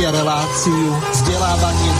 [0.00, 1.92] Počúvate reláciu vzdelávanie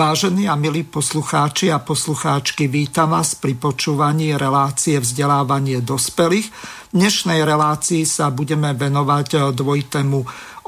[0.00, 6.48] Vážení a milí poslucháči a poslucháčky, vítam vás pri počúvaní relácie vzdelávanie dospelých.
[6.88, 10.18] V dnešnej relácii sa budeme venovať dvojitému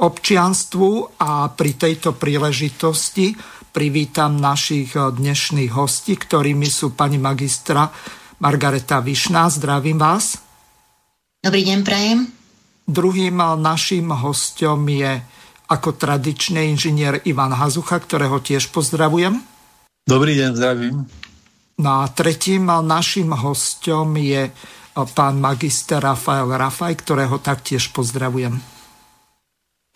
[0.04, 3.32] občianstvu a pri tejto príležitosti
[3.72, 7.88] privítam našich dnešných hostí, ktorými sú pani magistra
[8.36, 9.48] Margareta Višná.
[9.48, 10.36] Zdravím vás.
[11.40, 12.28] Dobrý deň, prajem.
[12.84, 15.24] Druhým našim hostom je
[15.72, 19.40] ako tradičný inžinier Ivan Hazucha, ktorého tiež pozdravujem.
[20.04, 21.08] Dobrý deň, zdravím.
[21.80, 24.52] No a tretím našim hostom je
[24.92, 28.60] pán magister Rafael Rafaj, ktorého taktiež pozdravujem.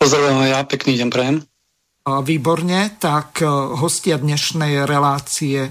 [0.01, 1.37] Pozdravujem ja, pekný deň prajem.
[2.07, 3.45] Výborne, tak
[3.77, 5.69] hostia dnešnej relácie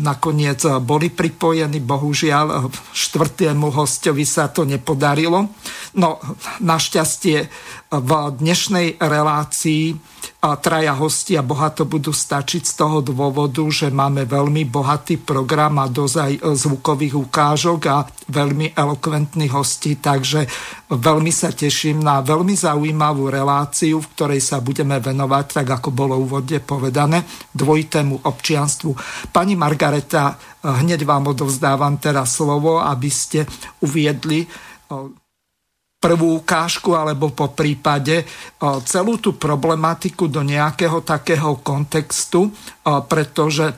[0.00, 5.52] nakoniec boli pripojení, bohužiaľ štvrtému hostovi sa to nepodarilo.
[6.00, 6.16] No,
[6.64, 7.50] našťastie
[7.90, 9.98] v dnešnej relácii
[10.40, 16.38] traja hostia bohato budú stačiť z toho dôvodu, že máme veľmi bohatý program a dozaj
[16.38, 20.46] zvukových ukážok a veľmi elokventných hostí, takže
[20.88, 26.14] veľmi sa teším na veľmi zaujímavú reláciu, v ktorej sa budeme venovať, tak ako bolo
[26.14, 28.90] úvodne povedané, dvojitému občianstvu.
[29.34, 33.44] Pani Margareta, hneď vám odovzdávam teraz slovo, aby ste
[33.82, 34.46] uviedli
[36.00, 38.24] prvú ukážku alebo po prípade
[38.88, 42.48] celú tú problematiku do nejakého takého kontextu,
[43.04, 43.68] pretože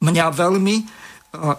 [0.00, 0.76] mňa veľmi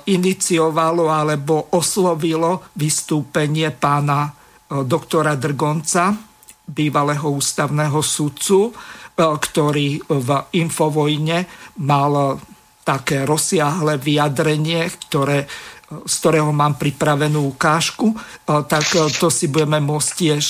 [0.10, 4.34] iniciovalo alebo oslovilo vystúpenie pána
[4.66, 6.18] doktora Drgonca,
[6.66, 8.74] bývalého ústavného sudcu,
[9.16, 11.46] ktorý v Infovojne
[11.86, 12.42] mal
[12.86, 15.46] také rozsiahle vyjadrenie, ktoré
[15.86, 18.86] z ktorého mám pripravenú ukážku, tak
[19.22, 20.46] to si budeme môcť tiež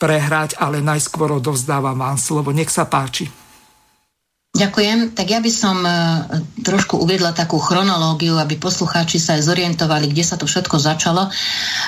[0.00, 2.50] prehrať, ale najskôr odovzdávam vám slovo.
[2.50, 3.30] Nech sa páči.
[4.60, 5.16] Ďakujem.
[5.16, 5.90] Tak ja by som e,
[6.60, 11.32] trošku uviedla takú chronológiu, aby poslucháči sa aj zorientovali, kde sa to všetko začalo,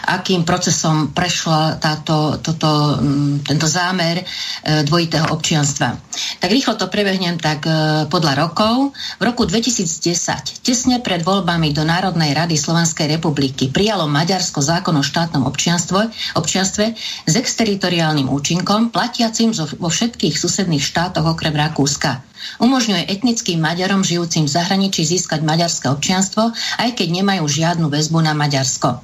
[0.09, 2.97] akým procesom prešla táto, toto,
[3.45, 6.01] tento zámer e, dvojitého občianstva.
[6.41, 8.97] Tak rýchlo to prebehnem tak e, podľa rokov.
[9.21, 15.05] V roku 2010, tesne pred voľbami do Národnej rady Slovenskej republiky, prijalo Maďarsko zákon o
[15.05, 16.85] štátnom občianstve
[17.29, 22.32] s exteritoriálnym účinkom, platiacim vo všetkých susedných štátoch okrem Rakúska.
[22.59, 28.33] Umožňuje etnickým Maďarom žijúcim v zahraničí získať maďarské občianstvo, aj keď nemajú žiadnu väzbu na
[28.33, 29.03] Maďarsko.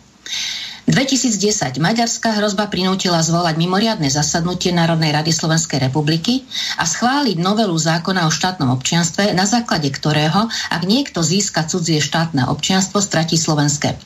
[0.89, 6.49] 2010 maďarská hrozba prinútila zvolať mimoriadne zasadnutie Národnej rady Slovenskej republiky
[6.81, 12.49] a schváliť novelu zákona o štátnom občianstve, na základe ktorého, ak niekto získa cudzie štátne
[12.49, 14.01] občianstvo, stratí slovenské.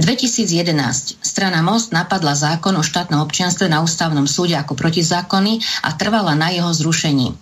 [0.00, 6.32] 2011 strana Most napadla zákon o štátnom občianstve na ústavnom súde ako protizákonný a trvala
[6.32, 7.36] na jeho zrušení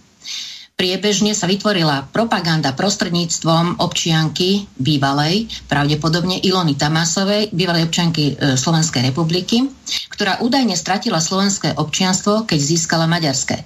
[0.77, 9.69] priebežne sa vytvorila propaganda prostredníctvom občianky bývalej, pravdepodobne Ilony Tamasovej, bývalej občianky e, Slovenskej republiky,
[10.11, 13.63] ktorá údajne stratila slovenské občianstvo, keď získala maďarské.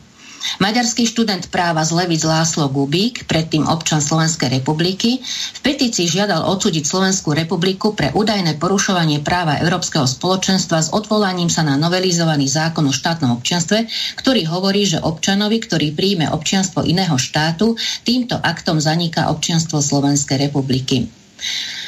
[0.56, 5.20] Maďarský študent práva z Levic Láslo Gubík, predtým občan Slovenskej republiky,
[5.56, 11.60] v petícii žiadal odsúdiť Slovenskú republiku pre údajné porušovanie práva Európskeho spoločenstva s odvolaním sa
[11.66, 13.86] na novelizovaný zákon o štátnom občianstve,
[14.16, 21.10] ktorý hovorí, že občanovi, ktorý príjme občianstvo iného štátu, týmto aktom zaniká občianstvo Slovenskej republiky.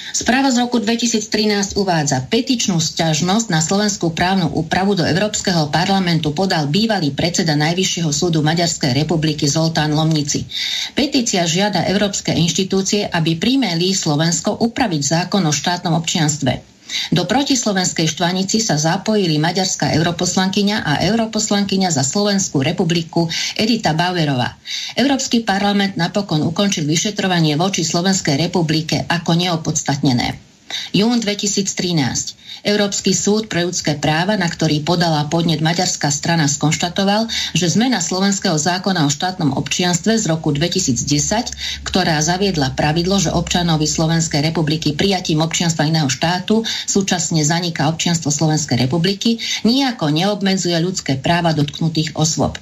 [0.08, 6.64] Správa z roku 2013 uvádza, petičnú sťažnosť na slovenskú právnu úpravu do Európskeho parlamentu podal
[6.66, 10.48] bývalý predseda Najvyššieho súdu Maďarskej republiky Zoltán Lomnici.
[10.96, 16.77] Petícia žiada európske inštitúcie, aby primeli Slovensko upraviť zákon o štátnom občianstve.
[17.12, 24.56] Do protislovenskej štvanici sa zapojili maďarská europoslankyňa a europoslankyňa za Slovenskú republiku Edita Bauerová.
[24.96, 30.47] Európsky parlament napokon ukončil vyšetrovanie voči Slovenskej republike ako neopodstatnené.
[30.92, 32.38] Jún 2013.
[32.66, 38.58] Európsky súd pre ľudské práva, na ktorý podala podnet maďarská strana, skonštatoval, že zmena slovenského
[38.58, 45.40] zákona o štátnom občianstve z roku 2010, ktorá zaviedla pravidlo, že občanovi Slovenskej republiky prijatím
[45.40, 52.58] občianstva iného štátu súčasne zaniká občianstvo Slovenskej republiky, nijako neobmedzuje ľudské práva dotknutých osôb.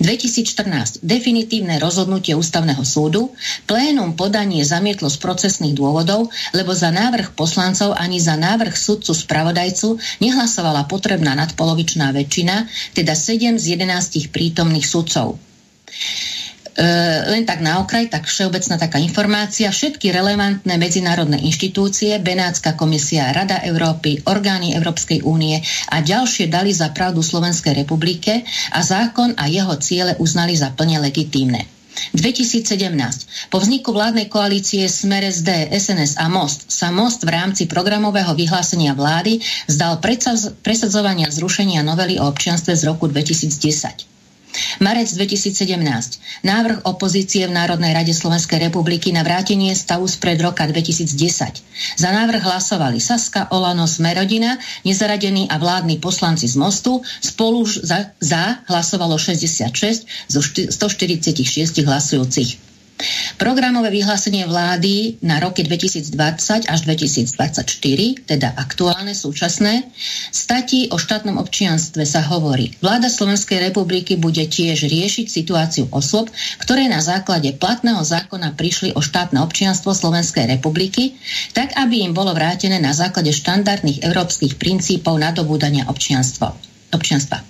[0.00, 1.02] 2014.
[1.02, 3.34] Definitívne rozhodnutie ústavného súdu.
[3.66, 9.98] Plénum podanie zamietlo z procesných dôvodov, lebo za návrh poslancov ani za návrh sudcu spravodajcu
[10.22, 15.38] nehlasovala potrebná nadpolovičná väčšina, teda 7 z 11 prítomných sudcov.
[16.72, 16.84] E,
[17.28, 19.68] len tak na okraj, tak všeobecná taká informácia.
[19.68, 25.60] Všetky relevantné medzinárodné inštitúcie, Benátska komisia, Rada Európy, orgány Európskej únie
[25.92, 30.96] a ďalšie dali za pravdu Slovenskej republike a zákon a jeho ciele uznali za plne
[31.04, 31.68] legitímne.
[32.16, 33.52] 2017.
[33.52, 38.96] Po vzniku vládnej koalície Smer SD, SNS a Most sa Most v rámci programového vyhlásenia
[38.96, 40.00] vlády zdal
[40.64, 44.08] presadzovania zrušenia novely o občianstve z roku 2010.
[44.80, 46.44] Marec 2017.
[46.44, 51.12] Návrh opozície v Národnej rade Slovenskej republiky na vrátenie stavu spred roka 2010.
[51.96, 57.00] Za návrh hlasovali Saska, Olano, Smerodina, nezaradení a vládni poslanci z Mostu.
[57.20, 62.71] Spolu za, za hlasovalo 66 zo 146 hlasujúcich.
[63.40, 67.66] Programové vyhlásenie vlády na roky 2020 až 2024,
[68.22, 69.90] teda aktuálne, súčasné,
[70.30, 72.70] statí o štátnom občianstve sa hovorí.
[72.78, 76.30] Vláda Slovenskej republiky bude tiež riešiť situáciu osôb,
[76.62, 81.18] ktoré na základe platného zákona prišli o štátne občianstvo Slovenskej republiky,
[81.50, 86.54] tak aby im bolo vrátené na základe štandardných európskych princípov nadobúdania občianstva.
[86.94, 87.42] občianstva.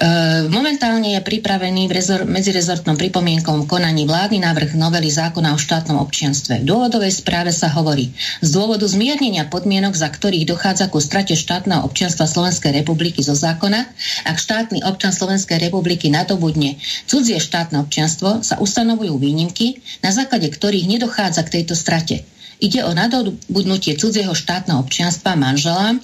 [0.00, 6.00] E, momentálne je pripravený v rezor- medzirezortnom pripomienkom konaní vládny návrh novely zákona o štátnom
[6.00, 6.64] občianstve.
[6.64, 11.84] V dôvodovej správe sa hovorí, z dôvodu zmiernenia podmienok, za ktorých dochádza ku strate štátneho
[11.84, 13.92] občianstva Slovenskej republiky zo zákona,
[14.24, 20.88] ak štátny občan Slovenskej republiky nadobudne cudzie štátne občianstvo, sa ustanovujú výnimky, na základe ktorých
[20.96, 22.24] nedochádza k tejto strate.
[22.60, 26.00] Ide o nadobudnutie cudzieho štátneho občianstva manželám,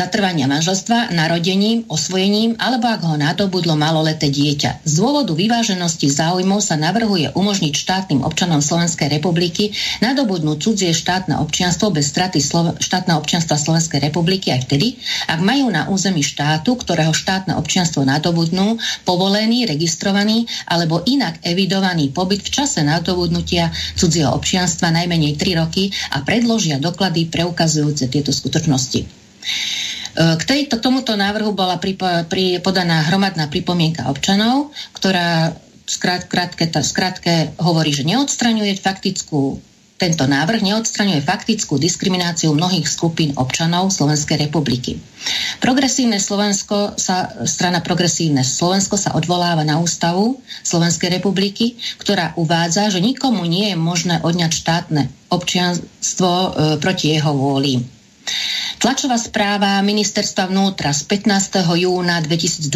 [0.00, 4.86] zatrvania manželstva, narodením, osvojením alebo ak ho nadobudlo maloleté dieťa.
[4.86, 11.90] Z dôvodu vyváženosti záujmov sa navrhuje umožniť štátnym občanom Slovenskej republiky nadobudnúť cudzie štátne občianstvo
[11.90, 14.94] bez straty Slo- štátneho občianstva Slovenskej republiky aj vtedy,
[15.26, 22.46] ak majú na území štátu, ktorého štátne občianstvo nadobudnú, povolený, registrovaný alebo inak evidovaný pobyt
[22.46, 29.19] v čase nadobudnutia cudzieho občianstva najmenej 3 roky a predložia doklady preukazujúce tieto skutočnosti.
[30.14, 35.54] K tejto, tomuto návrhu bola pripo, pri, podaná hromadná pripomienka občanov, ktorá
[35.86, 39.58] skrátke hovorí, že neodstraňuje faktickú
[40.00, 44.96] tento návrh neodstraňuje faktickú diskrimináciu mnohých skupín občanov Slovenskej republiky.
[45.60, 53.04] Progresívne Slovensko sa, strana Progresívne Slovensko sa odvoláva na ústavu Slovenskej republiky, ktorá uvádza, že
[53.04, 56.48] nikomu nie je možné odňať štátne občianstvo e,
[56.80, 57.99] proti jeho vôli.
[58.80, 61.60] Tlačová správa ministerstva vnútra z 15.
[61.76, 62.72] júna 2020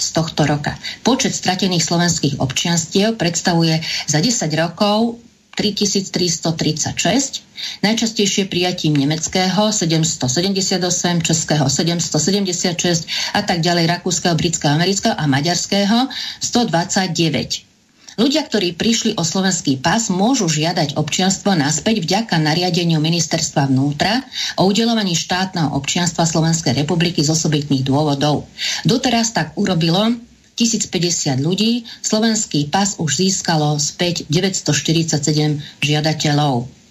[0.00, 0.80] z tohto roka.
[1.04, 5.20] Počet stratených slovenských občianstiev predstavuje za 10 rokov
[5.52, 7.44] 3336,
[7.84, 13.04] najčastejšie prijatím nemeckého 778, českého 776
[13.36, 16.08] a tak ďalej, rakúskeho, britského, amerického a maďarského
[16.40, 17.71] 129.
[18.20, 24.20] Ľudia, ktorí prišli o slovenský pás, môžu žiadať občianstvo naspäť vďaka nariadeniu ministerstva vnútra
[24.60, 28.44] o udelovaní štátneho občianstva Slovenskej republiky z osobitných dôvodov.
[28.84, 30.12] Doteraz tak urobilo
[30.60, 36.81] 1050 ľudí, slovenský pas už získalo späť 947 žiadateľov.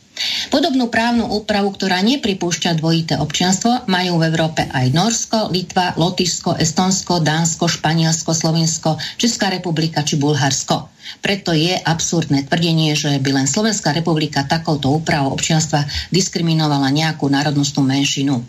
[0.52, 7.24] Podobnú právnu úpravu, ktorá nepripúšťa dvojité občianstvo, majú v Európe aj Norsko, Litva, Lotyšsko, Estonsko,
[7.24, 10.92] Dánsko, Španielsko, Slovensko, Česká republika či Bulharsko.
[11.20, 17.84] Preto je absurdné tvrdenie, že by len Slovenská republika takouto úpravou občianstva diskriminovala nejakú národnostnú
[17.84, 18.44] menšinu.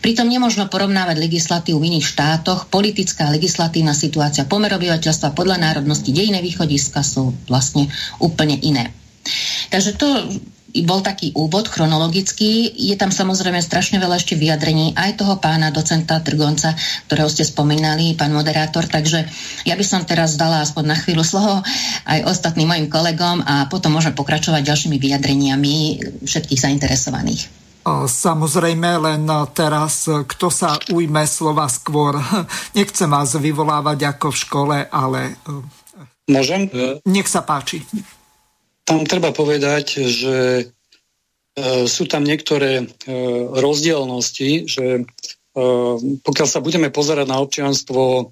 [0.00, 2.72] Pritom nemožno porovnávať legislatívu v iných štátoch.
[2.72, 8.88] Politická legislatívna situácia pomer obyvateľstva podľa národnosti, dejné východiska sú vlastne úplne iné.
[9.68, 10.06] Takže to
[10.82, 12.74] bol taký úvod chronologický.
[12.74, 16.74] Je tam samozrejme strašne veľa ešte vyjadrení aj toho pána docenta Trgonca,
[17.06, 18.84] ktorého ste spomínali, pán moderátor.
[18.84, 19.24] Takže
[19.64, 21.62] ja by som teraz dala aspoň na chvíľu slovo
[22.04, 25.74] aj ostatným mojim kolegom a potom môžem pokračovať ďalšími vyjadreniami
[26.26, 27.66] všetkých zainteresovaných.
[27.86, 29.22] Samozrejme, len
[29.54, 32.18] teraz, kto sa ujme slova skôr,
[32.78, 35.38] nechcem vás vyvolávať ako v škole, ale...
[36.26, 36.66] Môžem?
[37.06, 37.86] Nech sa páči
[38.86, 40.64] tam treba povedať, že e,
[41.90, 42.84] sú tam niektoré e,
[43.50, 45.02] rozdielnosti, že e,
[46.22, 48.30] pokiaľ sa budeme pozerať na občianstvo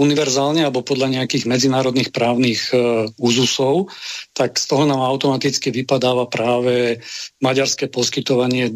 [0.00, 3.92] univerzálne alebo podľa nejakých medzinárodných právnych uh, úzusov,
[4.32, 7.04] tak z toho nám automaticky vypadáva práve
[7.44, 8.72] maďarské poskytovanie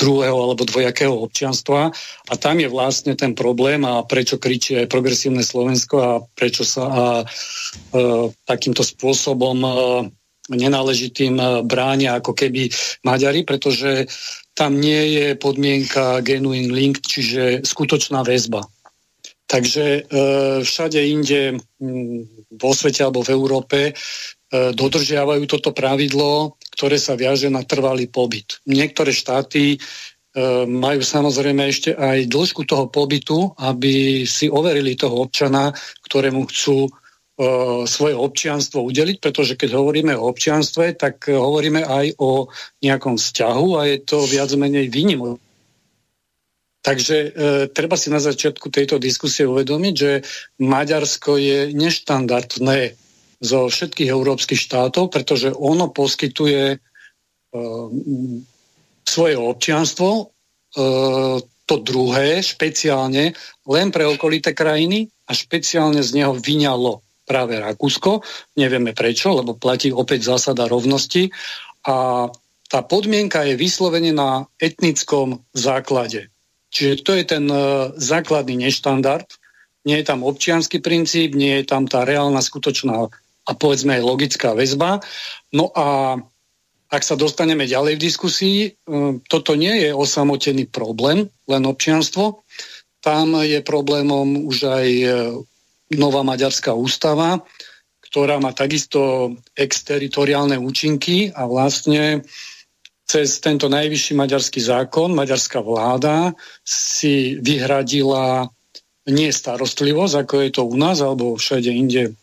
[0.00, 1.92] druhého alebo dvojakého občianstva
[2.32, 6.84] a tam je vlastne ten problém a prečo kričí aj progresívne Slovensko a prečo sa
[6.88, 9.74] a, uh, takýmto spôsobom uh,
[10.50, 12.72] nenáležitým bránia ako keby
[13.06, 14.10] Maďari, pretože
[14.58, 18.66] tam nie je podmienka genuine link, čiže skutočná väzba.
[19.50, 20.00] Takže e,
[20.62, 21.58] všade inde
[22.54, 23.92] vo svete alebo v Európe e,
[24.70, 28.62] dodržiavajú toto pravidlo, ktoré sa viaže na trvalý pobyt.
[28.70, 29.78] Niektoré štáty e,
[30.70, 35.74] majú samozrejme ešte aj dĺžku toho pobytu, aby si overili toho občana,
[36.06, 36.86] ktorému chcú
[37.88, 42.52] svoje občianstvo udeliť, pretože keď hovoríme o občianstve, tak hovoríme aj o
[42.84, 45.40] nejakom vzťahu a je to viac menej výnimočné
[46.80, 47.28] Takže e,
[47.68, 50.12] treba si na začiatku tejto diskusie uvedomiť, že
[50.64, 52.96] Maďarsko je neštandardné
[53.40, 56.78] zo všetkých európskych štátov, pretože ono poskytuje e,
[59.04, 60.24] svoje občianstvo, e,
[61.68, 63.36] to druhé, špeciálne
[63.68, 68.26] len pre okolité krajiny a špeciálne z neho vyňalo práve Rakúsko.
[68.58, 71.30] Nevieme prečo, lebo platí opäť zásada rovnosti
[71.86, 72.26] a
[72.70, 76.29] tá podmienka je vyslovene na etnickom základe.
[76.70, 79.26] Čiže to je ten uh, základný neštandard.
[79.82, 83.10] Nie je tam občianský princíp, nie je tam tá reálna, skutočná
[83.48, 85.02] a povedzme aj logická väzba.
[85.50, 86.16] No a
[86.90, 92.46] ak sa dostaneme ďalej v diskusii, uh, toto nie je osamotený problém, len občianstvo.
[93.02, 95.12] Tam je problémom už aj uh,
[95.90, 97.42] nová maďarská ústava,
[98.10, 102.22] ktorá má takisto exteritoriálne účinky a vlastne
[103.10, 106.30] cez tento najvyšší maďarský zákon maďarská vláda
[106.62, 108.46] si vyhradila
[109.10, 112.14] nie starostlivosť, ako je to u nás alebo všade inde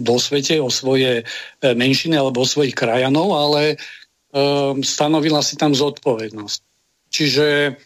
[0.00, 1.24] vo svete o svoje e,
[1.60, 3.76] menšiny alebo o svojich krajanov, ale
[4.32, 6.58] um, stanovila si tam zodpovednosť.
[7.12, 7.76] Čiže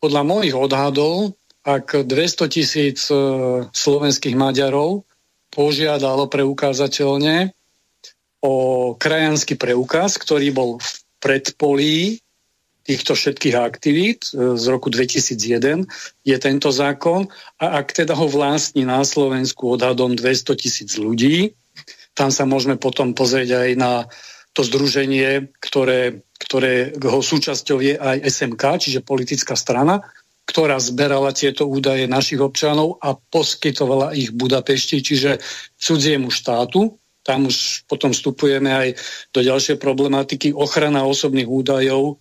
[0.00, 1.32] podľa mojich odhadov,
[1.64, 5.08] ak 200 tisíc uh, slovenských Maďarov
[5.48, 7.56] požiadalo preukázateľne
[8.44, 8.54] o
[9.00, 12.20] krajanský preukaz, ktorý bol v predpolí
[12.84, 15.88] týchto všetkých aktivít e, z roku 2001
[16.20, 17.24] je tento zákon.
[17.56, 21.56] A ak teda ho vlastní na Slovensku odhadom 200 tisíc ľudí,
[22.12, 23.92] tam sa môžeme potom pozrieť aj na
[24.54, 30.04] to združenie, ktoré, ktoré ho súčasťou je aj SMK, čiže politická strana,
[30.46, 35.42] ktorá zberala tieto údaje našich občanov a poskytovala ich Budapešti, čiže
[35.80, 38.88] cudziemu štátu tam už potom vstupujeme aj
[39.32, 42.14] do ďalšej problematiky ochrana osobných údajov e,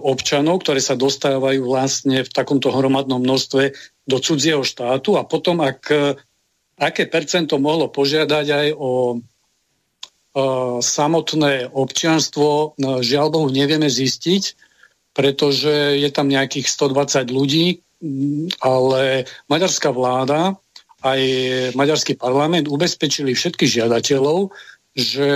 [0.00, 3.74] občanov, ktoré sa dostávajú vlastne v takomto hromadnom množstve
[4.06, 5.18] do cudzieho štátu.
[5.18, 6.14] A potom, ak, e,
[6.78, 9.16] aké percento mohlo požiadať aj o e,
[10.78, 14.54] samotné občianstvo, no, žiaľ Bohu nevieme zistiť,
[15.10, 17.82] pretože je tam nejakých 120 ľudí,
[18.62, 20.58] ale maďarská vláda
[21.04, 21.20] aj
[21.76, 24.48] maďarský parlament ubezpečili všetkých žiadateľov,
[24.96, 25.28] že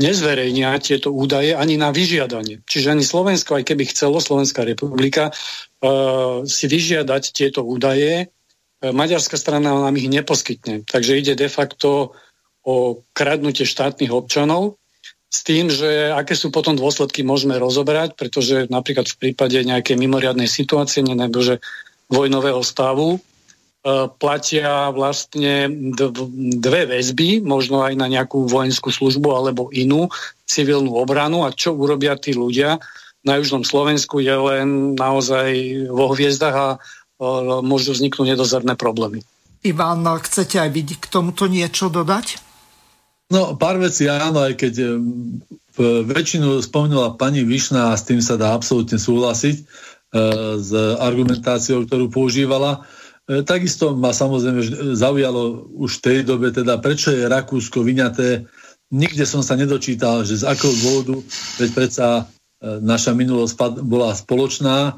[0.00, 2.64] nezverejnia tieto údaje ani na vyžiadanie.
[2.66, 9.36] Čiže ani Slovensko, aj keby chcelo, Slovenská republika, uh, si vyžiadať tieto údaje, uh, maďarská
[9.36, 10.88] strana nám ich neposkytne.
[10.88, 12.16] Takže ide de facto
[12.64, 14.80] o kradnutie štátnych občanov
[15.30, 20.50] s tým, že aké sú potom dôsledky môžeme rozoberať, pretože napríklad v prípade nejakej mimoriadnej
[20.50, 21.62] situácie, že
[22.10, 23.29] vojnového stavu, E,
[24.20, 25.72] platia vlastne
[26.60, 30.12] dve väzby, možno aj na nejakú vojenskú službu alebo inú
[30.44, 32.76] civilnú obranu a čo urobia tí ľudia
[33.24, 35.48] na južnom Slovensku je len naozaj
[35.92, 36.78] vo hviezdach a e,
[37.60, 39.20] môžu vzniknúť nedozerné problémy.
[39.60, 42.40] Ivan, chcete aj vidieť k tomuto niečo dodať?
[43.30, 44.88] No, pár vecí áno, aj keď e,
[46.08, 49.64] väčšinu spomenula pani Višna a s tým sa dá absolútne súhlasiť e,
[50.56, 52.88] s argumentáciou, ktorú používala.
[53.30, 58.50] E, takisto ma samozrejme zaujalo už v tej dobe, teda prečo je Rakúsko vyňaté.
[58.90, 61.22] Nikde som sa nedočítal, že z akého dôvodu,
[61.62, 62.22] veď predsa e,
[62.82, 64.92] naša minulosť bola spoločná e,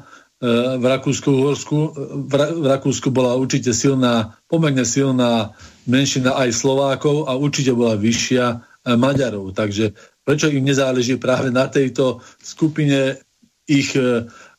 [0.81, 1.77] v Rakúsku-Uhorsku.
[2.25, 5.53] V Rakúsku bola určite silná, pomerne silná
[5.85, 9.53] menšina aj Slovákov a určite bola vyššia Maďarov.
[9.53, 9.93] Takže
[10.25, 13.15] prečo im nezáleží práve na tejto skupine
[13.63, 13.95] ich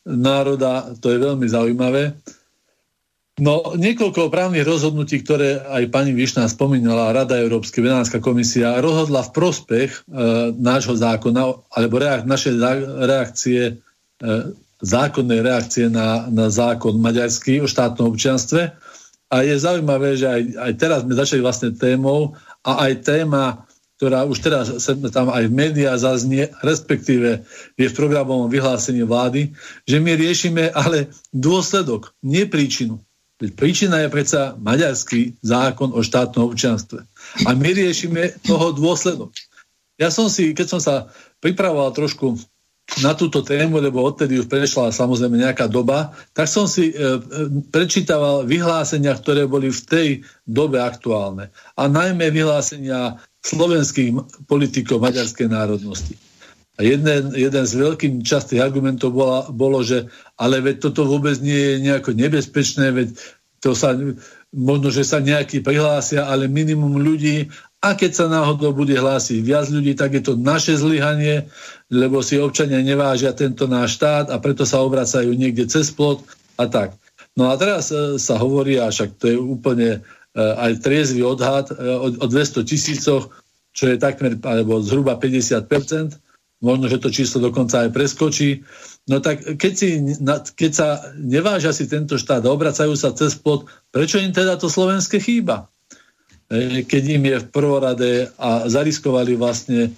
[0.08, 2.16] národa, to je veľmi zaujímavé.
[3.34, 9.34] No, niekoľko právnych rozhodnutí, ktoré aj pani Višná spomínala, Rada Európskej venárska komisia rozhodla v
[9.34, 10.00] prospech e,
[10.54, 11.42] nášho zákona,
[11.74, 12.54] alebo reak- naše
[13.02, 13.82] reakcie,
[14.22, 14.32] e,
[14.78, 18.70] zákonnej reakcie na, na zákon maďarský o štátnom občianstve.
[19.34, 23.66] A je zaujímavé, že aj, aj teraz sme začali vlastne témou a aj téma,
[23.98, 24.70] ktorá už teraz
[25.10, 27.42] tam aj v médiách zaznie, respektíve
[27.74, 29.50] je v programovom vyhlásení vlády,
[29.90, 33.02] že my riešime ale dôsledok, nie príčinu.
[33.34, 37.02] Príčina je predsa maďarský zákon o štátnom občianstve.
[37.44, 39.34] A my riešime toho dôsledok.
[39.98, 41.10] Ja som si, keď som sa
[41.42, 42.38] pripravoval trošku
[43.02, 47.18] na túto tému, lebo odtedy už prešla samozrejme nejaká doba, tak som si e, e,
[47.72, 50.08] prečítaval vyhlásenia, ktoré boli v tej
[50.44, 51.48] dobe aktuálne.
[51.74, 56.14] A najmä vyhlásenia slovenských politikov maďarskej národnosti.
[56.74, 61.54] A jeden, jeden z veľkých častých argumentov bola, bolo, že ale veď toto vôbec nie
[61.54, 63.08] je nejako nebezpečné, veď
[63.62, 63.94] to sa,
[64.50, 67.48] možno, že sa nejaký prihlásia, ale minimum ľudí
[67.84, 71.46] a keď sa náhodou bude hlásiť viac ľudí, tak je to naše zlyhanie,
[71.92, 76.24] lebo si občania nevážia tento náš štát a preto sa obracajú niekde cez plot
[76.56, 76.96] a tak.
[77.36, 81.70] No a teraz e, sa hovorí, a však to je úplne e, aj triezvy odhad
[81.70, 83.28] e, o, o 200 tisícoch,
[83.74, 86.23] čo je takmer, alebo zhruba 50%,
[86.62, 88.62] možno, že to číslo dokonca aj preskočí.
[89.10, 89.88] No tak keď, si,
[90.56, 94.72] keď sa nevážia si tento štát a obracajú sa cez plot, prečo im teda to
[94.72, 95.68] slovenské chýba?
[96.48, 99.90] E, keď im je v prvorade a zariskovali vlastne e,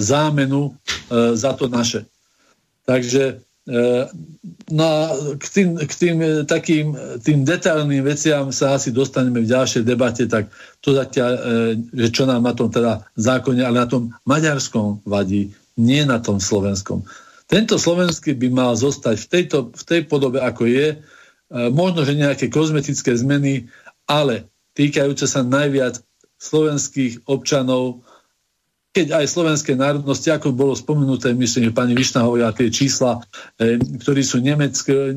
[0.00, 0.72] zámenu e,
[1.36, 2.04] za to naše.
[2.82, 3.38] Takže
[4.74, 6.16] no a k tým, k tým
[6.50, 10.50] takým tým detailným veciam sa asi dostaneme v ďalšej debate, tak
[10.82, 11.30] to zatiaľ,
[11.94, 16.42] že čo nám na tom teda zákone, ale na tom maďarskom vadí, nie na tom
[16.42, 17.04] slovenskom.
[17.48, 21.04] Tento slovenský by mal zostať v, tejto, v tej podobe, ako je,
[21.52, 23.68] možno, že nejaké kozmetické zmeny,
[24.08, 26.00] ale týkajúce sa najviac
[26.40, 28.02] slovenských občanov,
[28.92, 33.24] keď aj slovenskej národnosti, ako bolo spomenuté, myslím, že pani Višna hovorila tie čísla,
[33.56, 35.16] e, ktorí sú nemecké,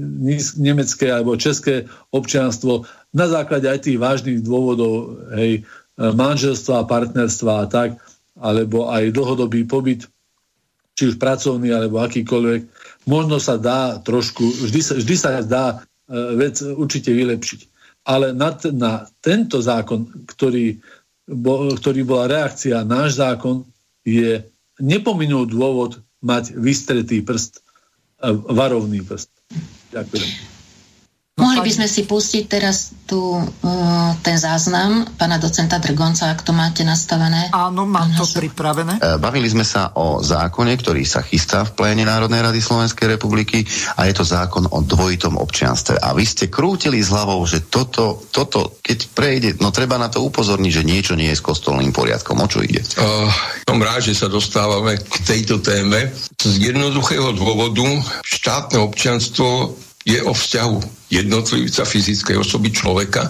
[0.56, 5.62] nemecké alebo české občianstvo, na základe aj tých vážnych dôvodov, hej, e,
[6.00, 8.00] manželstva, partnerstva a tak,
[8.40, 10.08] alebo aj dlhodobý pobyt,
[10.96, 12.62] či už pracovný, alebo akýkoľvek,
[13.06, 15.76] možno sa dá trošku, vždy sa, vždy sa dá e,
[16.40, 20.78] vec určite vylepšiť ale na, na tento zákon, ktorý,
[21.26, 23.66] bo, ktorý bola reakcia, náš zákon,
[24.06, 24.46] je
[24.78, 27.66] nepominul dôvod mať vystretý prst,
[28.46, 29.34] varovný prst.
[29.90, 30.55] Ďakujem.
[31.36, 36.56] Mohli by sme si pustiť teraz tu uh, ten záznam pána docenta Drgonca, ak to
[36.56, 37.52] máte nastavené.
[37.52, 39.04] Áno, mám to pripravené.
[39.04, 43.68] E, bavili sme sa o zákone, ktorý sa chystá v pléne Národnej rady Slovenskej republiky
[44.00, 46.00] a je to zákon o dvojitom občianstve.
[46.00, 50.24] A vy ste krútili s hlavou, že toto, toto, keď prejde, no treba na to
[50.24, 52.40] upozorniť, že niečo nie je s kostolným poriadkom.
[52.40, 52.80] O čo ide?
[52.96, 53.28] Uh,
[53.68, 56.16] som rád, že sa dostávame k tejto téme.
[56.40, 57.84] Z jednoduchého dôvodu
[58.24, 63.26] štátne občianstvo je o vzťahu jednotlivca fyzickej osoby človeka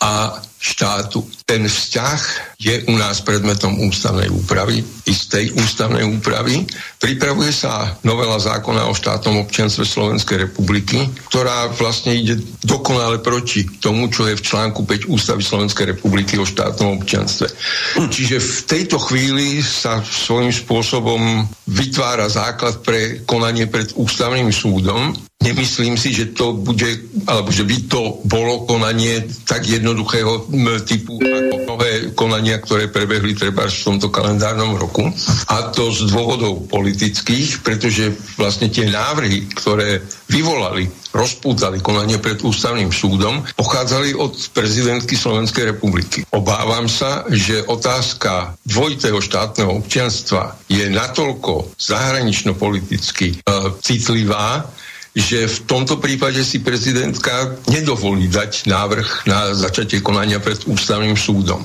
[0.00, 1.24] a štátu.
[1.42, 2.20] Ten vzťah
[2.62, 6.62] je u nás predmetom ústavnej úpravy, istej ústavnej úpravy.
[7.02, 14.06] Pripravuje sa novela zákona o štátnom občianstve Slovenskej republiky, ktorá vlastne ide dokonale proti tomu,
[14.08, 17.50] čo je v článku 5 Ústavy Slovenskej republiky o štátnom občianstve.
[17.98, 25.10] Čiže v tejto chvíli sa svojím spôsobom vytvára základ pre konanie pred ústavným súdom,
[25.42, 26.86] Nemyslím si, že to bude,
[27.26, 30.46] alebo že by to bolo konanie tak jednoduchého
[30.86, 35.08] typu ako mnohé konania, ktoré prebehli treba v tomto kalendárnom roku.
[35.48, 42.88] A to z dôvodov politických, pretože vlastne tie návrhy, ktoré vyvolali, rozpútali konanie pred ústavným
[42.88, 46.24] súdom, pochádzali od prezidentky Slovenskej republiky.
[46.32, 54.64] Obávam sa, že otázka dvojitého štátneho občianstva je natoľko zahranično-politicky uh, citlivá,
[55.12, 61.60] že v tomto prípade si prezidentka nedovolí dať návrh na začatie konania pred ústavným súdom.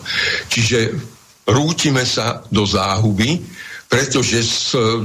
[0.51, 0.91] Čiže
[1.47, 3.39] rútime sa do záhuby,
[3.87, 4.43] pretože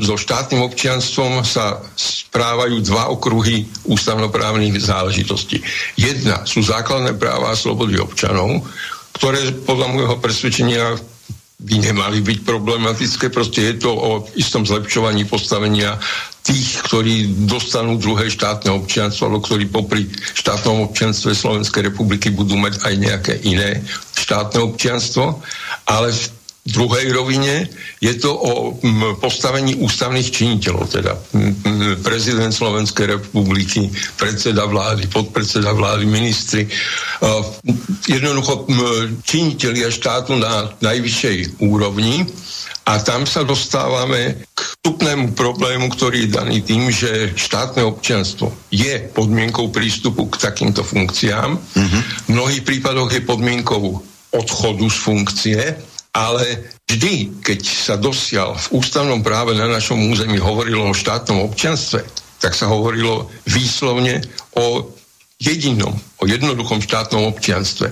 [0.02, 5.62] so štátnym občianstvom sa správajú dva okruhy ústavnoprávnych záležitostí.
[5.94, 8.66] Jedna sú základné práva a slobody občanov,
[9.14, 10.98] ktoré podľa môjho presvedčenia
[11.62, 13.30] by nemali byť problematické.
[13.30, 15.96] Proste je to o istom zlepšovaní postavenia
[16.42, 22.82] tých, ktorí dostanú druhé štátne občianstvo, alebo ktorí popri štátnom občianstve Slovenskej republiky budú mať
[22.82, 23.78] aj nejaké iné
[24.18, 25.38] štátne občianstvo.
[25.86, 27.66] Ale v druhej rovine
[27.98, 28.52] je to o
[29.18, 31.12] postavení ústavných činiteľov, teda
[32.06, 36.62] prezident Slovenskej republiky, predseda vlády, podpredseda vlády, ministri.
[38.06, 38.70] Jednoducho
[39.26, 42.22] činiteľia štátu na najvyššej úrovni
[42.86, 49.02] a tam sa dostávame k vstupnému problému, ktorý je daný tým, že štátne občianstvo je
[49.14, 51.50] podmienkou prístupu k takýmto funkciám.
[51.54, 52.02] Mm-hmm.
[52.26, 54.02] V mnohých prípadoch je podmienkou
[54.34, 55.58] odchodu z funkcie,
[56.12, 62.04] ale vždy, keď sa dosial v ústavnom práve na našom území hovorilo o štátnom občianstve,
[62.36, 64.20] tak sa hovorilo výslovne
[64.60, 64.92] o
[65.40, 67.90] jedinom, o jednoduchom štátnom občianstve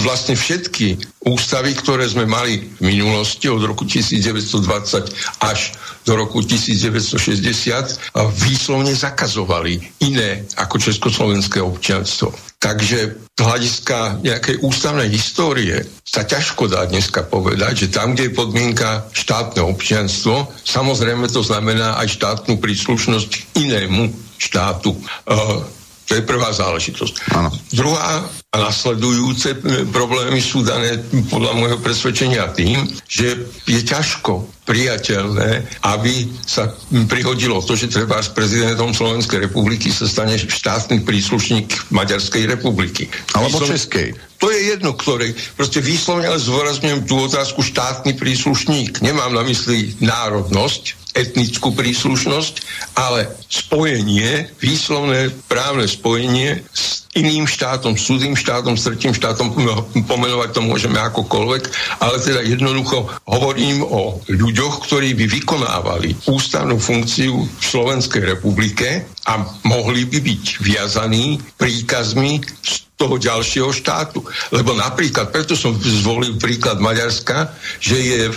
[0.00, 0.96] vlastne všetky
[1.28, 5.60] ústavy, ktoré sme mali v minulosti od roku 1920 až
[6.08, 12.34] do roku 1960 výslovne zakazovali iné ako československé občianstvo.
[12.62, 12.98] Takže
[13.34, 19.10] z hľadiska nejakej ústavnej histórie sa ťažko dá dneska povedať, že tam, kde je podmienka
[19.10, 24.94] štátne občianstvo, samozrejme to znamená aj štátnu príslušnosť inému štátu.
[25.26, 25.62] Uh,
[26.06, 27.34] to je prvá záležitosť.
[27.34, 27.50] Ano.
[27.74, 29.64] Druhá a nasledujúce
[29.96, 31.00] problémy sú dané
[31.32, 36.68] podľa môjho presvedčenia tým, že je ťažko priateľné, aby sa
[37.08, 43.08] prihodilo to, že treba s prezidentom Slovenskej republiky sa stane štátny príslušník Maďarskej republiky.
[43.32, 43.72] Alebo Výslov...
[43.72, 44.08] Českej.
[44.44, 49.00] To je jedno, ktoré proste výslovne ale zdôrazňujem tú otázku štátny príslušník.
[49.00, 52.54] Nemám na mysli národnosť, etnickú príslušnosť,
[53.00, 59.52] ale spojenie, výslovné právne spojenie s iným štátom, cudzým štátom, tretím štátom,
[60.08, 61.62] pomenovať to môžeme akokoľvek,
[62.00, 69.44] ale teda jednoducho hovorím o ľuďoch, ktorí by vykonávali ústavnú funkciu v Slovenskej republike a
[69.68, 74.22] mohli by byť viazaní príkazmi z toho ďalšieho štátu.
[74.54, 77.50] Lebo napríklad, preto som zvolil príklad Maďarska,
[77.82, 78.32] že je e,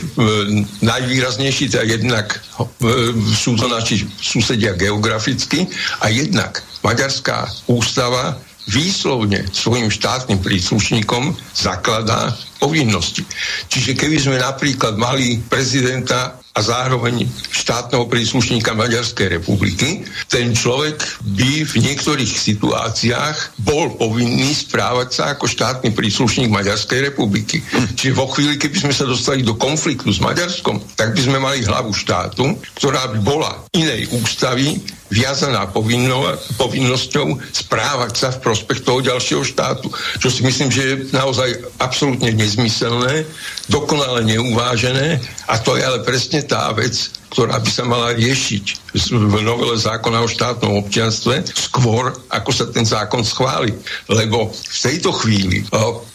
[0.81, 5.69] najvýraznejší, teda jednak e, sú to naši susedia geograficky
[6.01, 13.21] a jednak Maďarská ústava výslovne svojim štátnym príslušníkom zakladá povinnosti.
[13.69, 21.04] Čiže keby sme napríklad mali prezidenta a zároveň štátneho príslušníka Maďarskej republiky, ten človek
[21.36, 27.60] by v niektorých situáciách bol povinný správať sa ako štátny príslušník Maďarskej republiky.
[27.99, 31.60] Čiže vo chvíli, keby sme sa dostali do konfliktu s Maďarskom, tak by sme mali
[31.60, 34.80] hlavu štátu, ktorá by bola inej ústavy
[35.13, 39.94] viazaná povinno, povinnosťou správať sa v prospech toho ďalšieho štátu.
[40.18, 43.26] Čo si myslím, že je naozaj absolútne nezmyselné,
[43.70, 49.36] dokonale neuvážené a to je ale presne tá vec, ktorá by sa mala riešiť v
[49.43, 53.76] novele zákona o štátnom občianstve skôr, ako sa ten zákon schváli.
[54.08, 55.67] Lebo v tejto chvíli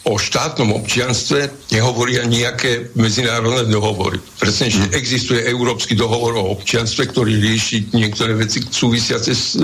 [0.09, 4.17] o štátnom občianstve nehovoria nejaké medzinárodné dohovory.
[4.41, 9.61] Presne, že existuje Európsky dohovor o občianstve, ktorý rieši niektoré veci súvisiace s,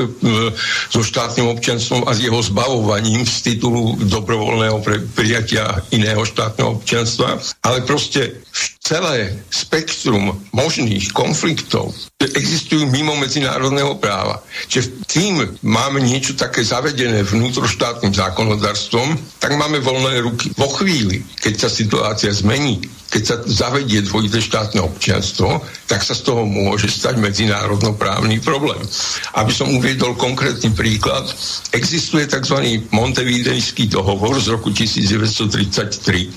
[0.93, 4.85] so štátnym občianstvom a s jeho zbavovaním z titulu dobrovoľného
[5.17, 7.41] prijatia iného štátneho občianstva.
[7.65, 8.45] Ale proste
[8.87, 11.91] celé spektrum možných konfliktov
[12.23, 14.39] existujú mimo medzinárodného práva.
[14.71, 20.55] Čiže tým máme niečo také zavedené vnútroštátnym zákonodárstvom, tak máme voľné ruky.
[20.55, 22.79] Vo chvíli, keď sa situácia zmení,
[23.17, 28.85] keď sa zavedie dvojité štátne občianstvo, tak sa z toho môže stať medzinárodnoprávny problém.
[29.33, 31.25] Aby som uviedol konkrétny príklad,
[31.73, 32.85] existuje tzv.
[32.93, 36.29] Montevidejský dohovor z roku 1933.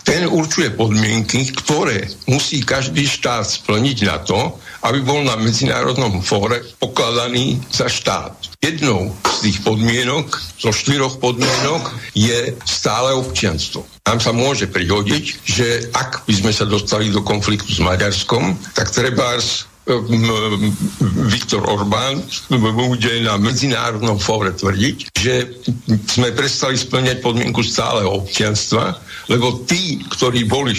[0.00, 1.83] Ten určuje podmienky, ktoré
[2.26, 8.36] musí každý štát splniť na to, aby bol na medzinárodnom fóre pokladaný za štát.
[8.60, 13.84] Jednou z tých podmienok, zo štyroch podmienok, je stále občianstvo.
[14.04, 18.92] Nám sa môže prihodiť, že ak by sme sa dostali do konfliktu s Maďarskom, tak
[18.92, 19.40] treba
[21.28, 25.60] Viktor Orbán bude na medzinárodnom fóre tvrdiť, že
[26.08, 28.96] sme prestali splňať podmienku stáleho občianstva,
[29.28, 30.72] lebo tí, ktorí boli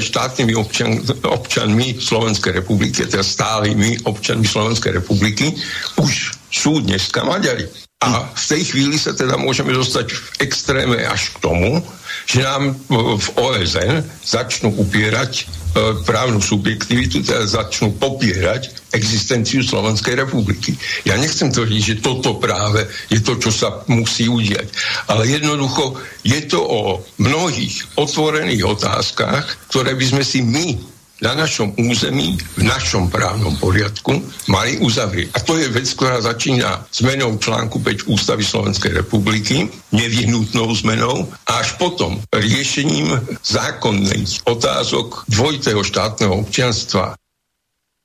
[0.00, 5.52] štátnymi občan, občanmi Slovenskej republiky, teda stálymi občanmi Slovenskej republiky,
[6.00, 7.68] už sú dneska Maďari.
[8.00, 11.80] A v tej chvíli sa teda môžeme dostať v extréme až k tomu,
[12.24, 12.72] že nám
[13.20, 15.44] v OSN začnú upierať
[15.76, 20.72] E, právnu subjektivitu, teda začnú popierať existenciu Slovenskej republiky.
[21.04, 24.72] Ja nechcem tvrdiť, že toto práve je to, čo sa musí udiať.
[25.12, 31.72] Ale jednoducho je to o mnohých otvorených otázkach, ktoré by sme si my na našom
[31.80, 34.20] území, v našom právnom poriadku
[34.52, 35.32] mali uzavrieť.
[35.32, 41.64] A to je vec, ktorá začína zmenou článku 5 Ústavy Slovenskej republiky, nevyhnutnou zmenou, a
[41.64, 47.16] až potom riešením zákonných otázok dvojitého štátneho občianstva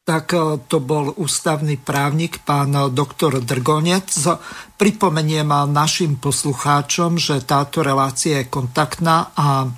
[0.02, 4.10] tak e, to bol ústavný právnik pán doktor Drgonec.
[4.76, 9.69] Pripomeniem našim poslucháčom, že táto relácia je kontaktná a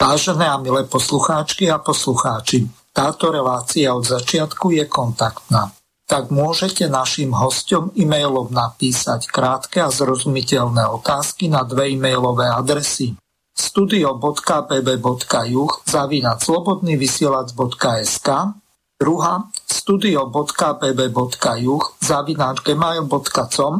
[0.00, 5.70] Vážené a milé poslucháčky a poslucháči, Táto relácia od začiatku je kontaktná.
[6.10, 13.14] Tak môžete našim hostom e-mailom napísať krátke a zrozumiteľné otázky na dve e-mailové adresy
[13.54, 18.28] studio.bb.juh zavinať slobodnyvysielac.sk
[18.98, 19.34] druhá
[19.70, 23.74] studio.bb.juh zavinať gmail.com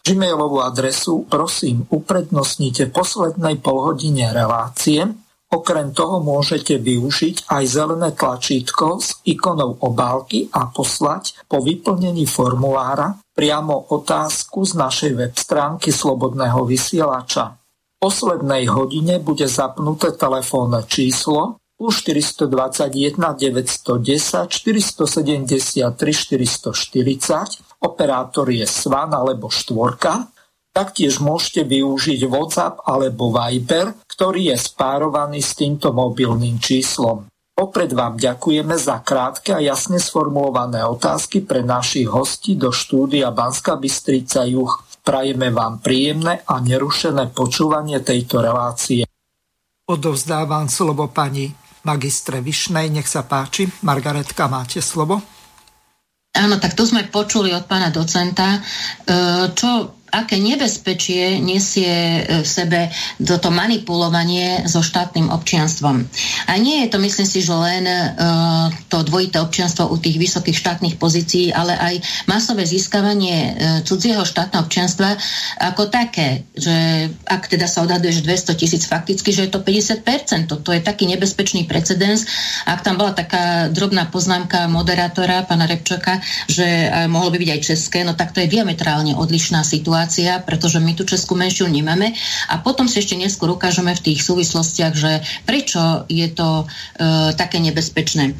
[0.00, 5.06] Gmailovú adresu prosím uprednostnite poslednej polhodine relácie
[5.50, 13.18] Okrem toho môžete využiť aj zelené tlačítko s ikonou obálky a poslať po vyplnení formulára
[13.34, 17.58] priamo otázku z našej web stránky Slobodného vysielača.
[17.98, 29.10] V poslednej hodine bude zapnuté telefónne číslo plus 421 910 473 440, operátor je Svan
[29.10, 30.30] alebo Štvorka
[30.70, 37.24] Taktiež môžete využiť WhatsApp alebo Viber, ktorý je spárovaný s týmto mobilným číslom.
[37.56, 43.80] Opred vám ďakujeme za krátke a jasne sformulované otázky pre našich hostí do štúdia Banska
[43.80, 44.84] Bystrica Juch.
[45.00, 49.08] Prajeme vám príjemné a nerušené počúvanie tejto relácie.
[49.88, 51.48] Odovzdávam slovo pani
[51.88, 52.92] magistre Višnej.
[52.92, 53.72] Nech sa páči.
[53.88, 55.24] Margaretka, máte slovo.
[56.36, 58.60] Áno, tak tu sme počuli od pána docenta, e,
[59.50, 62.90] čo aké nebezpečie nesie e, v sebe
[63.22, 66.02] toto manipulovanie so štátnym občianstvom.
[66.50, 70.56] A nie je to, myslím si, že len uh, to dvojité občianstvo u tých vysokých
[70.56, 71.94] štátnych pozícií, ale aj
[72.26, 73.52] masové získavanie uh,
[73.86, 75.14] cudzieho štátneho občianstva
[75.60, 80.50] ako také, že ak teda sa odhaduje, že 200 tisíc fakticky, že je to 50%.
[80.50, 82.26] Toto je taký nebezpečný precedens.
[82.66, 86.18] Ak tam bola taká drobná poznámka moderátora, pána Repčoka,
[86.50, 90.40] že uh, mohlo by byť aj české, no tak to je diametrálne odlišná situácia situácia,
[90.40, 92.16] pretože my tú českú menšiu nemáme
[92.48, 97.60] a potom si ešte neskôr ukážeme v tých súvislostiach, že prečo je to e, také
[97.60, 98.32] nebezpečné.
[98.32, 98.34] E,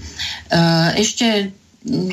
[0.96, 1.52] ešte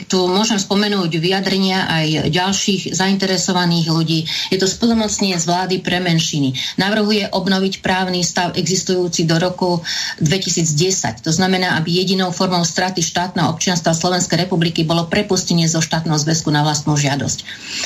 [0.08, 4.24] tu môžem spomenúť vyjadrenia aj ďalších zainteresovaných ľudí.
[4.48, 6.56] Je to splnomocnie z vlády pre menšiny.
[6.80, 9.84] Navrhuje obnoviť právny stav existujúci do roku
[10.24, 11.20] 2010.
[11.20, 16.48] To znamená, aby jedinou formou straty štátneho občianstva Slovenskej republiky bolo prepustenie zo štátneho zväzku
[16.48, 17.40] na vlastnú žiadosť.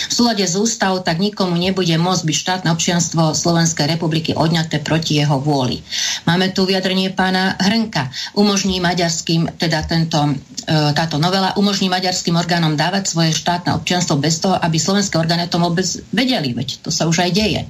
[0.06, 5.18] V súlade s ústavou tak nikomu nebude môcť byť štátne občianstvo Slovenskej republiky odňaté proti
[5.18, 5.82] jeho vôli.
[6.30, 8.14] Máme tu vyjadrenie pána Hrnka.
[8.38, 10.38] Umožní maďarským, teda tento,
[10.70, 15.16] e, táto novela, umožní umožní maďarským orgánom dávať svoje štátne občianstvo bez toho, aby slovenské
[15.16, 17.64] orgány o tom vôbec vedeli, veď to sa už aj deje.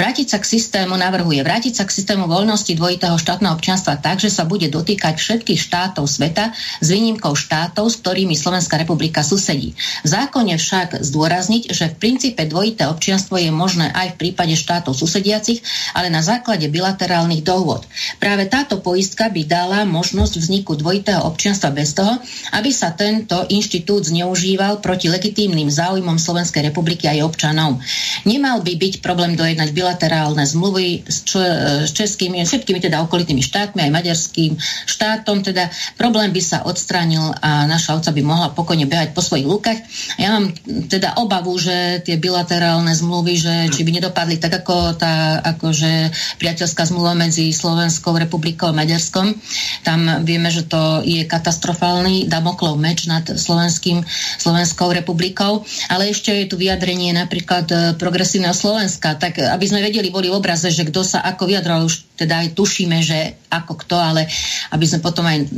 [0.00, 4.32] Vrátiť sa k systému navrhuje vrátiť sa k systému voľnosti dvojitého štátneho občianstva tak, že
[4.32, 9.76] sa bude dotýkať všetkých štátov sveta s výnimkou štátov, s ktorými Slovenská republika susedí.
[9.76, 14.96] V zákone však zdôrazniť, že v princípe dvojité občianstvo je možné aj v prípade štátov
[14.96, 15.60] susediacich,
[15.92, 17.84] ale na základe bilaterálnych dohôd.
[18.16, 22.16] Práve táto poistka by dala možnosť vzniku dvojitého občianstva bez toho,
[22.56, 27.82] aby sa tento tento inštitút zneužíval proti legitímnym záujmom Slovenskej republiky aj občanov.
[28.22, 31.42] Nemal by byť problém dojednať bilaterálne zmluvy s, čo,
[31.82, 34.54] s českými, všetkými teda okolitými štátmi, aj maďarským
[34.86, 35.66] štátom, teda
[35.98, 39.82] problém by sa odstránil a naša ovca by mohla pokojne behať po svojich lukách.
[40.14, 40.54] Ja mám
[40.86, 46.86] teda obavu, že tie bilaterálne zmluvy, že či by nedopadli tak ako tá akože priateľská
[46.86, 49.34] zmluva medzi Slovenskou republikou a Maďarskom.
[49.82, 54.04] Tam vieme, že to je katastrofálny damoklov meč nad nad Slovenským,
[54.38, 55.64] Slovenskou republikou.
[55.88, 60.28] Ale ešte je tu vyjadrenie napríklad e, progresívneho Slovenska, tak e, aby sme vedeli, boli
[60.28, 64.22] v obraze, že kto sa ako vyjadral, už teda aj tušíme, že ako kto, ale
[64.70, 65.50] aby sme potom aj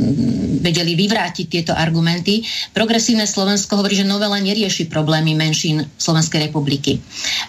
[0.60, 2.44] vedeli vyvrátiť tieto argumenty.
[2.72, 7.00] Progresívne Slovensko hovorí, že novela nerieši problémy menšín Slovenskej republiky.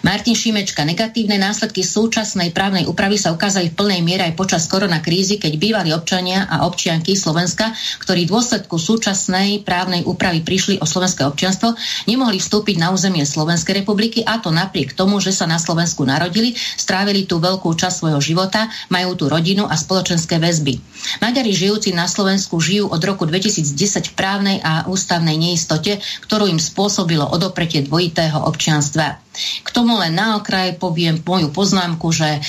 [0.04, 5.40] Martin Šimečka, negatívne následky súčasnej právnej úpravy sa ukázali v plnej miere aj počas koronakrízy,
[5.40, 7.72] keď bývali občania a občianky Slovenska,
[8.04, 11.76] ktorí v dôsledku súčasnej právnej úpravy prišli o slovenské občianstvo,
[12.08, 16.56] nemohli vstúpiť na územie Slovenskej republiky a to napriek tomu, že sa na Slovensku narodili,
[16.56, 20.80] strávili tú veľkú časť svojho života, majú tú rodinu a spoločenské väzby.
[21.20, 26.58] Maďari žijúci na Slovensku žijú od roku 2010 v právnej a ústavnej neistote, ktorú im
[26.58, 29.27] spôsobilo odopretie dvojitého občianstva.
[29.62, 32.40] K tomu len na okraj poviem moju poznámku, že e,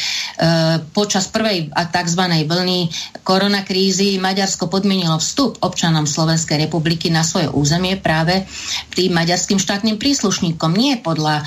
[0.92, 2.24] počas prvej a tzv.
[2.46, 2.90] vlny
[3.24, 8.46] koronakrízy Maďarsko podmienilo vstup občanom Slovenskej republiky na svoje územie práve
[8.94, 11.44] tým maďarským štátnym príslušníkom, nie podľa e,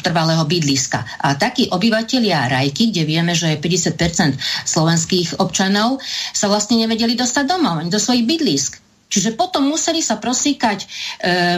[0.00, 1.04] trvalého bydliska.
[1.22, 6.00] A takí obyvatelia Rajky, kde vieme, že je 50% slovenských občanov,
[6.32, 8.87] sa vlastne nevedeli dostať domov, ani do svojich bydlisk.
[9.08, 10.86] Čiže potom museli sa prosíkať e,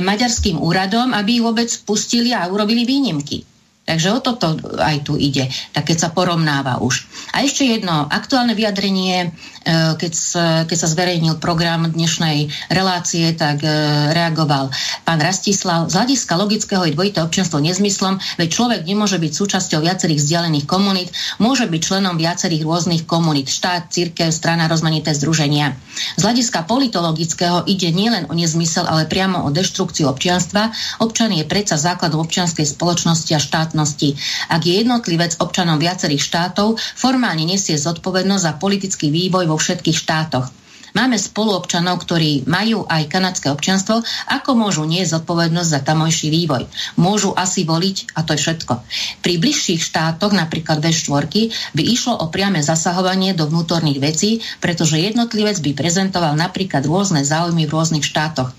[0.01, 3.50] maďarským úradom, aby ich vôbec pustili a urobili výnimky.
[3.91, 7.11] Takže o toto aj tu ide, tak keď sa porovnáva už.
[7.35, 9.35] A ešte jedno, aktuálne vyjadrenie,
[9.67, 13.71] e, keď sa, keď sa zverejnil program dnešnej relácie, tak e,
[14.15, 14.71] reagoval
[15.03, 15.91] pán Rastislav.
[15.91, 21.11] Z hľadiska logického je dvojité občanstvo nezmyslom, veď človek nemôže byť súčasťou viacerých vzdialených komunít,
[21.43, 25.75] môže byť členom viacerých rôznych komunít, štát, církev, strana, rozmanité združenia.
[26.15, 30.71] Z hľadiska politologického ide nielen o nezmysel, ale priamo o deštrukciu občianstva.
[31.03, 34.21] Občan je predsa základom občianskej spoločnosti a štátnej štátnosti.
[34.53, 40.53] Ak je jednotlivec občanom viacerých štátov, formálne nesie zodpovednosť za politický vývoj vo všetkých štátoch.
[40.91, 46.67] Máme spoluobčanov, ktorí majú aj kanadské občianstvo, ako môžu nie zodpovednosť za tamojší vývoj.
[46.99, 48.75] Môžu asi voliť a to je všetko.
[49.23, 51.31] Pri bližších štátoch, napríklad V4,
[51.79, 57.71] by išlo o priame zasahovanie do vnútorných vecí, pretože jednotlivec by prezentoval napríklad rôzne záujmy
[57.71, 58.51] v rôznych štátoch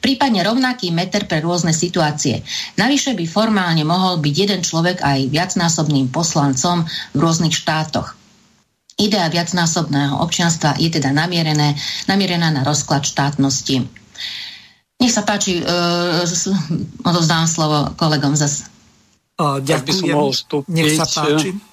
[0.00, 2.42] prípadne rovnaký meter pre rôzne situácie.
[2.80, 8.16] Navyše by formálne mohol byť jeden človek aj viacnásobným poslancom v rôznych štátoch.
[9.00, 11.72] Idea viacnásobného občianstva je teda namierené,
[12.04, 13.88] namierená na rozklad štátnosti.
[15.00, 15.64] Nech sa páči,
[17.00, 18.68] odovzdám slovo kolegom zase.
[19.40, 20.12] Ďakujem.
[20.68, 21.69] Nech sa páči.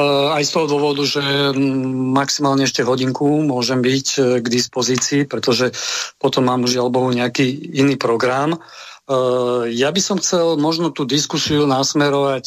[0.00, 1.20] Eh, aj z toho dôvodu, že
[1.52, 5.72] mm, maximálne ešte hodinku môžem byť eh, k dispozícii, pretože
[6.16, 7.44] potom mám žiaľ Bohu nejaký
[7.76, 8.56] iný program.
[8.56, 12.46] Eh, ja by som chcel možno tú diskusiu nasmerovať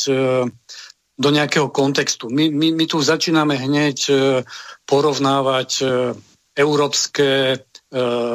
[1.13, 2.25] do nejakého kontextu.
[2.33, 4.09] My, my, my tu začíname hneď
[4.89, 5.85] porovnávať
[6.57, 7.61] európske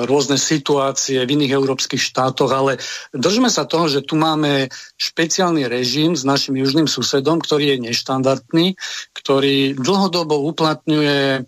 [0.07, 2.79] rôzne situácie v iných európskych štátoch, ale
[3.11, 8.79] držme sa toho, že tu máme špeciálny režim s našim južným susedom, ktorý je neštandardný,
[9.19, 11.41] ktorý dlhodobo uplatňuje e,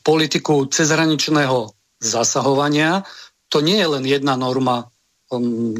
[0.00, 3.04] politiku cezhraničného zasahovania.
[3.52, 4.88] To nie je len jedna norma,
[5.28, 5.76] um,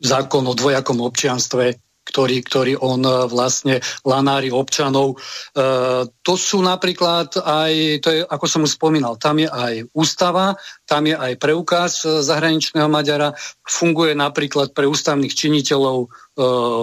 [0.00, 1.76] zákon o dvojakom občianstve,
[2.10, 5.14] ktorý, ktorý on e, vlastne lanári občanov.
[5.14, 5.16] E,
[6.10, 10.58] to sú napríklad aj, to je, ako som už spomínal, tam je aj ústava,
[10.90, 16.08] tam je aj preukaz e, zahraničného Maďara, funguje napríklad pre ústavných činiteľov e,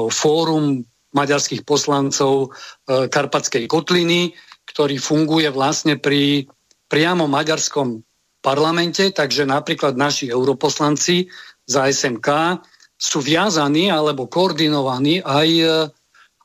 [0.08, 2.56] fórum maďarských poslancov
[2.88, 4.32] e, Karpatskej kotliny,
[4.68, 6.48] ktorý funguje vlastne pri
[6.88, 8.04] priamo maďarskom
[8.40, 11.28] parlamente, takže napríklad naši europoslanci
[11.68, 12.28] za SMK
[12.98, 15.72] sú viazaní alebo koordinovaní aj, e,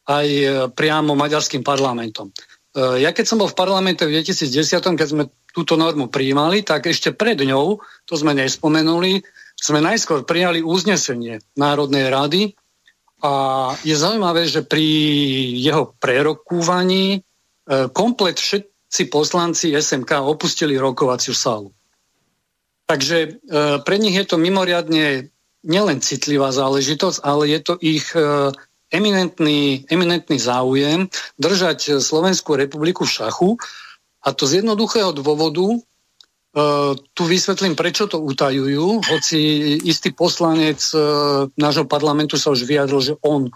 [0.05, 2.29] aj e, priamo maďarským parlamentom.
[2.29, 5.25] E, ja keď som bol v parlamente v 2010, keď sme
[5.57, 9.25] túto normu prijímali, tak ešte pred ňou, to sme nespomenuli,
[9.57, 12.43] sme najskôr prijali uznesenie Národnej rady
[13.25, 14.85] a je zaujímavé, že pri
[15.61, 17.23] jeho prerokúvaní
[17.95, 21.71] komplet všetci poslanci SMK opustili rokovaciu sálu.
[22.91, 23.39] Takže
[23.87, 25.31] pre nich je to mimoriadne
[25.63, 28.51] nielen citlivá záležitosť, ale je to ich e,
[28.91, 33.51] eminentný, eminentný záujem držať Slovenskú republiku v šachu.
[34.23, 35.83] A to z jednoduchého dôvodu,
[36.53, 39.41] Uh, tu vysvetlím, prečo to utajujú, hoci
[39.89, 43.49] istý poslanec uh, nášho parlamentu sa už vyjadril, že on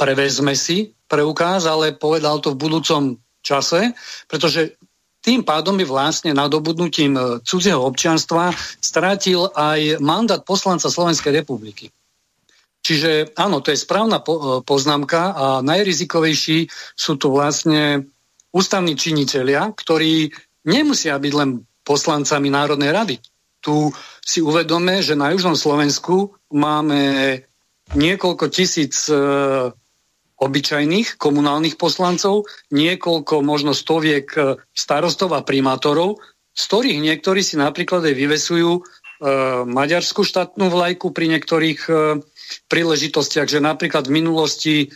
[0.00, 3.92] prevezme si preukaz, ale povedal to v budúcom čase,
[4.24, 4.72] pretože
[5.24, 11.88] tým pádom by vlastne nadobudnutím e, cudzieho občianstva strátil aj mandát poslanca Slovenskej republiky.
[12.84, 14.24] Čiže áno, to je správna e,
[14.60, 18.04] poznámka a najrizikovejší sú tu vlastne
[18.52, 20.28] ústavní činitelia, ktorí
[20.68, 23.16] nemusia byť len poslancami Národnej rady.
[23.64, 23.88] Tu
[24.20, 27.40] si uvedome, že na Južnom Slovensku máme
[27.96, 29.16] niekoľko tisíc e,
[30.40, 36.18] obyčajných komunálnych poslancov, niekoľko, možno stoviek e, starostov a primátorov,
[36.54, 38.82] z ktorých niektorí si napríklad aj vyvesujú e,
[39.66, 41.92] maďarskú štátnu vlajku pri niektorých e,
[42.66, 44.86] príležitostiach, že napríklad v minulosti e,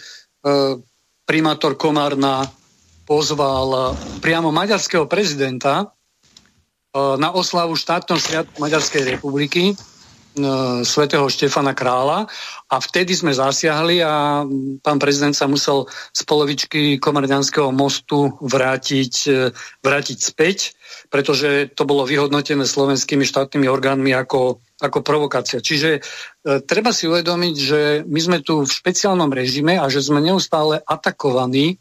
[1.23, 2.49] primátor Komárna
[3.07, 3.81] pozval e,
[4.19, 5.87] priamo maďarského prezidenta e,
[6.99, 9.79] na oslavu štátneho sviatku Maďarskej republiky
[10.85, 12.29] svätého Štefana Krála
[12.69, 14.45] a vtedy sme zasiahli a
[14.85, 20.77] pán prezident sa musel z polovičky Komarňanského mostu vrátiť, e, vrátiť späť,
[21.09, 25.65] pretože to bolo vyhodnotené slovenskými štátnymi orgánmi ako, ako provokácia.
[25.65, 26.01] Čiže e,
[26.65, 31.81] treba si uvedomiť, že my sme tu v špeciálnom režime a že sme neustále atakovaní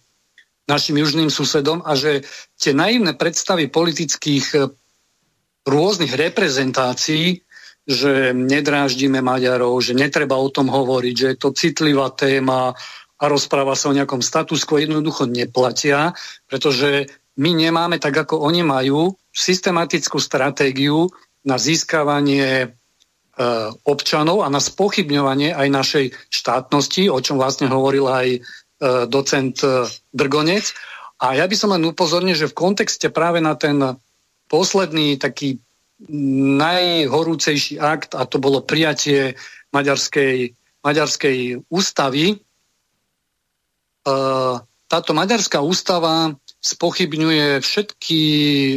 [0.67, 2.27] našim južným susedom a že
[2.59, 4.59] tie naivné predstavy politických e,
[5.67, 7.46] rôznych reprezentácií
[7.87, 12.75] že nedráždime Maďarov, že netreba o tom hovoriť, že je to citlivá téma
[13.17, 16.11] a rozpráva sa o nejakom status jednoducho neplatia,
[16.51, 17.07] pretože
[17.39, 21.07] my nemáme, tak ako oni majú, systematickú stratégiu
[21.47, 22.75] na získavanie
[23.85, 28.39] občanov a na spochybňovanie aj našej štátnosti, o čom vlastne hovoril aj e,
[29.05, 29.61] docent
[30.09, 30.73] Drgonec.
[31.21, 33.77] A ja by som len upozornil, že v kontexte práve na ten
[34.49, 35.61] posledný taký
[36.61, 39.33] najhorúcejší akt, a to bolo prijatie
[39.73, 40.53] maďarskej,
[40.85, 42.37] maďarskej ústavy,
[44.87, 46.31] táto maďarská ústava
[46.63, 48.21] spochybňuje všetky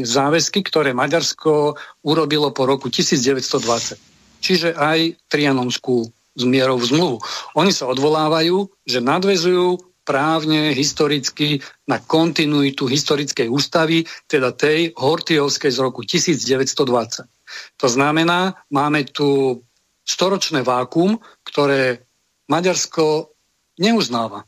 [0.02, 3.94] záväzky, ktoré Maďarsko urobilo po roku 1920.
[4.42, 7.18] Čiže aj Trianonskú zmierovú zmluvu.
[7.54, 15.78] Oni sa odvolávajú, že nadvezujú právne, historicky na kontinuitu historickej ústavy, teda tej Hortiovskej z
[15.78, 17.30] roku 1920.
[17.78, 19.62] To znamená, máme tu
[20.02, 22.02] storočné vákum, ktoré
[22.50, 23.30] Maďarsko
[23.78, 24.42] neuznáva.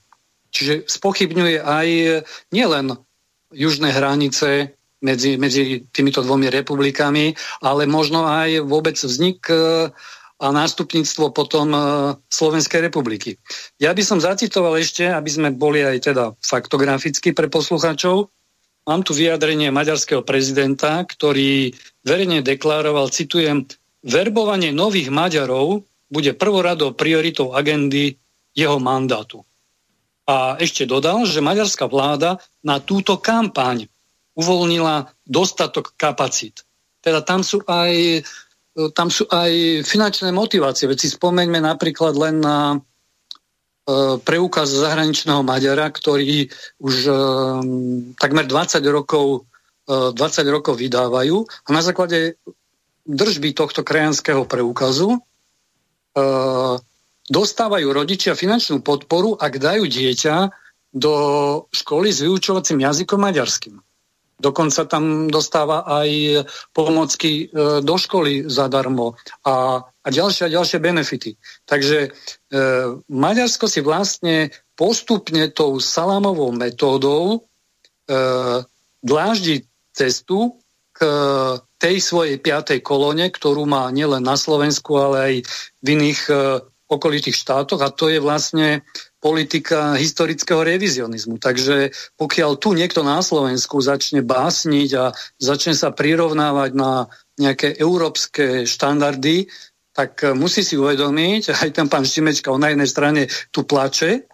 [0.51, 1.89] Čiže spochybňuje aj
[2.51, 2.99] nielen
[3.55, 9.91] južné hranice medzi, medzi týmito dvomi republikami, ale možno aj vôbec vznik e,
[10.43, 11.81] a nástupníctvo potom e,
[12.27, 13.39] Slovenskej republiky.
[13.79, 18.27] Ja by som zacitoval ešte, aby sme boli aj teda faktograficky pre poslucháčov.
[18.83, 21.71] Mám tu vyjadrenie maďarského prezidenta, ktorý
[22.03, 23.71] verejne deklaroval, citujem,
[24.03, 28.19] verbovanie nových Maďarov bude prvoradou prioritou agendy
[28.53, 29.47] jeho mandátu.
[30.27, 33.87] A ešte dodal, že maďarská vláda na túto kampaň
[34.35, 36.67] uvoľnila dostatok kapacít.
[37.03, 38.23] Teda tam sú aj,
[38.73, 40.89] tam sú aj finančné motivácie.
[40.89, 42.79] Veď si spomeňme napríklad len na e,
[44.25, 46.49] preukaz zahraničného Maďara, ktorý
[46.81, 47.13] už e,
[48.17, 49.45] takmer 20 rokov,
[49.85, 50.17] e, 20
[50.49, 52.41] rokov vydávajú a na základe
[53.05, 55.21] držby tohto krajanského preukazu e,
[57.29, 60.49] dostávajú rodičia finančnú podporu, ak dajú dieťa
[60.93, 61.15] do
[61.73, 63.81] školy s vyučovacím jazykom maďarským.
[64.39, 66.43] Dokonca tam dostáva aj
[66.75, 69.15] pomocky e, do školy zadarmo
[69.47, 71.39] a, a ďalšie a ďalšie benefity.
[71.65, 72.11] Takže e,
[73.07, 77.39] Maďarsko si vlastne postupne tou salámovou metódou e,
[79.03, 80.59] dláždi cestu
[80.93, 81.01] k
[81.83, 85.35] tej svojej piatej kolóne, ktorú má nielen na Slovensku, ale aj
[85.83, 86.35] v iných e,
[86.93, 88.85] okolitých štátoch a to je vlastne
[89.23, 91.39] politika historického revizionizmu.
[91.39, 95.05] Takže pokiaľ tu niekto na Slovensku začne básniť a
[95.39, 97.07] začne sa prirovnávať na
[97.41, 99.49] nejaké európske štandardy,
[99.93, 103.21] tak musí si uvedomiť, aj ten pán Šimečka, on na jednej strane
[103.55, 104.29] tu plače,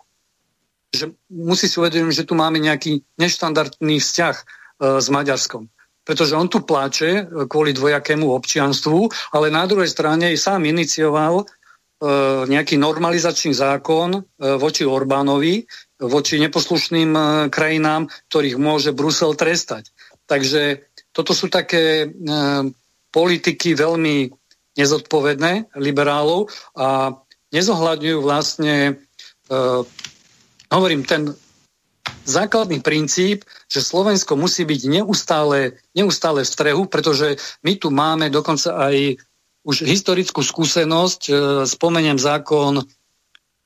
[0.89, 4.45] že musí si uvedomiť, že tu máme nejaký neštandardný vzťah e,
[4.99, 5.69] s Maďarskom
[6.09, 11.58] pretože on tu plače kvôli dvojakému občianstvu, ale na druhej strane sám inicioval E,
[12.47, 14.21] nejaký normalizačný zákon e,
[14.55, 15.67] voči Orbánovi,
[15.99, 19.91] voči neposlušným e, krajinám, ktorých môže Brusel trestať.
[20.29, 22.13] Takže toto sú také
[23.11, 24.29] politiky veľmi
[24.77, 27.17] nezodpovedné liberálov a
[27.51, 29.01] nezohľadňujú vlastne,
[30.69, 31.33] hovorím, ten
[32.29, 38.77] základný princíp, že Slovensko musí byť neustále, neustále v strehu, pretože my tu máme dokonca
[38.77, 39.17] aj
[39.69, 41.33] už historickú skúsenosť, e,
[41.69, 42.81] spomeniem zákon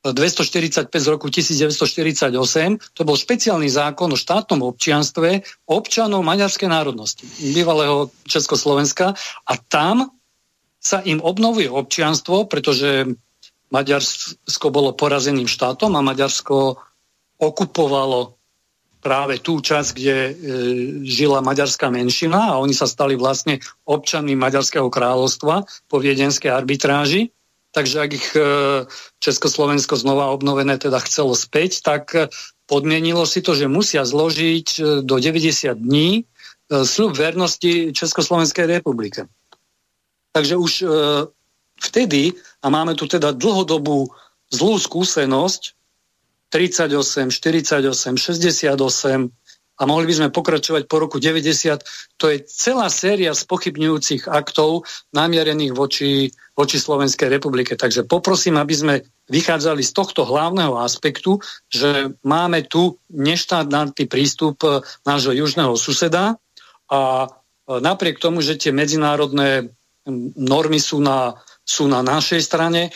[0.03, 2.35] 245 z roku 1948,
[2.91, 7.23] to bol špeciálny zákon o štátnom občianstve občanov maďarskej národnosti,
[7.55, 9.15] bývalého Československa.
[9.47, 10.11] A tam
[10.83, 13.07] sa im obnovuje občianstvo, pretože
[13.71, 16.83] Maďarsko bolo porazeným štátom a Maďarsko
[17.39, 18.42] okupovalo
[19.03, 20.33] práve tú časť, kde e,
[21.03, 27.35] žila maďarská menšina a oni sa stali vlastne občanmi Maďarského kráľovstva po viedenskej arbitráži.
[27.75, 28.41] Takže ak ich e,
[29.19, 32.31] Československo znova obnovené teda chcelo späť, tak e,
[32.71, 36.23] podmienilo si to, že musia zložiť e, do 90 dní e,
[36.87, 39.27] sľub vernosti Československej republike.
[40.33, 40.87] Takže už e,
[41.83, 42.33] vtedy,
[42.63, 44.09] a máme tu teda dlhodobú
[44.53, 45.75] zlú skúsenosť,
[46.53, 49.33] 38, 48, 68
[49.81, 51.83] a mohli by sme pokračovať po roku 90.
[52.21, 54.85] To je celá séria spochybňujúcich aktov
[55.17, 57.75] namierených voči, voči Slovenskej republike.
[57.75, 58.95] Takže poprosím, aby sme
[59.33, 61.41] vychádzali z tohto hlavného aspektu,
[61.73, 64.61] že máme tu neštátny prístup
[65.09, 66.37] nášho južného suseda
[66.93, 67.33] a
[67.67, 69.73] napriek tomu, že tie medzinárodné
[70.37, 72.93] normy sú na, sú na našej strane,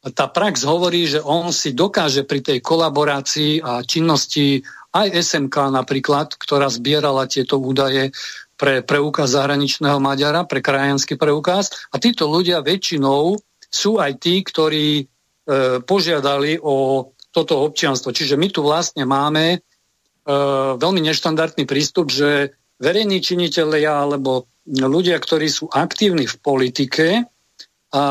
[0.00, 4.64] tá prax hovorí, že on si dokáže pri tej kolaborácii a činnosti
[4.96, 8.08] aj SMK napríklad, ktorá zbierala tieto údaje
[8.56, 11.72] pre preukaz zahraničného Maďara, pre krajanský preukaz.
[11.92, 13.36] A títo ľudia väčšinou
[13.68, 15.04] sú aj tí, ktorí e,
[15.84, 18.10] požiadali o toto občianstvo.
[18.10, 19.58] Čiže my tu vlastne máme e,
[20.76, 27.06] veľmi neštandardný prístup, že verejní činiteľia alebo ľudia, ktorí sú aktívni v politike,
[27.90, 28.02] a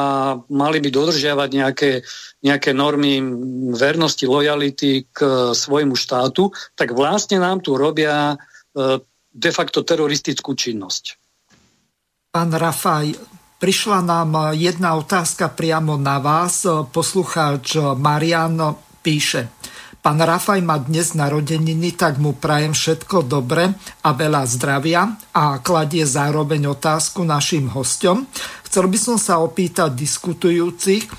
[0.52, 1.92] mali by dodržiavať nejaké,
[2.44, 3.24] nejaké normy
[3.72, 5.18] vernosti, lojality k
[5.56, 8.38] svojmu štátu, tak vlastne nám tu robia e,
[9.32, 11.16] de facto teroristickú činnosť.
[12.30, 13.16] Pán Rafaj,
[13.58, 16.68] prišla nám jedna otázka priamo na vás.
[16.92, 19.48] Poslucháč Marian píše,
[20.00, 26.08] Pán Rafaj má dnes narodeniny, tak mu prajem všetko dobre a veľa zdravia a kladie
[26.08, 28.24] zároveň otázku našim hostom.
[28.70, 31.10] Chcel by som sa opýtať diskutujúcich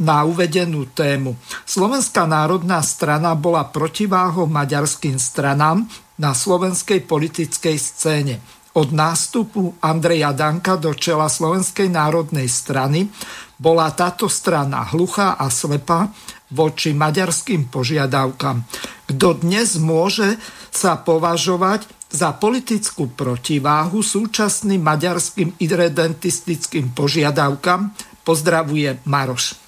[0.00, 1.36] na uvedenú tému.
[1.68, 5.84] Slovenská národná strana bola protiváhou maďarským stranám
[6.16, 8.40] na slovenskej politickej scéne.
[8.72, 13.12] Od nástupu Andreja Danka do čela Slovenskej národnej strany
[13.60, 16.08] bola táto strana hluchá a slepá
[16.52, 18.64] voči maďarským požiadavkám.
[19.12, 20.40] Kto dnes môže
[20.72, 27.92] sa považovať za politickú protiváhu súčasným maďarským irredentistickým požiadavkám?
[28.24, 29.60] Pozdravuje Maroš.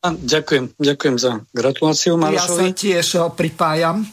[0.00, 2.40] Ďakujem, ďakujem za gratuláciu Marošovi.
[2.40, 4.08] Ja sa tiež pripájam.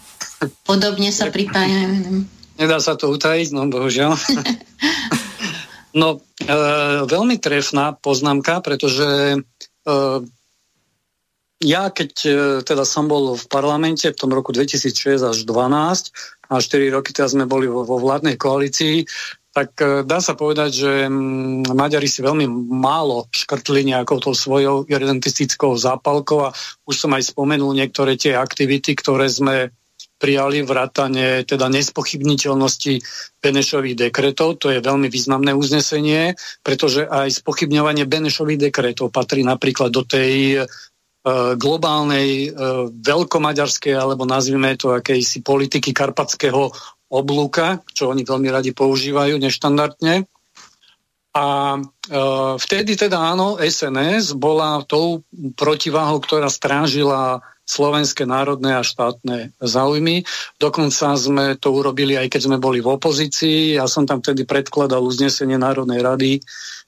[0.67, 2.25] Podobne sa pripájam.
[2.59, 4.17] Nedá sa to utajiť, no bohužiaľ.
[5.99, 6.53] no, e,
[7.05, 9.39] veľmi trefná poznámka, pretože e,
[11.63, 12.31] ja keď e,
[12.67, 17.31] teda som bol v parlamente v tom roku 2006 až 2012 a 4 roky teda
[17.31, 19.05] sme boli vo, vo vládnej koalícii,
[19.55, 22.43] tak e, dá sa povedať, že mm, Maďari si veľmi
[22.75, 28.91] málo škrtli nejakou tou svojou identistickou zápalkou a už som aj spomenul niektoré tie aktivity,
[28.99, 29.71] ktoré sme
[30.15, 33.03] prijali vrátane teda nespochybniteľnosti
[33.39, 34.63] Benešových dekretov.
[34.63, 40.63] To je veľmi významné uznesenie, pretože aj spochybňovanie Benešových dekretov patrí napríklad do tej
[41.57, 42.59] globálnej, e,
[42.93, 46.69] veľkomaďarskej, alebo nazvime to akejsi politiky karpatského
[47.09, 50.29] oblúka, čo oni veľmi radi používajú neštandardne.
[51.35, 51.79] A e,
[52.61, 55.25] vtedy teda áno, SNS bola tou
[55.57, 60.21] protiváhou, ktorá strážila slovenské národné a štátne záujmy.
[60.61, 63.81] Dokonca sme to urobili aj keď sme boli v opozícii.
[63.81, 66.31] Ja som tam vtedy predkladal uznesenie Národnej rady,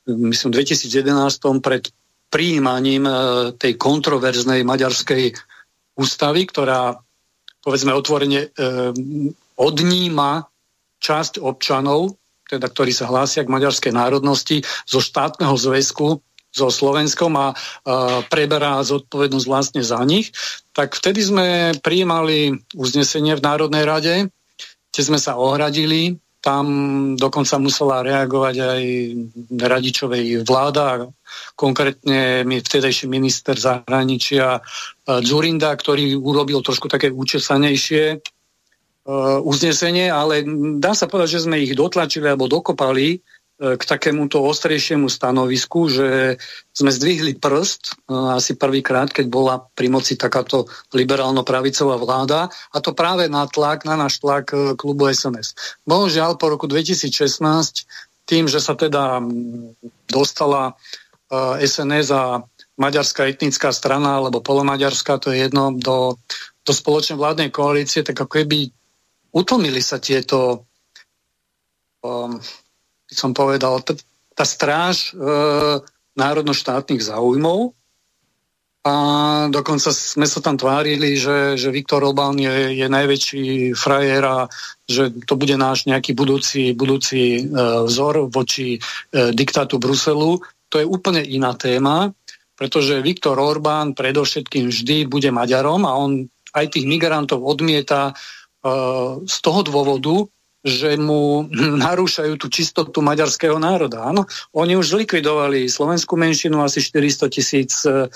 [0.05, 1.89] myslím v 2011 pred
[2.27, 3.13] príjmaním e,
[3.55, 5.33] tej kontroverznej maďarskej
[5.97, 6.95] ústavy, ktorá
[7.63, 8.49] povedzme otvorene e,
[9.57, 10.45] odníma
[11.01, 12.15] časť občanov,
[12.47, 17.51] teda ktorí sa hlásia k maďarskej národnosti zo štátneho zväzku so Slovenskom a, a
[18.31, 20.31] preberá zodpovednosť vlastne za nich,
[20.73, 21.47] tak vtedy sme
[21.83, 24.15] prijímali uznesenie v Národnej rade,
[24.89, 26.17] kde sme sa ohradili.
[26.41, 26.65] Tam
[27.19, 28.83] dokonca musela reagovať aj
[29.59, 31.11] radičovej vláda,
[31.55, 34.61] konkrétne vtedajší minister zahraničia e,
[35.25, 38.17] Zurinda, ktorý urobil trošku také účesanejšie e,
[39.41, 40.45] uznesenie, ale
[40.77, 43.21] dá sa povedať, že sme ich dotlačili alebo dokopali
[43.57, 46.37] k takémuto ostrejšiemu stanovisku, že
[46.77, 52.93] sme zdvihli prst e, asi prvýkrát, keď bola pri moci takáto liberálno-pravicová vláda a to
[52.93, 55.81] práve na tlak, na náš tlak e, klubu SNS.
[55.89, 57.41] Bohužiaľ po roku 2016
[58.29, 59.25] tým, že sa teda
[60.05, 60.77] dostala
[61.61, 62.23] SNS e, a
[62.77, 66.15] maďarská etnická strana alebo polomaďarská, to je jedno, do,
[66.63, 68.71] do spoločnej vládnej koalície, tak ako keby
[69.33, 70.67] utlmili sa tieto
[72.05, 72.39] um,
[73.07, 73.79] som povedal,
[74.35, 75.23] tá stráž e,
[76.19, 77.71] národno-štátnych záujmov
[78.87, 78.93] a
[79.51, 84.37] dokonca sme sa tam tvárili, že, že Viktor Orbán je, je najväčší frajer a
[84.87, 87.51] že to bude náš nejaký budúci, budúci e,
[87.87, 88.79] vzor voči e,
[89.35, 90.39] diktátu Bruselu.
[90.69, 92.11] To je úplne iná téma,
[92.57, 96.25] pretože Viktor Orbán predovšetkým vždy bude Maďarom a on
[96.57, 98.13] aj tých migrantov odmieta e,
[99.29, 100.25] z toho dôvodu,
[100.65, 101.45] že mu
[101.85, 104.09] narúšajú tú čistotu maďarského národa.
[104.09, 104.25] Áno,
[104.57, 108.09] oni už zlikvidovali slovenskú menšinu asi 400 tisíc e,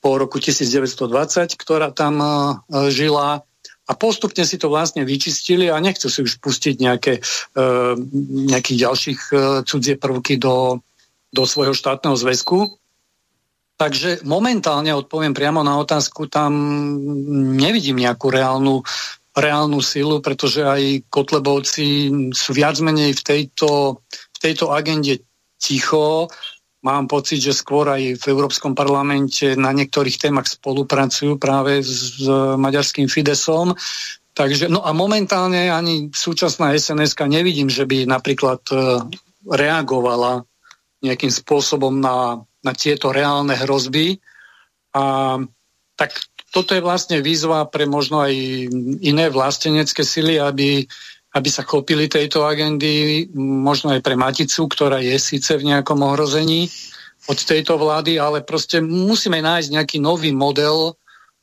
[0.00, 2.28] po roku 1920, ktorá tam e,
[2.94, 3.42] žila
[3.90, 7.18] a postupne si to vlastne vyčistili a nechcú si už pustiť nejaké,
[7.58, 7.66] e,
[8.54, 9.20] nejakých ďalších
[9.66, 10.78] cudzie prvky do,
[11.30, 12.78] do svojho štátneho zväzku.
[13.80, 16.52] Takže momentálne odpoviem priamo na otázku, tam
[17.56, 18.84] nevidím nejakú reálnu
[19.30, 25.22] reálnu silu, pretože aj Kotlebovci sú viac menej v tejto, v tejto agende
[25.54, 26.26] ticho.
[26.80, 32.26] Mám pocit, že skôr aj v Európskom parlamente na niektorých témach spolupracujú práve s, s
[32.56, 33.76] maďarským Fidesom.
[34.34, 38.74] Takže, no a momentálne ani súčasná sns nevidím, že by napríklad e,
[39.44, 40.48] reagovala
[41.00, 44.20] nejakým spôsobom na, na tieto reálne hrozby.
[44.92, 45.36] A
[45.96, 46.10] tak
[46.50, 48.34] toto je vlastne výzva pre možno aj
[49.00, 50.84] iné vlastenecké sily, aby,
[51.36, 56.66] aby sa chopili tejto agendy, možno aj pre Maticu, ktorá je síce v nejakom ohrození,
[57.28, 60.96] od tejto vlády, ale proste musíme nájsť nejaký nový model,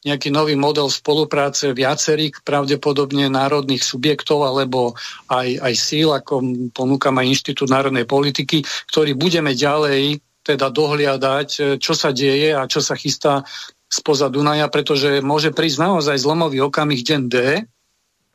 [0.08, 4.96] nejaký nový model spolupráce viacerých pravdepodobne národných subjektov alebo
[5.28, 6.42] aj, aj síl, ako
[6.72, 12.64] ponúka aj Inštitút národnej politiky, ktorý budeme ďalej teda dohliadať, e, čo sa deje a
[12.72, 13.44] čo sa chystá
[13.92, 17.36] spoza Dunaja, pretože môže prísť naozaj zlomový okamih deň D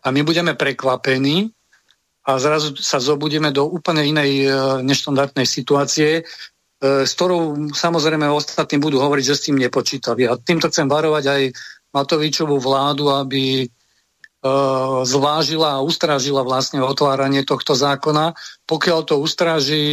[0.05, 1.53] a my budeme prekvapení
[2.23, 4.49] a zrazu sa zobudíme do úplne inej e,
[4.85, 6.23] neštandardnej situácie,
[6.83, 10.27] s ktorou samozrejme ostatní budú hovoriť, že s tým nepočítali.
[10.27, 11.43] A týmto chcem varovať aj
[11.95, 13.67] Matovičovú vládu, aby e,
[15.07, 18.35] zvážila a ustrážila vlastne otváranie tohto zákona.
[18.67, 19.85] Pokiaľ to ustráži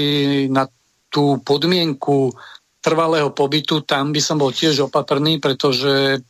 [0.50, 0.66] na
[1.14, 2.34] tú podmienku
[2.82, 6.26] trvalého pobytu, tam by som bol tiež opatrný, pretože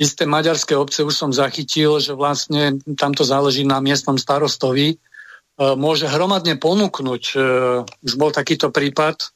[0.00, 4.96] isté maďarské obce už som zachytil, že vlastne tamto záleží na miestnom starostovi, e,
[5.76, 7.22] môže hromadne ponúknuť,
[8.00, 9.35] už bol takýto prípad,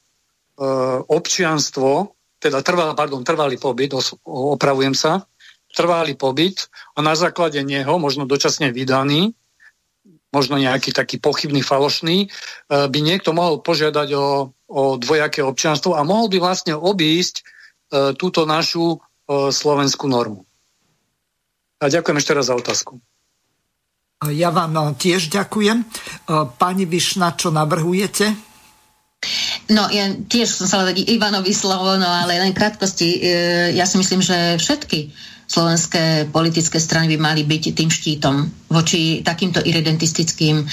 [1.09, 3.93] občianstvo, teda trvalý, pardon, trvalý pobyt,
[4.25, 5.25] opravujem sa,
[5.73, 9.33] trvalý pobyt a na základe neho, možno dočasne vydaný,
[10.31, 12.27] možno nejaký taký pochybný, falošný, e,
[12.71, 17.43] by niekto mohol požiadať o, o dvojaké občianstvo a mohol by vlastne obísť e,
[18.15, 18.99] túto našu
[19.31, 20.43] slovenskú normu.
[21.79, 22.99] A ďakujem ešte raz za otázku.
[24.27, 25.87] Ja vám tiež ďakujem.
[26.59, 28.50] Pani Višna, čo navrhujete?
[29.71, 33.09] No, ja tiež som sa dať Ivanovi slovo, no ale len krátkosti.
[33.15, 33.19] E,
[33.77, 35.13] ja si myslím, že všetky
[35.51, 38.35] slovenské politické strany by mali byť tým štítom
[38.71, 40.65] voči takýmto iridentistickým e,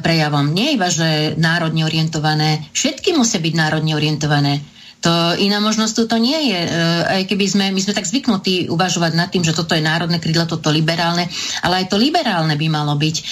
[0.00, 0.54] prejavom.
[0.54, 4.62] Nie iba, že národne orientované, všetky musia byť národne orientované
[5.04, 6.60] to iná možnosť to nie je.
[6.64, 6.70] E,
[7.20, 10.48] aj keby sme, my sme tak zvyknutí uvažovať nad tým, že toto je národné krídlo,
[10.48, 11.28] toto liberálne,
[11.60, 13.22] ale aj to liberálne by malo byť e,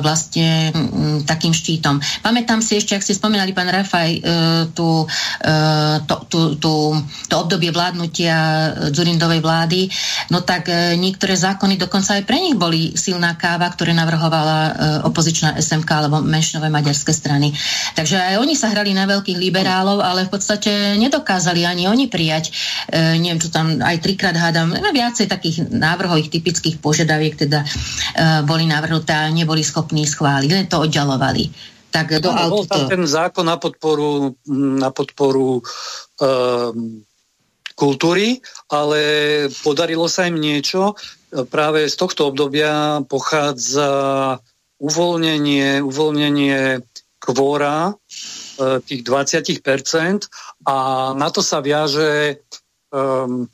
[0.00, 0.72] vlastne
[1.28, 2.00] takým štítom.
[2.24, 4.20] Pamätám si ešte, ak ste spomínali, pán Rafaj, e,
[4.72, 5.04] tú,
[6.08, 6.96] to, tú, tú,
[7.28, 8.36] to obdobie vládnutia
[8.88, 9.90] Dzurindovej vlády,
[10.32, 15.90] no tak niektoré zákony dokonca aj pre nich boli silná káva, ktoré navrhovala opozičná SMK
[15.90, 17.50] alebo menšinové maďarské strany.
[17.98, 22.54] Takže aj oni sa hrali na veľkých liberálov, ale v podstate nedokázali ani oni prijať,
[22.88, 27.68] e, neviem, čo tam aj trikrát hádam, viacej takých návrhových typických požiadaviek teda e,
[28.46, 31.50] boli navrhnuté a neboli schopní schváliť, len to oddalovali.
[31.92, 35.62] Tak do no, bol tam ten zákon na podporu, na podporu e,
[37.76, 38.40] kultúry,
[38.72, 39.00] ale
[39.60, 40.96] podarilo sa im niečo.
[41.52, 43.90] Práve z tohto obdobia pochádza
[44.80, 46.80] uvoľnenie, uvoľnenie
[47.22, 47.94] kvóra
[48.58, 50.28] tých 20%
[50.68, 50.76] a
[51.16, 52.42] na to sa viaže
[52.92, 53.48] um,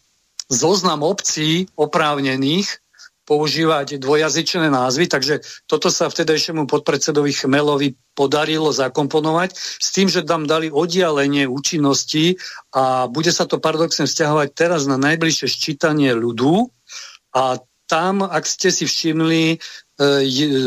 [0.49, 2.81] zoznam obcí oprávnených
[3.29, 10.49] používať dvojazyčné názvy, takže toto sa vtedajšiemu podpredsedovi Chmelovi podarilo zakomponovať s tým, že tam
[10.49, 12.41] dali oddialenie účinnosti
[12.73, 16.73] a bude sa to paradoxne vzťahovať teraz na najbližšie ščítanie ľudu
[17.37, 19.57] a tam, ak ste si všimli, e,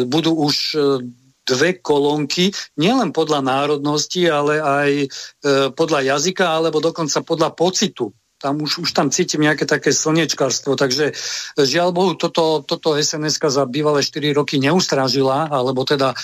[0.05, 0.77] budú už e,
[1.51, 5.07] dve kolónky, nielen podľa národnosti, ale aj e,
[5.75, 8.15] podľa jazyka, alebo dokonca podľa pocitu.
[8.41, 11.13] Tam už, už tam cítim nejaké také slnečkarstvo, takže e,
[11.61, 16.15] žiaľ Bohu, toto, toto sns za bývalé 4 roky neustrážila, alebo teda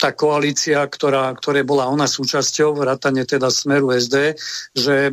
[0.00, 4.36] tá koalícia, ktorá, ktoré bola ona súčasťou, vrátane teda Smeru SD,
[4.72, 5.12] že e,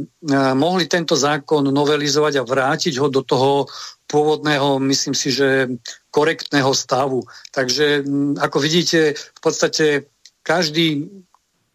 [0.55, 3.67] mohli tento zákon novelizovať a vrátiť ho do toho
[4.13, 5.73] pôvodného, myslím si, že
[6.13, 7.25] korektného stavu.
[7.49, 8.05] Takže
[8.37, 10.05] ako vidíte, v podstate
[10.45, 11.09] každý,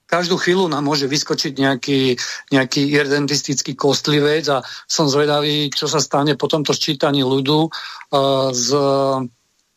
[0.06, 2.14] každú chvíľu nám môže vyskočiť nejaký,
[2.54, 8.70] nejaký identistický kostlivec a som zvedavý, čo sa stane po tomto sčítaní ľudu uh, s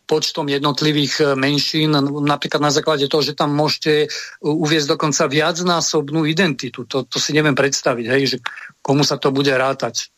[0.05, 1.95] počtom jednotlivých menšín,
[2.27, 4.11] napríklad na základe toho, že tam môžete
[4.43, 6.83] uviezť dokonca viacnásobnú identitu.
[6.83, 8.37] To, to si neviem predstaviť, hej, že
[8.83, 10.11] komu sa to bude rátať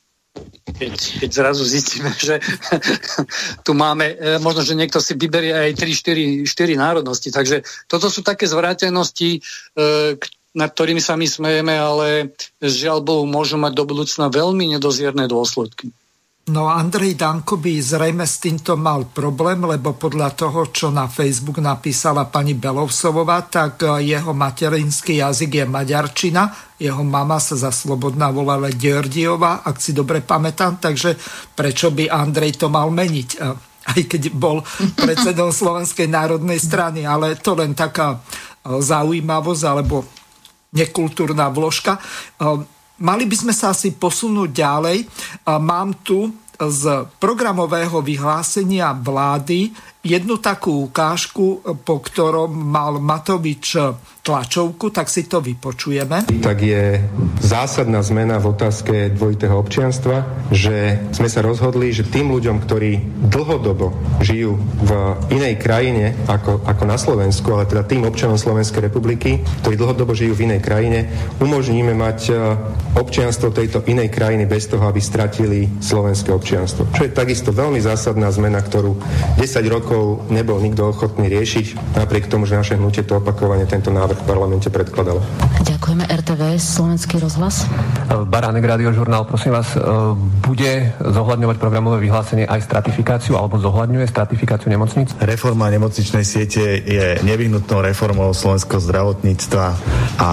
[0.74, 2.42] keď, keď zrazu zistíme, že
[3.62, 7.30] tu máme, e, možno, že niekto si vyberie aj 3-4 národnosti.
[7.30, 10.20] Takže toto sú také zvrátenosti, e,
[10.54, 12.30] nad ktorými sa my smejeme, ale
[12.62, 15.90] žiaľ Bohu môžu mať do budúcna veľmi nedozierne dôsledky.
[16.44, 21.64] No Andrej Danko by zrejme s týmto mal problém, lebo podľa toho, čo na Facebook
[21.64, 28.28] napísala pani Belovsovová, tak e, jeho materinský jazyk je maďarčina, jeho mama sa za slobodná
[28.28, 31.16] volala Georgiova, ak si dobre pamätám, takže
[31.56, 33.30] prečo by Andrej to mal meniť?
[33.40, 33.48] E,
[33.96, 34.60] aj keď bol
[35.00, 40.04] predsedom Slovenskej národnej strany, ale to len taká e, zaujímavosť alebo
[40.76, 42.04] nekultúrna vložka.
[43.02, 44.98] Mali by sme sa asi posunúť ďalej.
[45.50, 46.84] Mám tu z
[47.18, 49.74] programového vyhlásenia vlády
[50.04, 53.80] jednu takú ukážku, po ktorom mal Matovič
[54.24, 56.24] tlačovku, tak si to vypočujeme.
[56.40, 56.96] Tak je
[57.44, 63.92] zásadná zmena v otázke dvojitého občianstva, že sme sa rozhodli, že tým ľuďom, ktorí dlhodobo
[64.24, 64.92] žijú v
[65.28, 70.40] inej krajine ako, ako na Slovensku, ale teda tým občanom Slovenskej republiky, ktorí dlhodobo žijú
[70.40, 71.12] v inej krajine,
[71.44, 72.34] umožníme mať e,
[72.96, 76.96] občianstvo tejto inej krajiny bez toho, aby stratili slovenské občianstvo.
[76.96, 78.96] Čo je takisto veľmi zásadná zmena, ktorú
[79.36, 79.93] 10 rokov
[80.30, 84.68] nebol nikto ochotný riešiť, napriek tomu, že naše hnutie to opakovane tento návrh v parlamente
[84.68, 85.22] predkladala.
[85.64, 86.04] Ďakujeme.
[86.10, 87.66] RTV, Slovenský rozhlas.
[88.10, 89.80] Baránek Radio Žurnál, prosím vás, e,
[90.44, 95.14] bude zohľadňovať programové vyhlásenie aj stratifikáciu alebo zohľadňuje stratifikáciu nemocnic?
[95.20, 99.66] Reforma nemocničnej siete je nevyhnutnou reformou slovenského zdravotníctva
[100.20, 100.30] a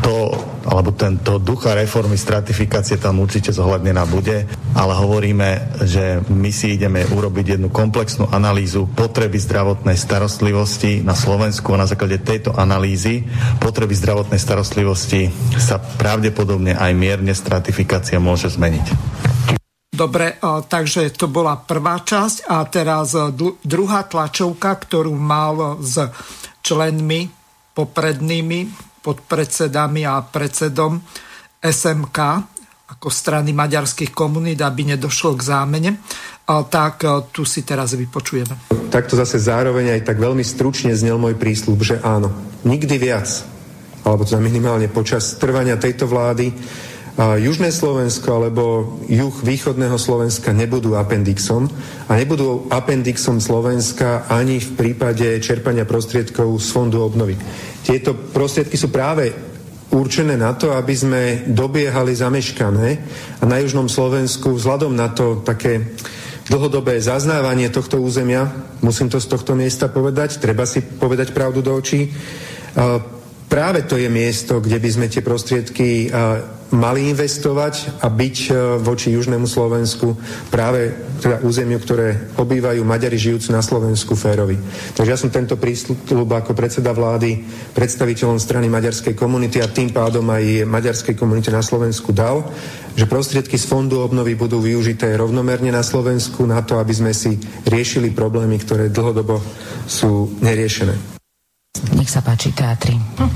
[0.00, 0.32] to,
[0.64, 7.04] alebo tento ducha reformy stratifikácie tam určite zohľadnená bude, ale hovoríme, že my si ideme
[7.04, 13.24] urobiť jednu komplexnú analýzu potreby zdravotnej starostlivosti na Slovensku a na základe tejto analýzy
[13.60, 15.28] potreby zdravotnej starostlivosti
[15.60, 18.86] sa pravdepodobne aj mierne stratifikácia môže zmeniť.
[19.90, 23.12] Dobre, takže to bola prvá časť a teraz
[23.60, 26.00] druhá tlačovka, ktorú mal s
[26.64, 27.28] členmi
[27.76, 31.00] poprednými pod predsedami a predsedom
[31.60, 32.18] SMK
[32.90, 35.90] ako strany maďarských komunít, aby nedošlo k zámene,
[36.66, 38.74] tak e, tu si teraz vypočujeme.
[38.90, 42.34] Takto zase zároveň aj tak veľmi stručne znel môj prísľub, že áno,
[42.66, 43.30] nikdy viac,
[44.02, 46.50] alebo teda minimálne počas trvania tejto vlády,
[47.18, 48.64] Južné Slovensko alebo
[49.10, 51.66] juh východného Slovenska nebudú appendixom
[52.06, 57.34] a nebudú appendixom Slovenska ani v prípade čerpania prostriedkov z fondu obnovy.
[57.82, 59.34] Tieto prostriedky sú práve
[59.90, 62.88] určené na to, aby sme dobiehali zameškané
[63.42, 65.98] a na južnom Slovensku vzhľadom na to také
[66.46, 68.48] dlhodobé zaznávanie tohto územia,
[68.82, 72.10] musím to z tohto miesta povedať, treba si povedať pravdu do očí,
[73.50, 76.06] práve to je miesto, kde by sme tie prostriedky
[76.70, 78.36] mali investovať a byť
[78.78, 80.14] voči Južnému Slovensku
[80.54, 84.54] práve teda územiu, ktoré obývajú Maďari žijúci na Slovensku férovi.
[84.94, 87.42] Takže ja som tento prísľub ako predseda vlády
[87.74, 92.46] predstaviteľom strany maďarskej komunity a tým pádom aj maďarskej komunite na Slovensku dal,
[92.94, 97.34] že prostriedky z fondu obnovy budú využité rovnomerne na Slovensku na to, aby sme si
[97.66, 99.42] riešili problémy, ktoré dlhodobo
[99.90, 101.19] sú neriešené.
[101.96, 102.96] Nech sa páči, teatri.
[102.96, 103.30] Hm.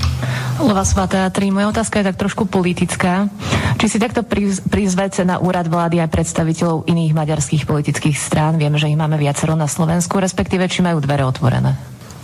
[0.64, 3.26] Lovasová teatri, moja otázka je tak trošku politická.
[3.74, 4.22] Či si takto
[4.70, 8.54] prizvete na úrad vlády aj predstaviteľov iných maďarských politických strán?
[8.54, 11.74] Vieme, že ich máme viacero na Slovensku, respektíve či majú dvere otvorené.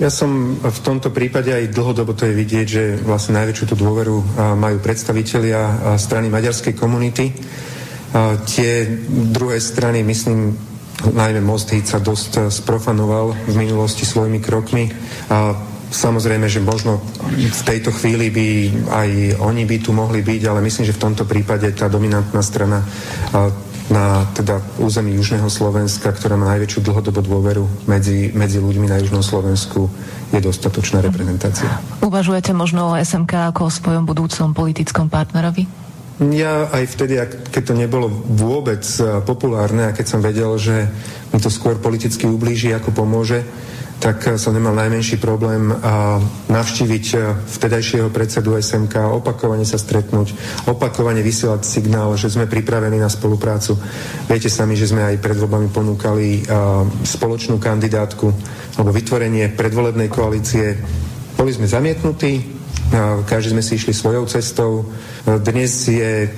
[0.00, 4.16] Ja som v tomto prípade aj dlhodobo to je vidieť, že vlastne najväčšiu tú dôveru
[4.56, 7.36] majú predstavitelia strany maďarskej komunity.
[8.48, 8.72] Tie
[9.28, 10.56] druhé strany, myslím,
[11.04, 14.88] najmä Most sa dosť sprofanoval v minulosti svojimi krokmi.
[15.90, 17.02] Samozrejme, že možno
[17.34, 18.46] v tejto chvíli by
[18.94, 19.08] aj
[19.42, 22.86] oni by tu mohli byť, ale myslím, že v tomto prípade tá dominantná strana
[23.90, 29.18] na teda území Južného Slovenska, ktorá má najväčšiu dlhodobú dôveru medzi, medzi ľuďmi na Južnom
[29.18, 29.90] Slovensku,
[30.30, 31.66] je dostatočná reprezentácia.
[31.98, 35.66] Uvažujete možno o SMK ako o svojom budúcom politickom partnerovi?
[36.22, 37.18] Ja aj vtedy,
[37.50, 38.86] keď to nebolo vôbec
[39.26, 40.86] populárne a keď som vedel, že
[41.34, 43.42] mi to skôr politicky ublíži, ako pomôže,
[44.00, 45.76] tak eh, som nemal najmenší problém eh,
[46.48, 50.32] navštíviť eh, vtedajšieho predsedu SMK, opakovane sa stretnúť,
[50.66, 53.76] opakovane vysielať signál, že sme pripravení na spoluprácu.
[54.26, 56.48] Viete sami, že sme aj pred voľbami ponúkali
[57.04, 58.32] spoločnú kandidátku
[58.80, 60.80] alebo vytvorenie predvolebnej koalície.
[61.36, 62.40] Boli sme zamietnutí,
[63.28, 64.88] každý sme si išli svojou cestou.
[65.26, 66.30] Dnes je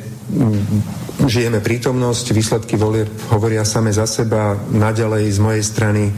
[1.28, 4.56] žijeme prítomnosť, výsledky volieb hovoria same za seba.
[4.56, 6.08] Naďalej z mojej strany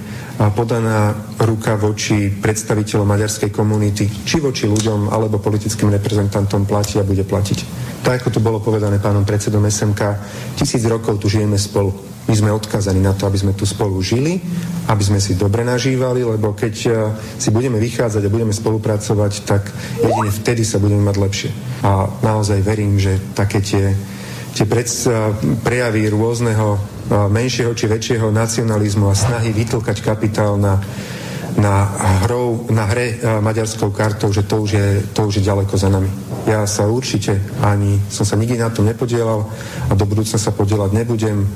[0.55, 7.23] podaná ruka voči predstaviteľom maďarskej komunity, či voči ľuďom alebo politickým reprezentantom platí a bude
[7.27, 7.59] platiť.
[8.03, 10.01] Tak ako tu bolo povedané pánom predsedom SMK,
[10.59, 12.14] tisíc rokov tu žijeme spolu.
[12.25, 14.41] My sme odkazaní na to, aby sme tu spolu žili,
[14.89, 16.91] aby sme si dobre nažívali, lebo keď e,
[17.37, 19.69] si budeme vychádzať a budeme spolupracovať, tak
[20.01, 21.51] jedine vtedy sa budeme mať lepšie.
[21.85, 23.93] A naozaj verím, že také tie,
[24.57, 24.65] tie
[25.61, 26.81] prejavy rôzneho
[27.13, 30.81] menšieho či väčšieho nacionalizmu a snahy vytlkať kapitál na,
[31.57, 31.87] na,
[32.27, 36.11] hrou, na hre maďarskou kartou, že to už, je, to už je ďaleko za nami.
[36.45, 39.49] Ja sa určite ani, som sa nikdy na tom nepodielal
[39.89, 41.47] a do budúcna sa podielať nebudem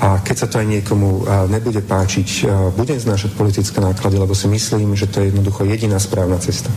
[0.00, 2.46] a keď sa to aj niekomu nebude páčiť,
[2.78, 6.70] budem znášať politické náklady, lebo si myslím, že to je jednoducho jediná správna cesta.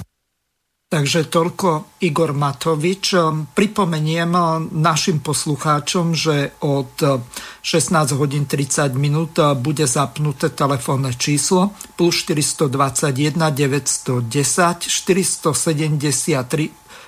[0.91, 3.15] Takže toľko Igor Matovič.
[3.55, 4.35] Pripomeniem
[4.75, 6.99] našim poslucháčom, že od
[7.63, 15.55] 16 hodín 30 minút bude zapnuté telefónne číslo plus 421 910 473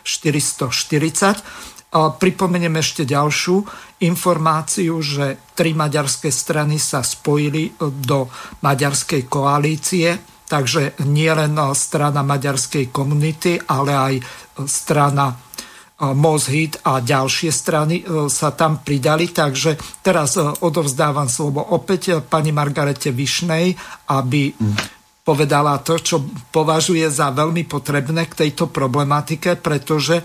[0.08, 1.44] 440.
[2.24, 3.68] Pripomeniem ešte ďalšiu
[4.08, 8.32] informáciu, že tri maďarské strany sa spojili do
[8.64, 14.24] maďarskej koalície Takže nie len eh, strana maďarskej komunity, ale aj eh,
[14.70, 19.34] strana eh, Mozhit a ďalšie strany sa tam pridali.
[19.34, 23.74] Takže teraz odovzdávam slovo opäť pani Margarete Višnej,
[24.14, 24.54] aby
[25.24, 30.20] povedala to, čo považuje za veľmi potrebné k tejto problematike, pretože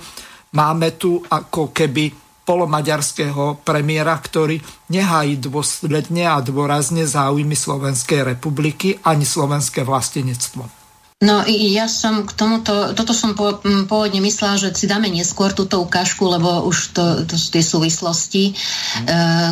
[0.52, 4.56] máme tu ako keby polomaďarského premiéra, ktorý
[4.88, 10.78] nehají dôsledne a dôrazne záujmy Slovenskej republiky ani slovenské vlastenectvo.
[11.18, 16.22] No ja som k tomuto, toto som pôvodne myslela, že si dáme neskôr túto ukážku,
[16.22, 18.52] lebo už to, to sú tie súvislosti, e,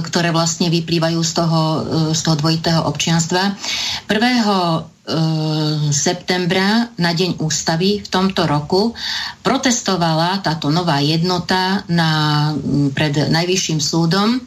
[0.06, 3.58] ktoré vlastne vyplývajú z toho, e, z toho dvojitého občianstva.
[4.06, 4.95] 1.
[5.06, 8.90] Eh, septembra na Deň ústavy v tomto roku
[9.38, 14.42] protestovala táto nová jednota na, mm, pred Najvyšším súdom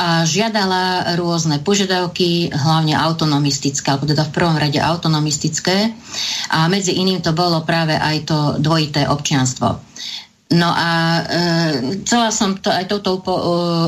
[0.00, 5.92] a žiadala rôzne požiadavky, hlavne autonomistické, alebo teda v prvom rade autonomistické
[6.48, 9.84] a medzi iným to bolo práve aj to dvojité občianstvo.
[10.50, 11.22] No a e,
[12.02, 13.42] chcela som to aj touto po, e,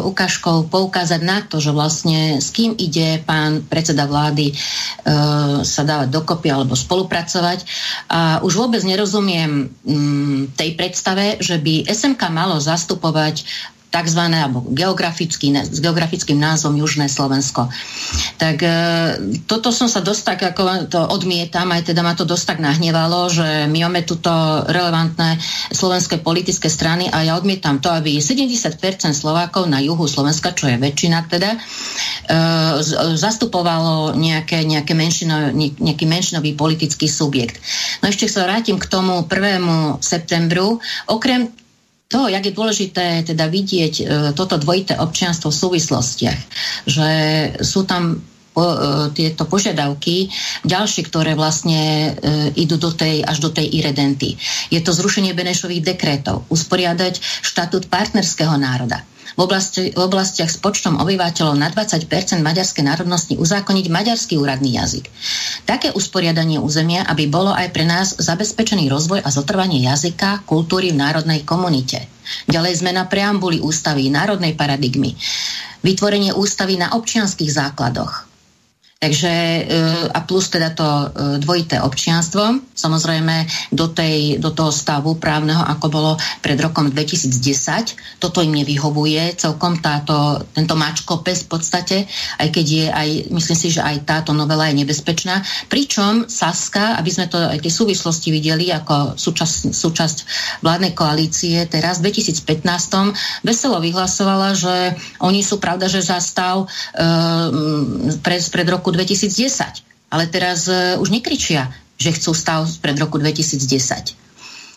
[0.07, 4.57] ukážkou poukázať na to, že vlastne s kým ide pán predseda vlády e,
[5.67, 7.67] sa dávať dokopy alebo spolupracovať.
[8.07, 13.43] A už vôbec nerozumiem m, tej predstave, že by SMK malo zastupovať
[13.93, 14.21] tzv.
[14.33, 17.69] alebo geografický, s geografickým názvom Južné Slovensko.
[18.41, 18.71] Tak e,
[19.45, 23.29] toto som sa dosť tak, ako to odmietam, aj teda ma to dosť tak nahnevalo,
[23.29, 24.33] že my máme tuto
[24.65, 25.37] relevantné
[25.77, 28.57] slovenské politické strany a ja odmietam to, aby 70%
[29.13, 31.59] Slovákov na juhu Slovenska, čo je väčšina teda, e,
[33.15, 37.61] zastupovalo nejaké, nejaké menšino, nejaký menšinový politický subjekt.
[38.01, 40.01] No ešte sa vrátim k tomu 1.
[40.01, 40.81] septembru.
[41.13, 41.62] Okrem
[42.13, 44.05] to, jak je dôležité teda vidieť e,
[44.37, 46.41] toto dvojité občianstvo v súvislostiach,
[46.85, 47.09] že
[47.65, 48.21] sú tam
[48.53, 48.77] po, e,
[49.17, 50.29] tieto požiadavky
[50.69, 54.37] ďalšie, ktoré vlastne e, idú do tej, až do tej iredenty.
[54.69, 59.01] Je to zrušenie Benešových dekrétov, usporiadať štatút partnerského národa,
[59.37, 62.09] v, oblasti, v oblastiach s počtom obyvateľov na 20%
[62.43, 65.09] maďarskej národnosti uzákoniť maďarský úradný jazyk.
[65.69, 71.01] Také usporiadanie územia, aby bolo aj pre nás zabezpečený rozvoj a zotrvanie jazyka, kultúry v
[71.01, 72.11] národnej komunite.
[72.51, 75.15] Ďalej zmena preambuly ústavy, národnej paradigmy.
[75.83, 78.32] Vytvorenie ústavy na občianských základoch
[79.03, 79.63] Takže e,
[80.15, 81.07] a plus teda to e,
[81.43, 88.23] dvojité občianstvo, samozrejme do, tej, do toho stavu právneho, ako bolo pred rokom 2010.
[88.23, 91.97] Toto im nevyhovuje celkom táto, tento mačkopes v podstate,
[92.39, 95.43] aj keď je aj, myslím si, že aj táto novela je nebezpečná.
[95.67, 100.19] Pričom Saska, aby sme to aj tie súvislosti videli ako súčasť, súčasť
[100.63, 107.03] vládnej koalície, teraz v 2015 veselo vyhlasovala, že oni sú pravda, že za stav e,
[108.23, 110.13] pred, pred roku 2010.
[110.13, 114.23] Ale teraz uh, už nekričia, že chcú stav pred roku 2010.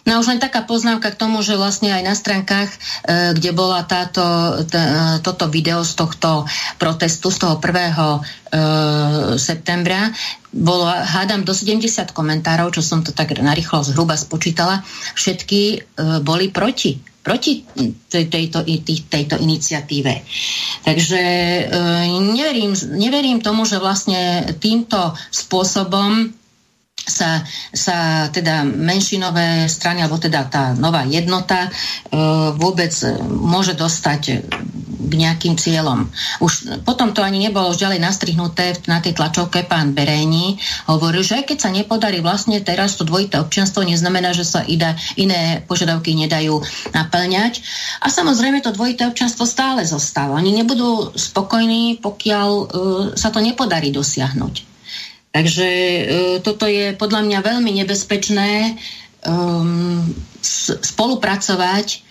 [0.05, 2.78] No a už len taká poznámka k tomu, že vlastne aj na stránkach, e,
[3.34, 4.22] kde bola táto,
[4.61, 4.78] e,
[5.26, 6.45] toto video z tohto
[6.78, 7.74] protestu, z toho 1.
[7.74, 8.20] E,
[9.41, 10.13] septembra,
[10.53, 14.86] bolo, hádam, do 70 komentárov, čo som to tak narýchlo zhruba spočítala,
[15.18, 15.78] všetky e,
[16.22, 17.66] boli proti proti
[18.06, 18.62] tejto,
[19.10, 20.14] tejto iniciatíve.
[20.86, 21.64] Takže e,
[22.22, 26.30] neverím, neverím tomu, že vlastne týmto spôsobom
[27.06, 27.42] sa,
[27.74, 31.70] sa teda menšinové strany, alebo teda tá nová jednota e,
[32.62, 32.94] vôbec
[33.26, 34.46] môže dostať
[35.06, 36.10] k nejakým cieľom.
[36.41, 40.58] Už potom to ani nebolo už ďalej nastrihnuté na tej tlačovke pán Berejní
[40.89, 45.62] hovoril, že keď sa nepodarí vlastne teraz to dvojité občianstvo, neznamená, že sa ida, iné
[45.66, 46.62] požiadavky nedajú
[46.93, 47.62] naplňať.
[48.01, 50.38] A samozrejme to dvojité občianstvo stále zostáva.
[50.38, 52.68] Oni nebudú spokojní, pokiaľ uh,
[53.14, 54.56] sa to nepodarí dosiahnuť.
[55.36, 56.03] Takže uh,
[56.39, 58.80] toto je podľa mňa veľmi nebezpečné
[59.28, 60.06] um,
[60.80, 62.05] spolupracovať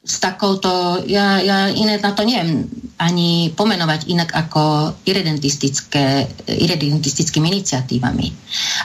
[0.00, 2.64] s takouto, ja, ja iné na to neviem
[3.00, 8.28] ani pomenovať inak ako irredentistické, irredentistickými iniciatívami.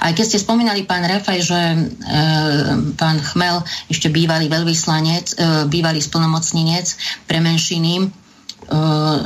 [0.04, 1.78] Aj keď ste spomínali, pán Rafaj, že e,
[2.96, 3.60] pán Chmel,
[3.92, 6.96] ešte bývalý veľvyslanec, e, bývalý splnomocninec
[7.28, 8.08] pre menšiny,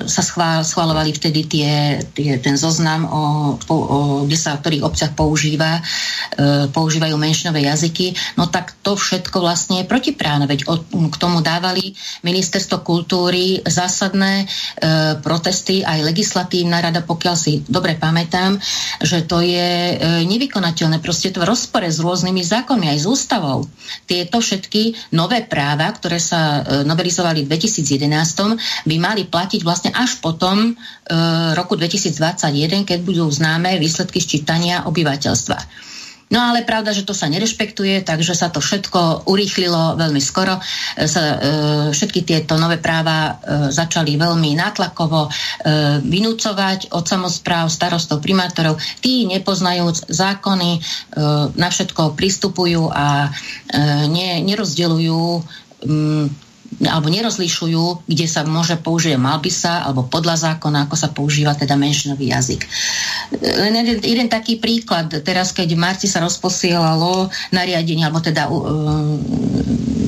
[0.10, 0.22] sa
[0.66, 3.22] schválovali vtedy tie, tie, ten zoznam, o,
[3.72, 3.78] o,
[4.28, 9.80] kde sa v ktorých obciach používa, e, používajú menšinové jazyky, no tak to všetko vlastne
[9.80, 11.96] je protiprávne, veď o, k tomu dávali
[12.28, 14.46] ministerstvo kultúry zásadné e,
[15.24, 18.60] protesty, aj legislatívna rada, pokiaľ si dobre pamätám,
[19.00, 19.96] že to je e,
[20.28, 23.64] nevykonateľné, proste to v rozpore s rôznymi zákonmi, aj s ústavou.
[24.04, 30.18] Tieto všetky nové práva, ktoré sa e, novelizovali v 2011, by mali platiť vlastne až
[30.20, 30.74] potom e,
[31.56, 35.88] roku 2021, keď budú známe výsledky ščítania obyvateľstva.
[36.30, 40.62] No ale pravda, že to sa nerešpektuje, takže sa to všetko urýchlilo veľmi skoro.
[40.62, 41.38] E, sa, e,
[41.90, 45.30] všetky tieto nové práva e, začali veľmi nátlakovo e,
[46.06, 48.78] vynúcovať od samozpráv, starostov, primátorov.
[49.02, 50.80] Tí, nepoznajúc zákony, e,
[51.58, 53.30] na všetko pristupujú a e,
[54.06, 55.26] ne, nerozdeľujú
[55.82, 56.49] mm,
[56.86, 61.58] alebo nerozlišujú, kde sa môže použiť mal by sa, alebo podľa zákona, ako sa používa
[61.58, 62.62] teda menšinový jazyk.
[63.42, 69.18] Len jeden, jeden taký príklad, teraz keď v marci sa rozposielalo nariadenie, alebo teda uh,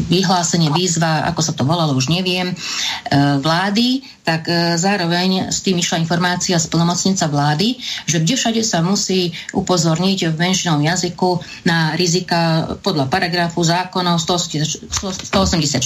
[0.10, 5.78] vyhlásenie, výzva, ako sa to volalo, už neviem, uh, vlády, tak uh, zároveň s tým
[5.78, 7.78] išla informácia z plnomocnica vlády,
[8.08, 15.82] že kde všade sa musí upozorniť v menšinovom jazyku na rizika podľa paragrafu zákonov 184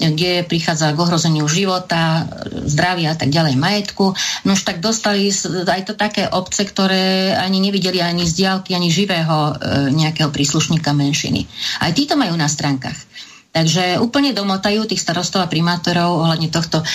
[0.00, 2.26] kde prichádza k ohrozeniu života,
[2.66, 4.14] zdravia a tak ďalej, majetku.
[4.44, 5.30] No už tak dostali
[5.66, 10.94] aj to také obce, ktoré ani nevideli ani z diálky, ani živého e, nejakého príslušníka
[10.94, 11.46] menšiny.
[11.82, 13.09] Aj títo majú na stránkach.
[13.50, 16.86] Takže úplne domotajú tých starostov a primátorov ohľadne tohto e,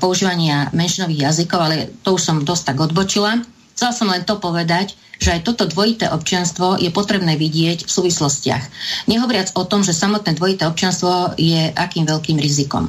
[0.00, 3.44] používania menšinových jazykov, ale to už som dosť tak odbočila.
[3.76, 8.64] Chcela som len to povedať, že aj toto dvojité občianstvo je potrebné vidieť v súvislostiach.
[9.06, 12.88] Nehovoriac o tom, že samotné dvojité občianstvo je akým veľkým rizikom.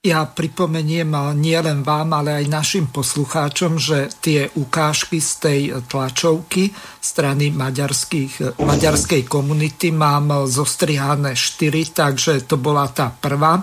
[0.00, 5.60] Ja pripomeniem nielen vám, ale aj našim poslucháčom, že tie ukážky z tej
[5.92, 6.72] tlačovky
[7.04, 13.60] strany maďarskej komunity mám zostrihané 4, takže to bola tá prvá.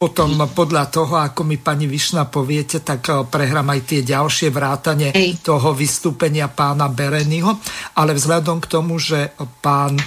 [0.00, 5.12] Potom podľa toho, ako mi pani Višna poviete, tak eh, prehrám aj tie ďalšie vrátanie
[5.12, 5.44] Hej.
[5.44, 7.60] toho vystúpenia pána Bereniho.
[8.00, 10.00] Ale vzhľadom k tomu, že pán.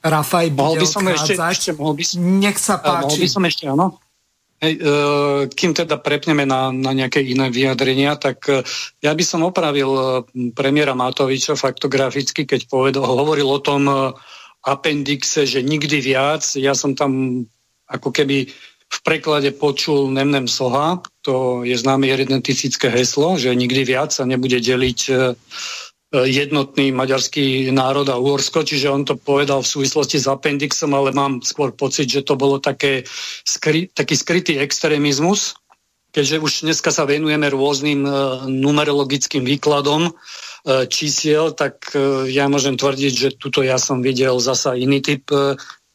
[0.00, 3.04] Rafaj bude by som ešte, ešte, mohol by som, nech sa páči.
[3.04, 3.86] Mohol by som ešte, áno.
[4.60, 4.94] Hej, e,
[5.52, 8.60] kým teda prepneme na, na nejaké iné vyjadrenia, tak e,
[9.00, 13.88] ja by som opravil premiéra Matoviča faktograficky, keď povedal, hovoril o tom
[14.60, 16.44] apendixe, že nikdy viac.
[16.56, 17.44] Ja som tam
[17.88, 18.52] ako keby
[18.90, 24.58] v preklade počul Nemnem Soha, to je známe identifické heslo, že nikdy viac sa nebude
[24.58, 25.14] deliť e,
[26.10, 31.38] jednotný maďarský národ a Uhorsko, čiže on to povedal v súvislosti s appendixom, ale mám
[31.46, 33.06] skôr pocit, že to bolo také
[33.46, 35.54] skry, taký skrytý extrémizmus,
[36.10, 38.10] keďže už dneska sa venujeme rôznym e,
[38.50, 40.12] numerologickým výkladom e,
[40.90, 41.94] čísiel, tak
[42.26, 45.30] ja môžem tvrdiť, že tuto ja som videl zasa iný typ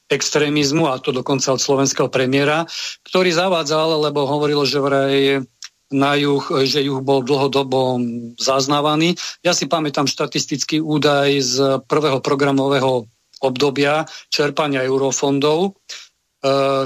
[0.05, 2.69] extrémizmu, a to dokonca od slovenského premiéra,
[3.09, 5.41] ktorý zavádzal, lebo hovoril, že vraj
[5.95, 8.03] na juh, že juh bol dlhodobo
[8.35, 9.15] zaznávaný.
[9.39, 11.55] Ja si pamätám štatistický údaj z
[11.87, 13.07] prvého programového
[13.39, 15.71] obdobia čerpania eurofondov, e,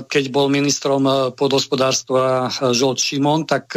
[0.06, 3.74] keď bol ministrom podhospodárstva Žolt Šimon, tak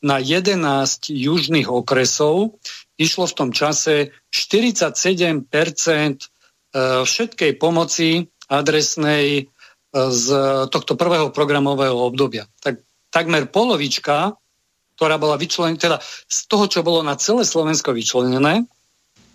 [0.00, 2.56] na 11 južných okresov
[2.96, 4.96] išlo v tom čase 47
[5.44, 6.16] e,
[7.04, 9.42] všetkej pomoci adresnej e,
[9.92, 10.26] z
[10.72, 12.48] tohto prvého programového obdobia.
[12.64, 12.80] Tak
[13.12, 14.40] takmer polovička,
[15.00, 15.96] ktorá bola vyčlenená, teda
[16.28, 18.68] z toho, čo bolo na celé Slovensko vyčlenené,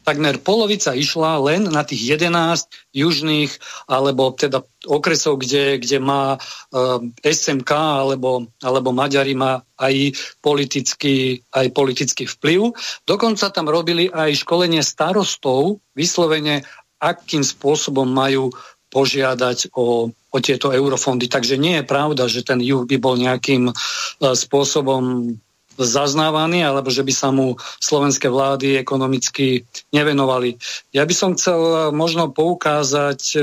[0.06, 3.50] takmer polovica išla len na tých 11 južných
[3.90, 10.14] alebo teda okresov, kde, kde má uh, e, SMK alebo, alebo Maďari má aj
[10.46, 12.70] politický, aj politický vplyv.
[13.10, 16.62] Dokonca tam robili aj školenie starostov, vyslovene
[17.02, 18.54] akým spôsobom majú
[18.94, 21.28] požiadať o, o tieto eurofondy.
[21.28, 23.74] Takže nie je pravda, že ten juh by bol nejakým e,
[24.22, 25.34] spôsobom
[25.78, 30.56] zaznávaný, alebo že by sa mu slovenské vlády ekonomicky nevenovali.
[30.96, 33.40] Ja by som chcel e, možno poukázať e,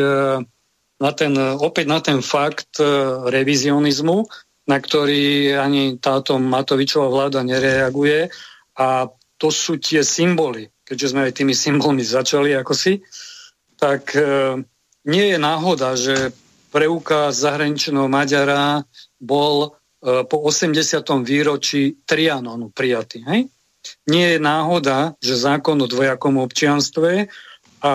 [1.03, 2.79] na ten, opäť na ten fakt
[3.27, 4.23] revizionizmu,
[4.71, 8.31] na ktorý ani táto Matovičová vláda nereaguje.
[8.79, 10.71] A to sú tie symboly.
[10.87, 13.03] Keďže sme aj tými symbolmi začali ako si,
[13.75, 14.15] tak
[15.03, 16.31] nie je náhoda, že
[16.73, 18.87] preukaz zahraničného Maďara
[19.21, 21.07] bol po 80.
[21.23, 23.23] výročí Trianonu prijatý.
[23.23, 23.47] Hej?
[24.11, 27.31] Nie je náhoda, že zákon o dvojakom občianstve
[27.83, 27.95] a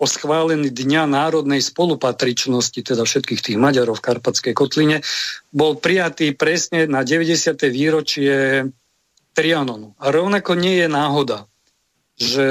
[0.00, 5.04] o schválení Dňa národnej spolupatričnosti, teda všetkých tých Maďarov v Karpatskej kotline,
[5.52, 7.52] bol prijatý presne na 90.
[7.68, 8.64] výročie
[9.36, 9.92] Trianonu.
[10.00, 11.44] A rovnako nie je náhoda,
[12.16, 12.48] že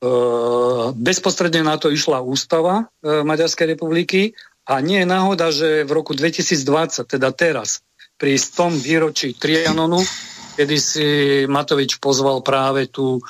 [0.00, 0.10] e,
[0.96, 4.32] bezprostredne na to išla ústava e, Maďarskej republiky
[4.66, 7.86] a nie je náhoda, že v roku 2020, teda teraz,
[8.18, 10.02] pri 100 výročí Trianonu,
[10.58, 11.06] kedy si
[11.46, 13.22] Matovič pozval práve tú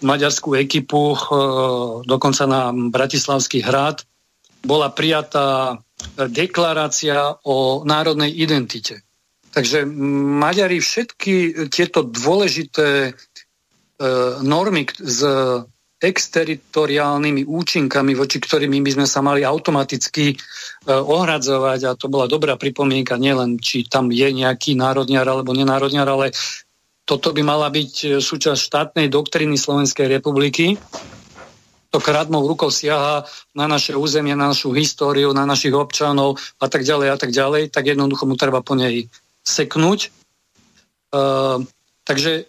[0.00, 1.18] maďarskú ekipu, e,
[2.08, 4.00] dokonca na Bratislavský hrad,
[4.64, 5.80] bola prijatá
[6.16, 9.04] deklarácia o národnej identite.
[9.50, 9.82] Takže
[10.40, 13.12] Maďari všetky tieto dôležité e,
[14.40, 15.20] normy s
[16.00, 20.36] exteritoriálnymi účinkami, voči ktorým by sme sa mali automaticky e,
[20.88, 26.32] ohradzovať, a to bola dobrá pripomienka, nielen či tam je nejaký národniar alebo nenárodniar, ale
[27.04, 30.80] toto by mala byť e, súčasť štátnej doktríny Slovenskej republiky.
[31.92, 36.86] To krátmou rukou siaha na naše územie, na našu históriu, na našich občanov a tak
[36.86, 39.10] ďalej a tak ďalej, tak jednoducho mu treba po nej
[39.42, 40.14] seknúť.
[41.10, 41.66] Uh,
[42.06, 42.46] takže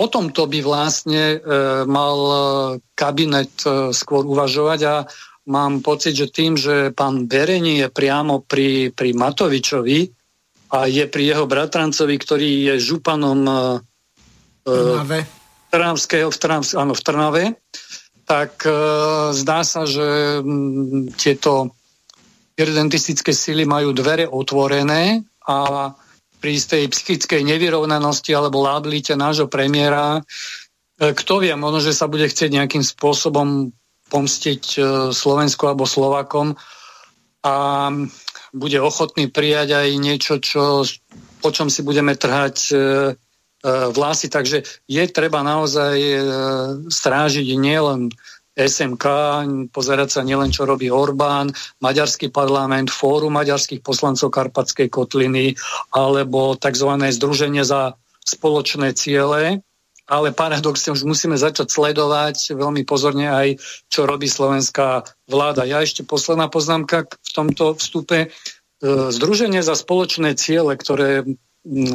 [0.00, 2.18] o tomto by vlastne uh, mal
[2.96, 4.94] kabinet uh, skôr uvažovať a
[5.52, 10.08] mám pocit, že tým, že pán Bereni je priamo pri, pri Matovičovi,
[10.70, 13.82] a je pri jeho bratrancovi, ktorý je županom uh,
[14.62, 15.26] Trnave.
[15.70, 17.44] Trnavského, v, Trnavs- áno, v Trnave,
[18.22, 21.74] tak uh, zdá sa, že m, tieto
[22.54, 25.90] irredentistické sily majú dvere otvorené a
[26.40, 32.24] pri tej psychickej nevyrovnanosti alebo láblite nášho premiéra, uh, kto vie, možno, že sa bude
[32.24, 33.70] chcieť nejakým spôsobom
[34.08, 34.84] pomstiť uh,
[35.14, 36.56] Slovensku alebo Slovakom
[37.40, 37.88] a
[38.52, 40.82] bude ochotný prijať aj niečo, čo,
[41.40, 42.78] po čom si budeme trhať e, e,
[43.94, 44.26] vlasy.
[44.26, 46.18] Takže je treba naozaj e,
[46.90, 48.10] strážiť nielen
[48.60, 49.06] SMK,
[49.72, 51.48] pozerať sa nielen, čo robí Orbán,
[51.80, 55.56] Maďarský parlament, Fórum maďarských poslancov Karpatskej kotliny,
[55.96, 56.90] alebo tzv.
[57.00, 59.64] Združenie za spoločné ciele,
[60.10, 63.48] ale paradoxne už musíme začať sledovať veľmi pozorne aj,
[63.86, 65.62] čo robí slovenská vláda.
[65.64, 68.26] Ja ešte posledná poznámka v tomto vstupe.
[68.26, 68.28] E,
[69.14, 71.22] Združenie za spoločné ciele, ktoré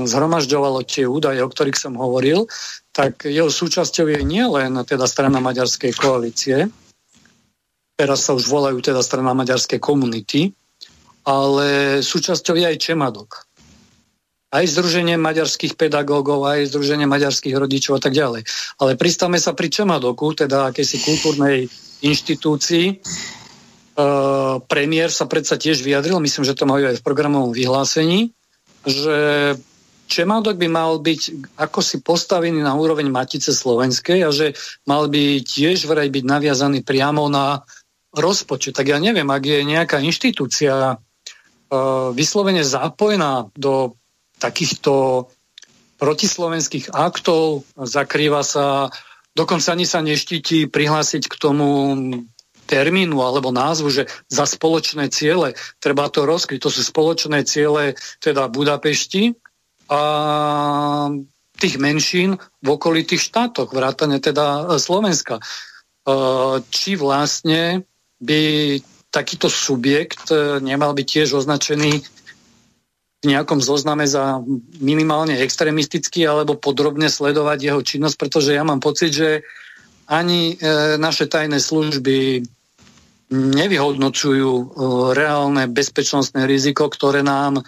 [0.07, 2.47] zhromažďovalo tie údaje, o ktorých som hovoril,
[2.96, 6.72] tak jeho súčasťou je nielen teda strana maďarskej koalície,
[8.00, 10.56] teraz sa už volajú teda strana maďarskej komunity,
[11.28, 13.46] ale súčasťou je aj Čemadok
[14.56, 18.48] aj Združenie maďarských pedagógov, aj Združenie maďarských rodičov a tak ďalej.
[18.80, 21.68] Ale pristavme sa pri Čemadoku, teda akési kultúrnej
[22.00, 22.86] inštitúcii.
[22.88, 22.96] E,
[24.64, 28.32] premiér sa predsa tiež vyjadril, myslím, že to majú aj v programovom vyhlásení,
[28.88, 29.18] že
[30.06, 31.22] Čemadok by mal byť
[31.58, 34.53] ako si postavený na úroveň Matice Slovenskej a že
[34.86, 37.66] mal by tiež vraj byť naviazaný priamo na
[38.14, 38.78] rozpočet.
[38.78, 43.97] Tak ja neviem, ak je nejaká inštitúcia uh, vyslovene zapojená do
[44.39, 45.26] takýchto
[45.95, 48.91] protislovenských aktov, zakrýva sa,
[49.32, 51.70] dokonca ani sa neštíti prihlásiť k tomu
[52.66, 56.60] termínu alebo názvu, že za spoločné ciele treba to rozkryť.
[56.62, 59.38] To sú spoločné ciele teda Budapešti
[59.90, 60.02] a
[61.56, 65.40] tých menšín v okolitých štátoch, vrátane teda Slovenska.
[65.40, 65.44] E,
[66.68, 67.88] či vlastne
[68.20, 68.42] by
[69.08, 72.04] takýto subjekt e, nemal byť tiež označený
[73.26, 74.40] nejakom zozname za
[74.78, 79.30] minimálne extremistický alebo podrobne sledovať jeho činnosť, pretože ja mám pocit, že
[80.06, 82.46] ani e, naše tajné služby
[83.34, 84.66] nevyhodnocujú e,
[85.18, 87.64] reálne bezpečnostné riziko, ktoré nám e,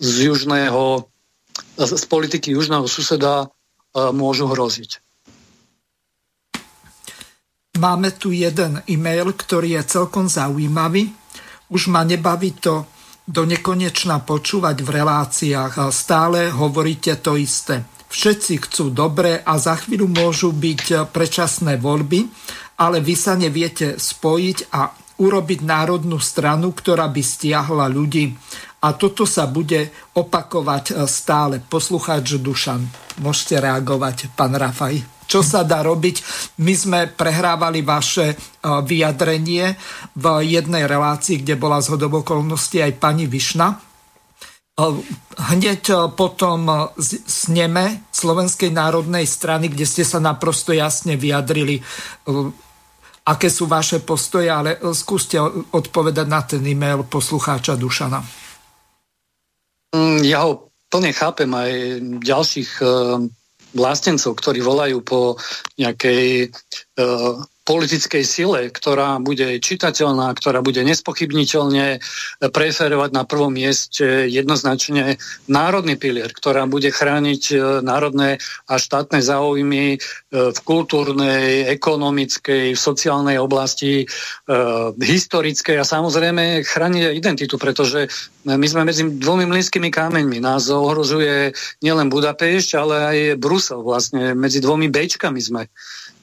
[0.00, 1.06] z južného,
[1.76, 3.46] z politiky južného suseda e,
[4.10, 5.02] môžu hroziť.
[7.74, 11.10] Máme tu jeden e-mail, ktorý je celkom zaujímavý.
[11.74, 12.86] Už ma nebaví to
[13.24, 17.82] do nekonečna počúvať v reláciách stále hovoríte to isté.
[18.14, 22.30] Všetci chcú dobre a za chvíľu môžu byť predčasné voľby,
[22.78, 28.34] ale vy sa neviete spojiť a urobiť národnú stranu, ktorá by stiahla ľudí.
[28.84, 31.56] A toto sa bude opakovať stále.
[31.64, 32.84] Poslucháč Dušan,
[33.24, 36.20] môžete reagovať, pán Rafaj čo sa dá robiť.
[36.60, 39.74] My sme prehrávali vaše e, vyjadrenie
[40.14, 43.72] v jednej relácii, kde bola z okolností aj pani Višna.
[43.72, 43.76] E,
[45.50, 46.92] hneď e, potom
[47.24, 51.80] sneme Slovenskej národnej strany, kde ste sa naprosto jasne vyjadrili,
[53.24, 55.40] aké sú vaše postoje, ale skúste
[55.72, 58.43] odpovedať na ten e-mail poslucháča Dušana.
[59.94, 61.72] Mm, ja ho plne chápem aj
[62.22, 62.70] ďalších
[63.74, 65.34] vlastencov, ktorí volajú po
[65.78, 66.54] nejakej
[67.02, 67.34] uh,
[67.64, 71.98] politickej sile, ktorá bude čitateľná, ktorá bude nespochybniteľne
[72.52, 75.16] preferovať na prvom mieste jednoznačne
[75.48, 78.36] národný pilier, ktorá bude chrániť e, národné
[78.68, 79.98] a štátne záujmy e,
[80.30, 84.06] v kultúrnej, ekonomickej, v sociálnej oblasti, e,
[85.00, 88.12] historickej a samozrejme chrániť identitu, pretože
[88.44, 90.36] my sme medzi dvomi mlynskými kámeňmi.
[90.44, 93.80] Nás ohrozuje nielen Budapešť, ale aj Brusel.
[93.80, 95.72] Vlastne medzi dvomi Bčkami sme.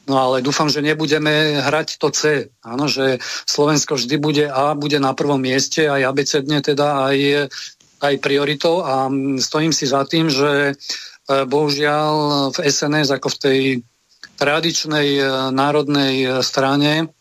[0.10, 2.50] No ale dúfam, že nebudeme hrať to C.
[2.66, 7.18] Áno, že Slovensko vždy bude A, bude na prvom mieste, aj abecedne teda, aj,
[8.02, 9.06] aj prioritou a
[9.38, 12.14] stojím si za tým, že e, bohužiaľ
[12.50, 13.60] v SNS ako v tej
[14.42, 15.24] tradičnej e,
[15.54, 17.14] národnej e, strane,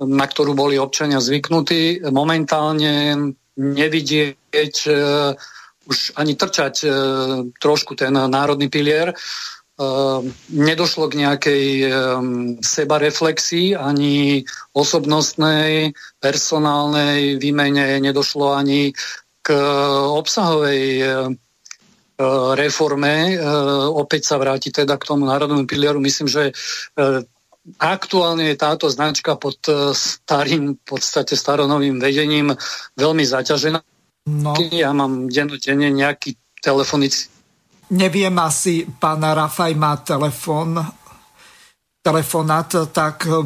[0.00, 3.14] na ktorú boli občania zvyknutí, momentálne
[3.54, 4.74] nevidieť
[5.86, 6.74] už ani trčať
[7.60, 9.14] trošku ten národný pilier
[10.52, 14.44] nedošlo k nejakej um, sebareflexii ani
[14.76, 18.92] osobnostnej, personálnej výmene, nedošlo ani
[19.42, 19.48] k
[20.12, 21.32] obsahovej uh,
[22.54, 23.34] reforme.
[23.34, 25.98] Uh, opäť sa vráti teda k tomu národnému pilieru.
[25.98, 26.54] Myslím, že
[27.78, 29.58] aktuálne je táto značka pod
[29.94, 32.50] starým, v podstate staronovým vedením
[32.98, 33.80] veľmi zaťažená.
[34.26, 34.54] No.
[34.70, 37.31] Ja mám dennodenne nejaký telefonický
[37.92, 40.80] Neviem, asi pán Rafaj má telefón,
[42.00, 43.44] telefonát, tak uh,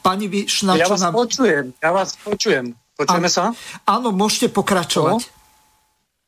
[0.00, 0.72] pani Višna...
[0.80, 1.12] Ja vás nám...
[1.12, 2.72] počujem, ja vás počujem.
[2.96, 3.52] Počujeme sa?
[3.84, 5.28] Áno, môžete pokračovať.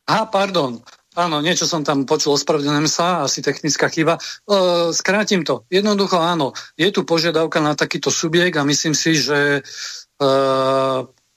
[0.07, 0.85] Aha, pardon.
[1.19, 4.23] Áno, niečo som tam počul, ospravedlňujem sa, asi technická chyba.
[4.47, 5.67] E, skrátim to.
[5.67, 10.29] Jednoducho áno, je tu požiadavka na takýto subjekt a myslím si, že e,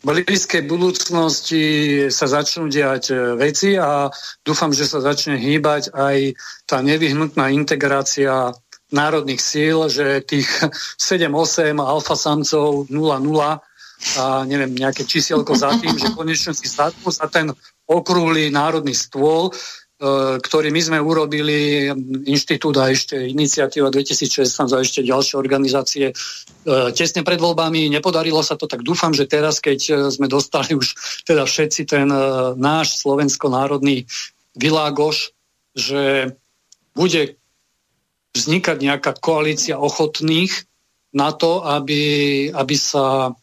[0.04, 1.64] blízkej budúcnosti
[2.12, 4.12] sa začnú diať e, veci a
[4.44, 6.36] dúfam, že sa začne hýbať aj
[6.68, 8.52] tá nevyhnutná integrácia
[8.92, 10.48] národných síl, že tých
[11.00, 13.64] 7-8 alfasamcov 0-0
[14.20, 17.56] a neviem, nejaké čísielko za tým, že konečne si sadnú za ten
[17.88, 19.52] okrúhly národný stôl,
[20.44, 21.88] ktorý my sme urobili,
[22.28, 26.14] inštitút a ešte iniciatíva 2016 a ešte ďalšie organizácie e,
[26.92, 27.88] tesne pred voľbami.
[27.88, 30.92] Nepodarilo sa to, tak dúfam, že teraz, keď e, sme dostali už
[31.24, 32.12] teda všetci ten
[32.60, 34.04] náš slovensko-národný
[34.60, 35.32] világoš,
[35.72, 36.36] že
[36.94, 37.40] bude
[38.34, 40.52] vznikať nejaká koalícia ochotných
[41.14, 43.38] na to, aby, aby sa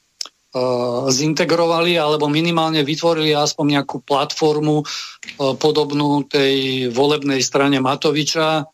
[1.11, 8.69] zintegrovali alebo minimálne vytvorili aspoň nejakú platformu eh, podobnú tej volebnej strane Matoviča eh,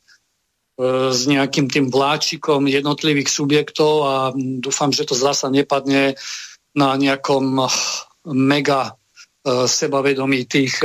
[1.12, 6.16] s nejakým tým vláčikom jednotlivých subjektov a dúfam, že to zasa nepadne
[6.76, 7.68] na nejakom
[8.36, 8.96] mega
[9.46, 10.82] sebavedomí tých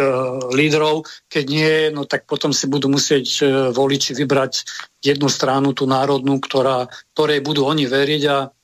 [0.53, 1.03] lídrov.
[1.27, 3.43] Keď nie, no tak potom si budú musieť
[3.73, 4.63] voliči vybrať
[5.01, 8.60] jednu stranu, tú národnú, ktorá, ktorej budú oni veriť a Eh,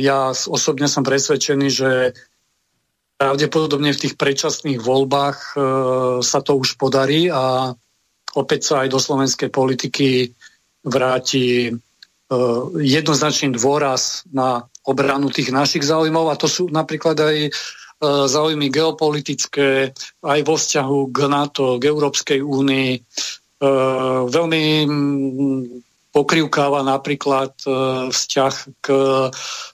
[0.00, 1.90] ja osobne som presvedčený, že
[3.22, 5.58] pravdepodobne v tých predčasných voľbách eh,
[6.26, 7.70] sa to už podarí a
[8.34, 10.34] opäť sa aj do slovenskej politiky
[10.82, 11.74] vráti eh,
[12.82, 17.38] jednoznačný dôraz na obranu tých našich záujmov a to sú napríklad aj
[18.02, 19.94] záujmy geopolitické
[20.26, 22.98] aj vo vzťahu k NATO, k Európskej únii.
[24.26, 24.62] Veľmi
[26.12, 27.68] pokrivkáva napríklad e,
[28.12, 28.86] vzťah k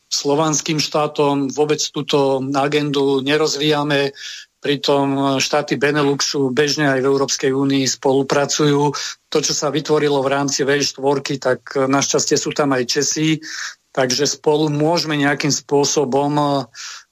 [0.09, 1.53] slovanským štátom.
[1.53, 4.15] Vôbec túto agendu nerozvíjame,
[4.59, 8.91] pritom štáty Beneluxu bežne aj v Európskej únii spolupracujú.
[9.31, 13.39] To, čo sa vytvorilo v rámci V4, tak našťastie sú tam aj Česi,
[13.95, 16.47] takže spolu môžeme nejakým spôsobom e,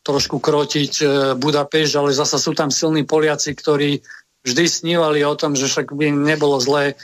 [0.06, 4.02] trošku krotiť e, Budapešť, ale zasa sú tam silní Poliaci, ktorí
[4.46, 6.94] vždy snívali o tom, že však by nebolo zlé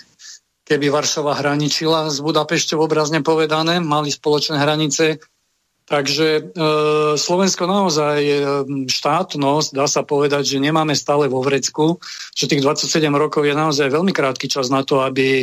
[0.66, 5.18] keby Varšava hraničila s Budapešťou obrazne povedané, mali spoločné hranice.
[5.82, 6.42] Takže e,
[7.18, 8.36] Slovensko naozaj e,
[8.86, 11.98] štátnosť, dá sa povedať, že nemáme stále vo vrecku,
[12.32, 15.42] že tých 27 rokov je naozaj veľmi krátky čas na to, aby,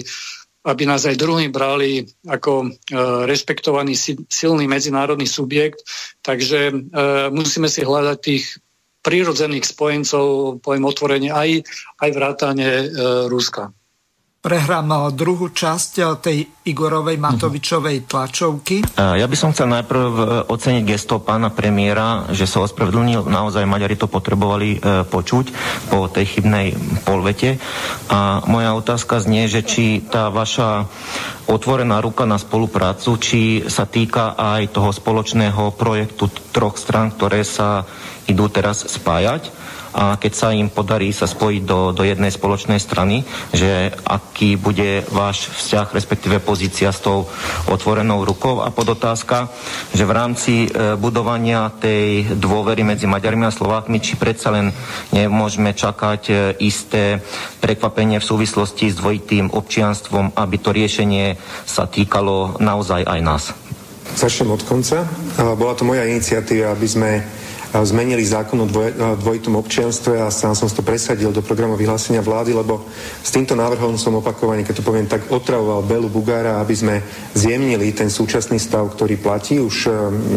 [0.64, 2.68] aby nás aj druhý brali ako e,
[3.28, 4.00] rešpektovaný
[4.32, 5.84] silný medzinárodný subjekt.
[6.24, 6.74] Takže e,
[7.36, 8.64] musíme si hľadať tých
[9.04, 11.68] prírodzených spojencov, poviem otvorene, aj,
[12.00, 12.86] aj vrátane e,
[13.28, 13.76] Ruska
[14.40, 16.38] prehrám druhú časť eh, tej
[16.70, 18.86] Igorovej Matovičovej tlačovky.
[18.95, 23.99] Ja by som chcel najprv eh, oceniť gesto pána premiéra, že sa ospravedlnil, naozaj Maďari
[23.99, 25.45] to potrebovali počuť
[25.91, 27.60] po tej chybnej polvete.
[28.07, 30.88] A moja otázka znie, že či tá vaša
[31.49, 37.84] otvorená ruka na spoluprácu, či sa týka aj toho spoločného projektu troch stran, ktoré sa
[38.30, 39.59] idú teraz spájať
[39.94, 45.06] a keď sa im podarí sa spojiť do, do jednej spoločnej strany, že aký bude
[45.10, 47.26] váš vzťah, respektíve pozícia s tou
[47.66, 49.49] otvorenou rukou a podotázka,
[49.94, 54.72] že v rámci e, budovania tej dôvery medzi Maďarmi a Slovákmi, či predsa len
[55.10, 57.22] nemôžeme čakať e, isté
[57.60, 63.44] prekvapenie v súvislosti s dvojitým občianstvom, aby to riešenie sa týkalo naozaj aj nás.
[64.18, 65.06] Začnem od konca.
[65.38, 67.10] Bola to moja iniciatíva, aby sme
[67.74, 72.54] zmenili zákon o dvoj, dvojitom občianstve a sám som to presadil do programu vyhlásenia vlády,
[72.54, 72.82] lebo
[73.22, 76.96] s týmto návrhom som opakovane, keď to poviem tak, otravoval Belu Bugára, aby sme
[77.38, 79.90] zjemnili ten súčasný stav, ktorý platí už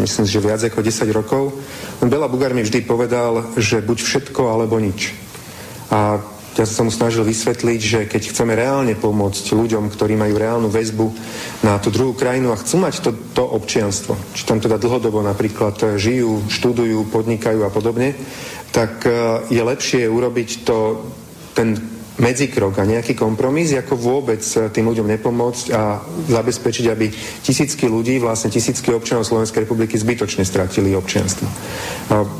[0.05, 1.57] myslím, že viac ako 10 rokov.
[2.05, 5.15] Bela Bugár mi vždy povedal, že buď všetko alebo nič.
[5.93, 6.21] A
[6.53, 11.07] ja som snažil vysvetliť, že keď chceme reálne pomôcť ľuďom, ktorí majú reálnu väzbu
[11.65, 15.97] na tú druhú krajinu a chcú mať to, to občianstvo, či tam teda dlhodobo napríklad
[15.97, 18.13] žijú, študujú, podnikajú a podobne,
[18.69, 21.01] tak eh, je lepšie urobiť to,
[21.57, 27.07] ten medzikrok a nejaký kompromis, ako vôbec eh, tým ľuďom nepomôcť a zabezpečiť, aby
[27.41, 31.49] tisícky ľudí, vlastne tisícky občanov Slovenskej republiky zbytočne stratili občianstvo.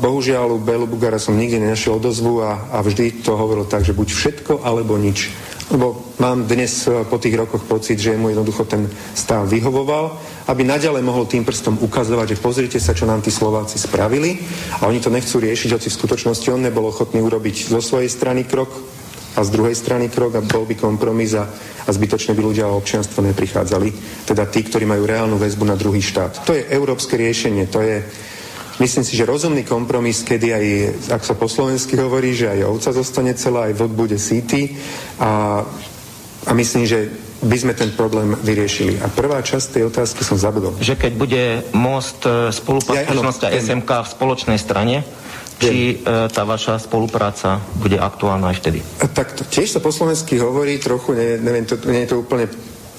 [0.03, 3.97] Bohužiaľ, u Belu Bugara som nikde nenašiel odozvu a, a vždy to hovoril tak, že
[3.97, 5.33] buď všetko alebo nič.
[5.71, 8.85] Lebo mám dnes eh, po tých rokoch pocit, že mu jednoducho ten
[9.17, 10.19] stav vyhovoval,
[10.51, 14.37] aby naďalej mohol tým prstom ukazovať, že pozrite sa, čo nám tí Slováci spravili
[14.77, 18.43] a oni to nechcú riešiť, hoci v skutočnosti on nebol ochotný urobiť zo svojej strany
[18.45, 18.69] krok,
[19.33, 21.49] a z druhej strany krok a bol by kompromis a,
[21.85, 23.89] a zbytočne by ľudia o občianstvo neprichádzali.
[24.29, 26.45] Teda tí, ktorí majú reálnu väzbu na druhý štát.
[26.45, 28.05] To je európske riešenie, to je
[28.81, 30.65] myslím si, že rozumný kompromis, kedy aj,
[31.13, 34.73] ak sa po slovensky hovorí, že aj ovca zostane celá, aj vod bude síty
[35.21, 35.61] a,
[36.49, 37.09] a myslím, že
[37.43, 39.03] by sme ten problém vyriešili.
[39.03, 40.79] A prvá časť tej otázky som zabudol.
[40.79, 41.43] Že keď bude
[41.75, 45.03] most e, spolupatričnosti ja, a SMK v spoločnej strane,
[45.59, 48.79] či e, tá vaša spolupráca bude aktuálna aj vtedy?
[49.01, 52.49] Tak to, tiež sa po slovensky hovorí trochu, ne, neviem, to, nie je to úplne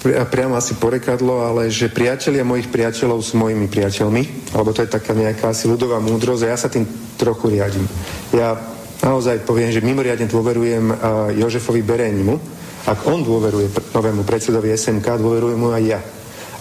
[0.05, 5.17] priamo asi porekadlo, ale že priatelia mojich priateľov sú mojimi priateľmi, alebo to je taká
[5.17, 6.85] nejaká asi ľudová múdrosť a ja sa tým
[7.17, 7.89] trochu riadím.
[8.37, 8.53] Ja
[9.01, 10.97] naozaj poviem, že mimoriadne dôverujem uh,
[11.33, 12.37] Jožefovi Berénimu.
[12.85, 16.01] Ak on dôveruje pr- novému predsedovi SMK, dôverujem mu aj ja.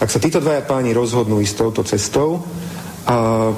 [0.00, 3.52] Ak sa títo dvaja páni rozhodnú ísť touto cestou, uh,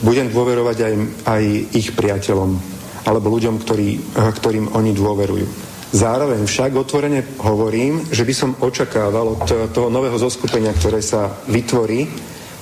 [0.00, 0.94] budem dôverovať aj,
[1.26, 1.42] aj
[1.76, 5.46] ich priateľom alebo ľuďom, ktorý, ktorým oni dôverujú.
[5.90, 9.42] Zároveň však otvorene hovorím, že by som očakával od
[9.74, 12.06] toho nového zoskupenia, ktoré sa vytvorí,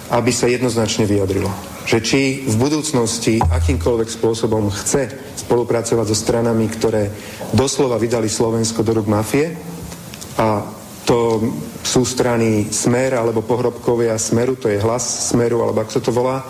[0.09, 1.53] aby sa jednoznačne vyjadrilo.
[1.85, 7.13] Že či v budúcnosti akýmkoľvek spôsobom chce spolupracovať so stranami, ktoré
[7.53, 9.53] doslova vydali Slovensko do rúk mafie
[10.41, 10.65] a
[11.05, 11.41] to
[11.85, 16.45] sú strany Smer alebo pohrobkovia Smeru, to je hlas Smeru, alebo ako sa to volá,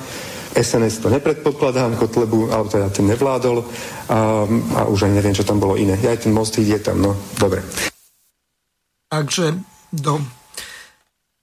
[0.55, 3.67] SNS to nepredpokladám, Kotlebu, alebo teda ten nevládol a,
[4.49, 5.97] a už aj neviem, čo tam bolo iné.
[6.01, 7.61] Ja aj ten most ide tam, no dobre.
[9.09, 9.57] Takže
[9.89, 10.21] do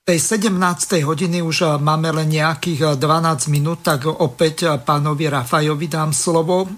[0.06, 0.54] tej 17.
[1.02, 6.70] hodiny už máme len nejakých 12 minút, tak opäť pánovi Rafajovi dám slovo.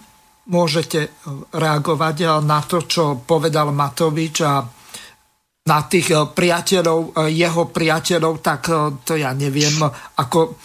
[0.47, 4.63] Môžete reagovať na to, čo povedal Matovič a
[5.67, 8.71] na tých priateľov, jeho priateľov, tak
[9.03, 9.75] to ja neviem,
[10.23, 10.55] ako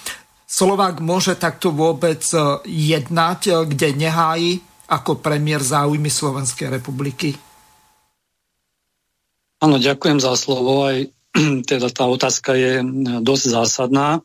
[0.52, 7.32] Slovák môže takto vôbec e, jednať, e, kde nehájí ako premiér záujmy Slovenskej republiky?
[9.64, 10.84] Áno, ďakujem za slovo.
[10.84, 11.08] Aj
[11.70, 12.84] teda tá otázka je
[13.24, 14.20] dosť zásadná.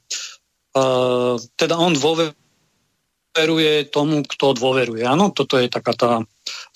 [0.77, 5.01] Uh, teda on dôveruje tomu, kto dôveruje.
[5.07, 6.11] Áno, toto je taká tá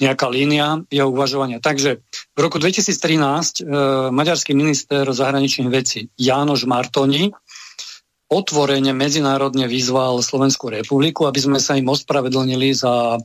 [0.02, 1.62] nejaká línia jeho uvažovania.
[1.62, 2.02] Takže
[2.34, 7.30] v roku 2013 uh, maďarský minister zahraničných vecí Jánoš Martoni
[8.32, 13.20] otvorene medzinárodne vyzval Slovenskú republiku, aby sme sa im ospravedlnili za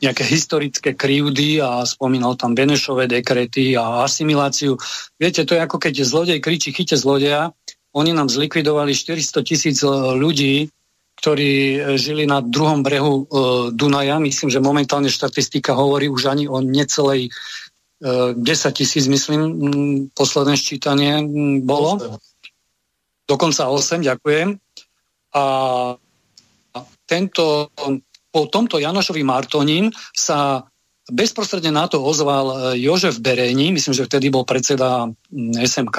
[0.00, 4.80] nejaké historické krivdy a spomínal tam Benešové dekrety a asimiláciu.
[5.20, 7.52] Viete, to je ako keď zlodej kričí chyte zlodeja.
[7.92, 10.68] Oni nám zlikvidovali 400 tisíc e, ľudí,
[11.16, 13.24] ktorí e, žili na druhom brehu e,
[13.72, 14.20] Dunaja.
[14.20, 17.30] Myslím, že momentálne štatistika hovorí už ani o necelej e,
[18.36, 18.40] 10
[18.76, 19.40] tisíc, myslím,
[20.12, 21.24] posledné ščítanie
[21.64, 22.20] bolo
[23.26, 24.56] dokonca 8, ďakujem.
[25.36, 25.44] A
[27.06, 27.70] tento,
[28.32, 30.64] po tomto Janošovi Martonín sa
[31.06, 35.06] bezprostredne na to ozval e, Jožef Bereni, myslím, že vtedy bol predseda
[35.54, 35.98] SMK,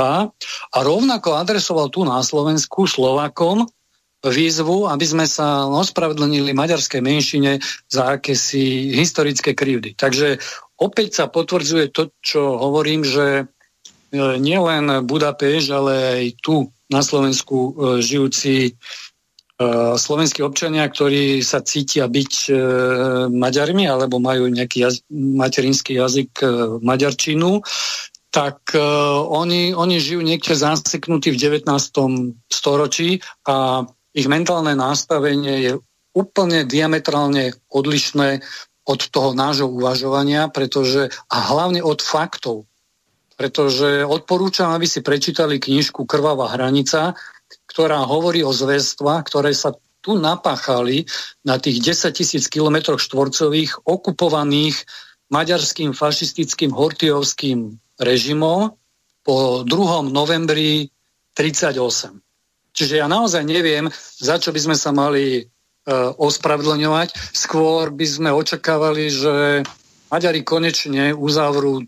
[0.67, 3.71] a rovnako adresoval tu na Slovensku Slovakom
[4.19, 9.95] výzvu, aby sme sa ospravedlnili maďarskej menšine za akési historické krivdy.
[9.95, 10.43] Takže
[10.75, 13.45] opäť sa potvrdzuje to, čo hovorím, že e,
[14.43, 18.75] nielen Budapešť, ale aj tu na Slovensku e, žijúci
[19.97, 22.51] slovenskí občania, ktorí sa cítia byť e,
[23.33, 26.47] Maďarmi alebo majú nejaký jaz- materinský jazyk e,
[26.85, 27.65] maďarčinu,
[28.29, 28.81] tak e,
[29.25, 31.65] oni, oni žijú niekde zaseknutí v 19.
[32.53, 33.17] storočí
[33.49, 33.81] a
[34.13, 35.73] ich mentálne nastavenie je
[36.13, 38.45] úplne diametrálne odlišné
[38.85, 42.69] od toho nášho uvažovania, pretože, a hlavne od faktov.
[43.37, 47.13] Pretože odporúčam, aby si prečítali knižku Krvavá hranica,
[47.69, 51.05] ktorá hovorí o zväzstvách, ktoré sa tu napáchali
[51.45, 54.87] na tých 10 tisíc kilometroch štvorcových okupovaných
[55.29, 58.73] maďarským fašistickým hortiovským režimom
[59.21, 60.07] po 2.
[60.09, 60.87] novembri
[61.35, 62.23] 38.
[62.71, 67.13] Čiže ja naozaj neviem, za čo by sme sa mali uh, ospravedlňovať.
[67.35, 69.65] Skôr by sme očakávali, že
[70.07, 71.83] Maďari konečne uzavrú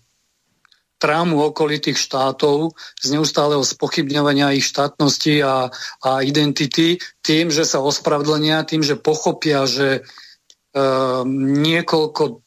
[1.00, 5.72] trámu okolitých štátov z neustáleho spochybňovania ich štátnosti a,
[6.04, 10.04] a identity tým, že sa ospravedlnia, tým, že pochopia, že
[10.76, 10.82] e,
[11.64, 12.44] niekoľko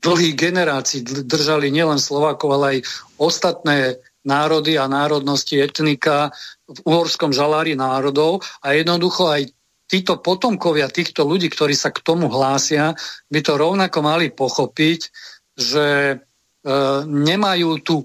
[0.00, 2.78] dlhých generácií držali nielen Slovákov, ale aj
[3.20, 3.78] ostatné
[4.24, 6.32] národy a národnosti, etnika
[6.68, 9.50] v uhorskom žalári národov a jednoducho aj
[9.90, 12.94] títo potomkovia týchto ľudí, ktorí sa k tomu hlásia,
[13.26, 15.00] by to rovnako mali pochopiť,
[15.58, 15.86] že
[17.08, 18.04] nemajú tú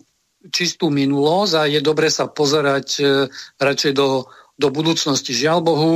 [0.53, 3.03] čistú minulosť a je dobre sa pozerať e,
[3.57, 5.33] radšej do, do budúcnosti.
[5.33, 5.93] Žiaľ Bohu,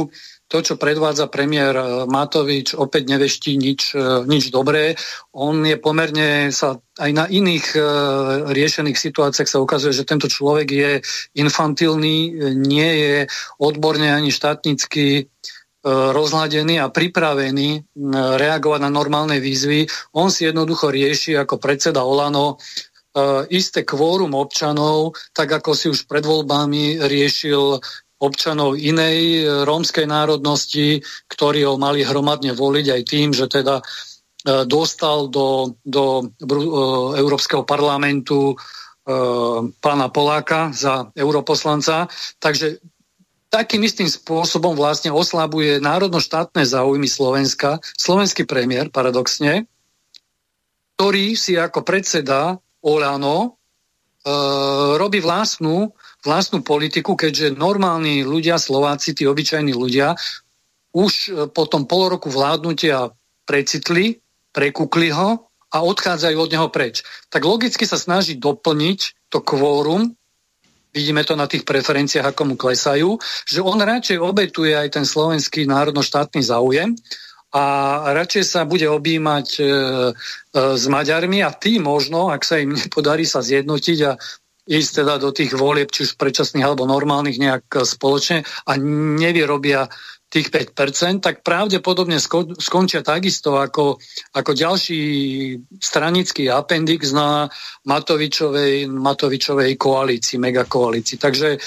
[0.50, 3.94] to, čo predvádza premiér e, Matovič, opäť neveští nič,
[4.26, 4.98] nič dobré.
[5.38, 7.80] On je pomerne sa aj na iných
[8.52, 10.92] riešených situáciách sa ukazuje, že tento človek je
[11.38, 13.16] infantilný, nie je
[13.62, 15.30] odborne ani štátnický
[15.90, 17.98] E, rozladený a pripravený
[18.38, 19.90] reagovať na normálne výzvy.
[20.14, 22.56] On si jednoducho rieši ako predseda Olano e,
[23.50, 27.82] isté kvórum občanov, tak ako si už pred voľbami riešil
[28.22, 33.82] občanov inej e, rómskej národnosti, ktorí ho mali hromadne voliť aj tým, že teda
[34.72, 36.32] dostal do, do
[37.20, 38.56] Európskeho parlamentu
[39.84, 42.08] pána Poláka za europoslanca.
[42.40, 42.80] Takže
[43.50, 49.66] takým istým spôsobom vlastne oslabuje národno-štátne záujmy Slovenska, slovenský premiér paradoxne,
[50.96, 53.50] ktorý si ako predseda Olano e,
[54.96, 60.14] robí vlastnú, vlastnú politiku, keďže normálni ľudia, Slováci, tí obyčajní ľudia,
[60.94, 63.10] už e, po tom pol roku vládnutia
[63.50, 64.22] precitli,
[64.54, 67.02] prekukli ho a odchádzajú od neho preč.
[67.34, 70.19] Tak logicky sa snaží doplniť to kvórum
[70.94, 75.70] vidíme to na tých preferenciách, ako mu klesajú, že on radšej obetuje aj ten slovenský
[75.70, 76.98] národno-štátny záujem
[77.50, 77.66] a
[78.14, 79.70] radšej sa bude objímať e, e,
[80.54, 84.14] s Maďarmi a tým možno, ak sa im nepodarí sa zjednotiť a
[84.70, 88.72] ísť teda do tých volieb, či už predčasných alebo normálnych nejak spoločne a
[89.18, 89.90] nevyrobia
[90.30, 92.22] tých 5%, tak pravdepodobne
[92.62, 93.98] skončia takisto ako,
[94.38, 95.02] ako ďalší
[95.82, 97.50] stranický appendix na
[97.90, 101.18] Matovičovej, Matovičovej koalícii, megakoalícii.
[101.18, 101.60] Takže e,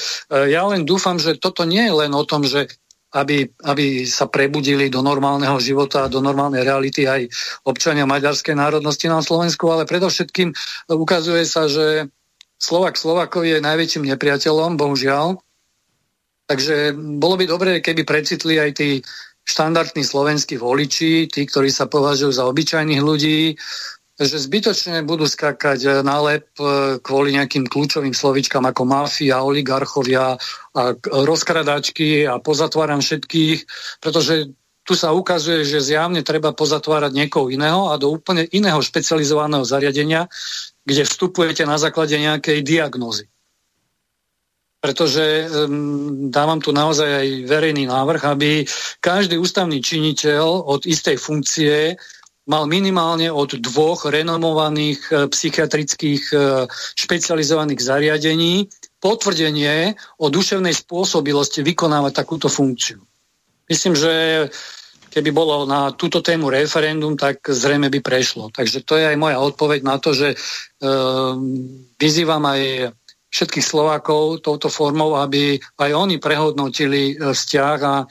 [0.46, 2.70] ja len dúfam, že toto nie je len o tom, že
[3.12, 7.28] aby, aby sa prebudili do normálneho života, do normálnej reality aj
[7.68, 10.48] občania maďarskej národnosti na Slovensku, ale predovšetkým
[10.88, 12.08] ukazuje sa, že
[12.56, 15.36] Slovak Slovakov je najväčším nepriateľom, bohužiaľ,
[16.52, 19.00] Takže bolo by dobré, keby precitli aj tí
[19.48, 23.56] štandardní slovenskí voliči, tí, ktorí sa považujú za obyčajných ľudí,
[24.20, 30.36] že zbytočne budú skakať na lep e, kvôli nejakým kľúčovým slovičkám ako mafia, oligarchovia
[30.76, 33.64] a rozkradačky a pozatváram všetkých,
[34.04, 34.52] pretože
[34.84, 40.28] tu sa ukazuje, že zjavne treba pozatvárať niekoho iného a do úplne iného špecializovaného zariadenia,
[40.84, 43.31] kde vstupujete na základe nejakej diagnózy
[44.82, 48.50] pretože um, dávam tu naozaj aj verejný návrh, aby
[48.98, 51.94] každý ústavný činiteľ od istej funkcie
[52.50, 56.66] mal minimálne od dvoch renomovaných e, psychiatrických e,
[56.98, 58.66] špecializovaných zariadení
[58.98, 62.98] potvrdenie o duševnej spôsobilosti vykonávať takúto funkciu.
[63.70, 64.12] Myslím, že
[65.12, 68.50] keby bolo na túto tému referendum, tak zrejme by prešlo.
[68.50, 70.36] Takže to je aj moja odpoveď na to, že e,
[71.94, 72.90] vyzývam aj
[73.32, 78.06] všetkých Slovákov touto formou, aby aj oni prehodnotili e, vzťah a e,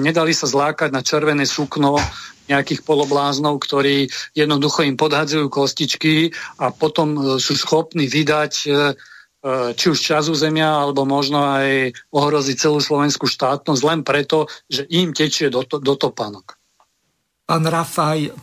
[0.00, 2.00] nedali sa zlákať na červené sukno
[2.48, 8.52] nejakých polobláznov, ktorí jednoducho im podhadzujú kostičky a potom e, sú schopní vydať
[9.78, 15.14] či už čas územia, alebo možno aj ohroziť celú slovenskú štátnosť len preto, že im
[15.14, 16.58] tečie do, to, do topánok.
[17.46, 18.34] Pán Rafaj,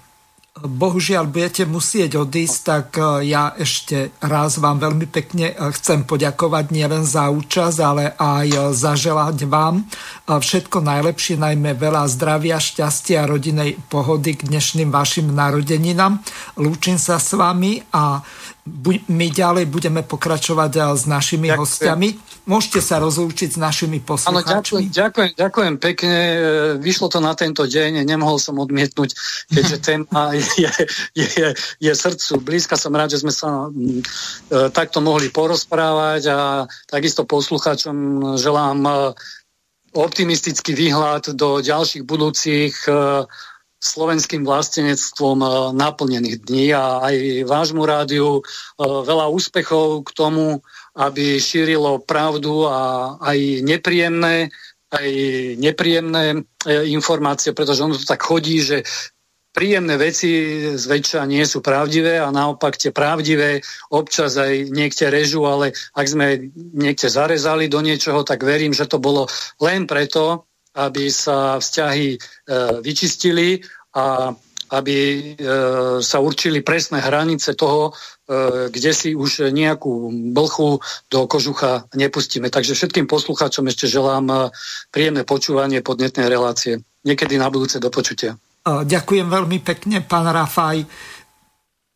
[0.54, 6.70] bohužiaľ budete musieť odísť, tak e, ja ešte raz vám veľmi pekne e, chcem poďakovať
[6.70, 9.82] nielen za účasť, ale aj e, zaželať vám
[10.30, 16.22] všetko najlepšie, najmä veľa zdravia, šťastia a rodinej pohody k dnešným vašim narodeninám.
[16.62, 18.22] Lúčim sa s vami a
[19.10, 21.60] my ďalej budeme pokračovať s našimi ďakujem.
[21.60, 22.10] hostiami.
[22.44, 24.36] Môžete sa rozlúčiť s našimi poslucháčmi.
[24.36, 26.18] Áno, ďakujem, ďakujem, ďakujem pekne.
[26.20, 26.38] Eh,
[26.76, 29.16] vyšlo to na tento deň, nemohol som odmietnúť,
[29.48, 30.72] keďže téma je,
[31.16, 32.76] je, je, je srdcu blízka.
[32.76, 34.04] Som rád, že sme sa m,
[34.52, 36.40] eh, takto mohli porozprávať a
[36.92, 37.96] takisto poslucháčom
[38.36, 39.16] želám
[39.94, 42.76] optimistický výhľad do ďalších budúcich
[43.84, 48.42] slovenským vlastenectvom e, naplnených dní a aj vášmu rádiu e,
[48.80, 50.64] veľa úspechov k tomu,
[50.94, 54.54] aby šírilo pravdu a aj nepríjemné,
[54.94, 55.10] aj
[55.58, 56.40] nepríjemné e,
[56.94, 58.86] informácie, pretože ono to tak chodí, že
[59.54, 60.30] príjemné veci
[60.74, 63.62] zväčša nie sú pravdivé a naopak tie pravdivé
[63.94, 68.98] občas aj niekde režu, ale ak sme niekde zarezali do niečoho, tak verím, že to
[68.98, 69.30] bolo
[69.62, 72.20] len preto, aby sa vzťahy e,
[72.82, 73.62] vyčistili
[73.94, 74.34] a
[74.74, 75.22] aby e,
[76.02, 80.82] sa určili presné hranice toho, e, kde si už nejakú blchu
[81.14, 82.50] do kožucha nepustíme.
[82.50, 84.36] Takže všetkým poslucháčom ešte želám e,
[84.90, 86.82] príjemné počúvanie podnetnej relácie.
[87.06, 88.34] Niekedy na budúce do počutia.
[88.64, 90.88] Ďakujem veľmi pekne, pán Rafaj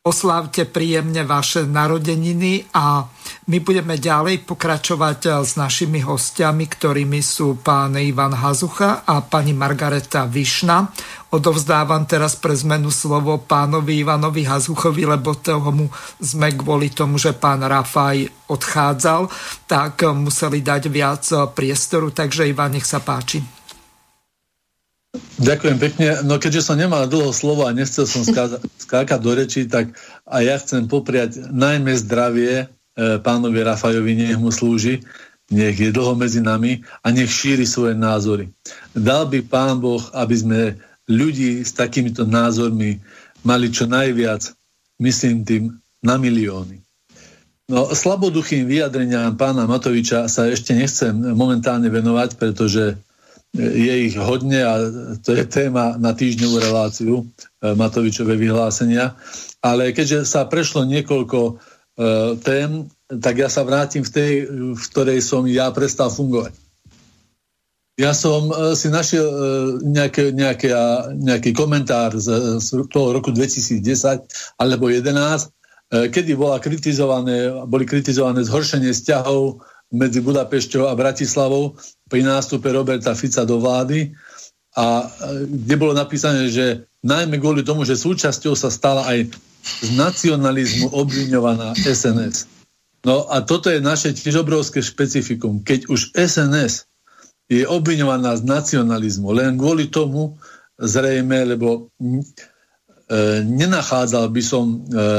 [0.07, 3.03] oslávte príjemne vaše narodeniny a
[3.47, 9.51] my budeme ďalej pokračovať eh, s našimi hostiami, ktorými sú pán Ivan Hazucha a pani
[9.51, 10.87] Margareta Višna.
[11.27, 15.91] Odovzdávam teraz pre zmenu slovo pánovi Ivanovi Hazuchovi, lebo tomu
[16.23, 19.27] sme kvôli tomu, že pán Rafaj odchádzal,
[19.67, 22.15] tak museli dať viac eh, priestoru.
[22.15, 23.57] Takže Ivan, nech sa páči.
[25.37, 26.07] Ďakujem pekne.
[26.25, 28.25] No keďže som nemal dlho slovo a nechcel som
[28.77, 29.93] skákať do reči, tak
[30.25, 32.65] a ja chcem popriať najmä zdravie e,
[33.21, 35.05] pánovi Rafajovi, nech mu slúži,
[35.53, 38.51] nech je dlho medzi nami a nech šíri svoje názory.
[38.91, 40.59] Dal by pán Boh, aby sme
[41.07, 42.99] ľudí s takýmito názormi
[43.47, 44.51] mali čo najviac,
[44.99, 45.63] myslím tým,
[46.03, 46.83] na milióny.
[47.67, 52.95] No, slaboduchým vyjadreniam pána Matoviča sa ešte nechcem momentálne venovať, pretože
[53.57, 54.73] je ich hodne a
[55.25, 57.23] to je téma na týždňovú reláciu e,
[57.73, 59.17] Matovičové vyhlásenia.
[59.65, 61.53] Ale keďže sa prešlo niekoľko e,
[62.45, 64.31] tém, tak ja sa vrátim v tej,
[64.77, 66.53] v ktorej som ja prestal fungovať.
[67.97, 69.25] Ja som e, si našiel
[69.81, 70.69] nejaké, nejaké,
[71.17, 73.81] nejaký komentár z, z toho roku 2010
[74.61, 75.49] alebo 2011,
[75.87, 79.63] kedy bola kritizované, boli kritizované zhoršenie vzťahov
[79.93, 81.79] medzi Budapešťou a Bratislavou
[82.11, 84.11] pri nástupe Roberta Fica do vlády
[84.75, 89.31] a e, kde bolo napísané, že najmä kvôli tomu, že súčasťou sa stala aj
[89.83, 92.47] z nacionalizmu obviňovaná SNS.
[93.07, 95.63] No a toto je naše tiež obrovské špecifikum.
[95.63, 96.87] Keď už SNS
[97.47, 100.35] je obviňovaná z nacionalizmu, len kvôli tomu
[100.75, 102.07] zrejme, lebo e,
[103.47, 105.09] nenachádzal by som e, e,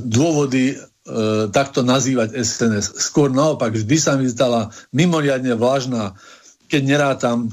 [0.00, 2.96] dôvody e, takto nazývať SNS.
[3.00, 6.14] Skôr naopak, vždy sa mi zdala mimoriadne vážna,
[6.68, 7.48] keď nerátam e,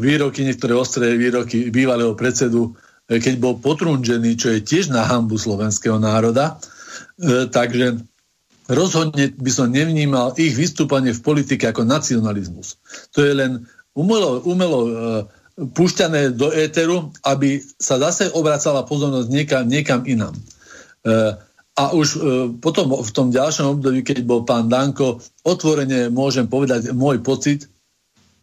[0.00, 2.74] výroky, niektoré ostré výroky bývalého predsedu,
[3.06, 6.58] e, keď bol potrunžený, čo je tiež na hambu slovenského národa.
[7.16, 8.00] E, takže
[8.68, 12.78] rozhodne by som nevnímal ich vystúpanie v politike ako nacionalizmus.
[13.14, 14.90] To je len umelo, umelo e,
[15.56, 20.34] púšťané do éteru, aby sa zase obracala pozornosť niekam, niekam inám.
[20.36, 20.42] E,
[21.76, 22.18] a už e,
[22.56, 27.68] potom v tom ďalšom období, keď bol pán Danko, otvorene môžem povedať môj pocit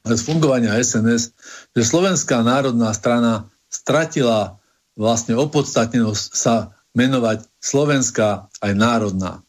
[0.05, 1.34] z fungovania SNS,
[1.73, 4.61] že Slovenská národná strana stratila
[4.93, 9.41] vlastne opodstatnenosť sa menovať Slovenská aj národná.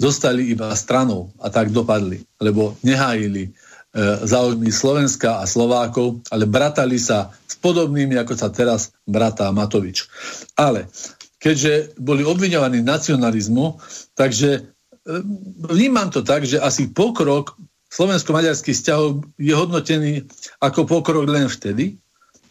[0.00, 3.50] Zostali iba stranou a tak dopadli, lebo nehájili e,
[4.26, 10.10] záujmy Slovenska a Slovákov, ale bratali sa s podobnými, ako sa teraz bratá Matovič.
[10.58, 10.90] Ale
[11.40, 13.80] keďže boli obviňovaní nacionalizmu,
[14.12, 14.60] takže e,
[15.72, 17.56] vnímam to tak, že asi pokrok
[17.90, 20.28] slovensko-maďarských vzťahov je hodnotený
[20.60, 21.98] ako pokrok len vtedy,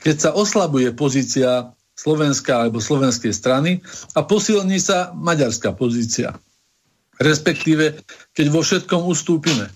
[0.02, 3.80] keď sa oslabuje pozícia slovenská alebo slovenskej strany
[4.18, 6.36] a posilní sa maďarská pozícia.
[7.20, 8.00] Respektíve,
[8.32, 9.68] keď vo všetkom ustúpime.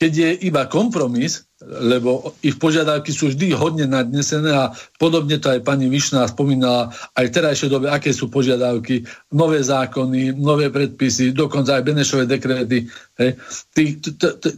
[0.00, 4.70] Keď je iba kompromis, lebo ich požiadavky sú vždy hodne nadnesené a
[5.02, 9.02] podobne to aj pani Višná spomínala aj v terajšej dobe, aké sú požiadavky,
[9.34, 12.86] nové zákony, nové predpisy, dokonca aj Benešové dekréty.
[13.18, 13.34] Hej.
[13.74, 13.98] Tých,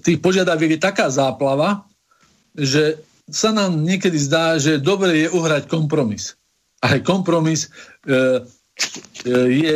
[0.04, 1.88] tých požiadaviek je taká záplava,
[2.52, 6.36] že sa nám niekedy zdá, že dobre je uhrať kompromis.
[6.84, 7.68] aj kompromis e,
[9.24, 9.74] e, je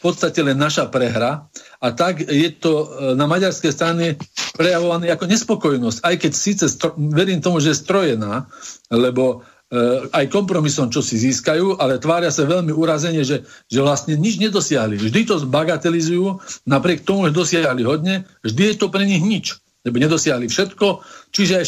[0.00, 1.44] v podstate len naša prehra
[1.76, 2.86] a tak je to e,
[3.20, 4.16] na maďarskej strane
[4.56, 8.48] prejavované ako nespokojnosť, aj keď síce stro, verím tomu, že je strojená,
[8.88, 14.16] lebo e, aj kompromisom, čo si získajú, ale tvária sa veľmi urazenie, že, že vlastne
[14.16, 14.96] nič nedosiahli.
[14.96, 20.00] Vždy to zbagatelizujú, napriek tomu, že dosiahli hodne, vždy je to pre nich nič, lebo
[20.00, 21.66] nedosiahli všetko, čiže aj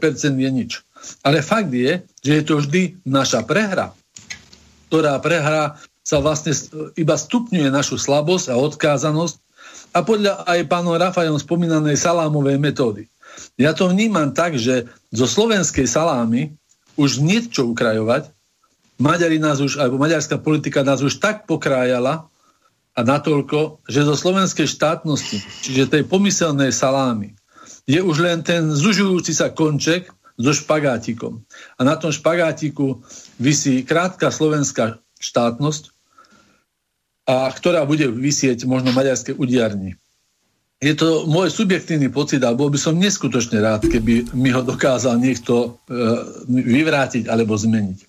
[0.40, 0.80] je nič.
[1.20, 3.92] Ale fakt je, že je to vždy naša prehra,
[4.88, 6.52] ktorá prehra sa vlastne
[7.00, 9.36] iba stupňuje našu slabosť a odkázanosť
[9.96, 13.08] a podľa aj pánom Rafajom spomínanej salámovej metódy.
[13.56, 16.54] Ja to vnímam tak, že zo slovenskej salámy
[16.94, 18.30] už niečo ukrajovať,
[18.94, 22.30] Maďari nás už, alebo maďarská politika nás už tak pokrájala
[22.94, 27.34] a natoľko, že zo slovenskej štátnosti, čiže tej pomyselnej salámy,
[27.90, 31.42] je už len ten zužujúci sa konček so špagátikom.
[31.74, 33.02] A na tom špagátiku
[33.34, 35.90] vysí krátka slovenská štátnosť,
[37.24, 39.96] a ktorá bude vysieť možno maďarské udiarni.
[40.84, 45.16] Je to môj subjektívny pocit a bol by som neskutočne rád, keby mi ho dokázal
[45.16, 45.96] niekto e,
[46.50, 47.98] vyvrátiť alebo zmeniť.
[48.04, 48.06] E,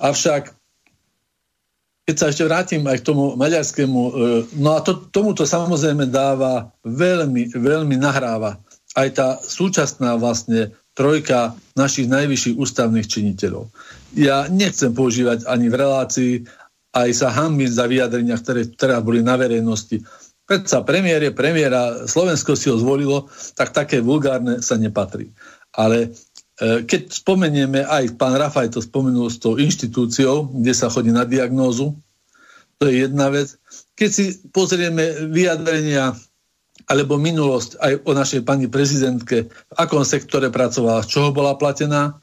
[0.00, 0.42] avšak,
[2.08, 4.12] keď sa ešte vrátim aj k tomu maďarskému, e,
[4.56, 8.56] no a to, tomuto samozrejme dáva veľmi, veľmi nahráva
[8.96, 13.68] aj tá súčasná vlastne trojka našich najvyšších ústavných činiteľov.
[14.14, 16.32] Ja nechcem používať ani v relácii,
[16.94, 20.06] aj sa hambím za vyjadrenia, ktoré teraz boli na verejnosti.
[20.46, 23.26] Predsa premiér je premiéra, Slovensko si ho zvolilo,
[23.58, 25.34] tak také vulgárne sa nepatrí.
[25.74, 26.14] Ale
[26.60, 31.26] e, keď spomenieme, aj pán Rafaj to spomenul s tou inštitúciou, kde sa chodí na
[31.26, 31.98] diagnózu,
[32.78, 33.56] to je jedna vec.
[33.98, 36.14] Keď si pozrieme vyjadrenia
[36.84, 42.20] alebo minulosť aj o našej pani prezidentke, v akom sektore pracovala, z čoho bola platená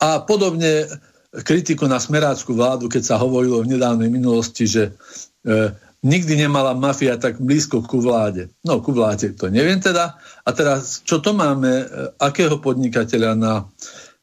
[0.00, 0.88] a podobne
[1.32, 4.96] kritiku na smeráckú vládu, keď sa hovorilo v nedávnej minulosti, že
[5.44, 5.72] e,
[6.02, 8.48] nikdy nemala mafia tak blízko ku vláde.
[8.64, 10.16] No, ku vláde to neviem teda.
[10.46, 11.84] A teraz, čo to máme, e,
[12.16, 13.54] akého podnikateľa na,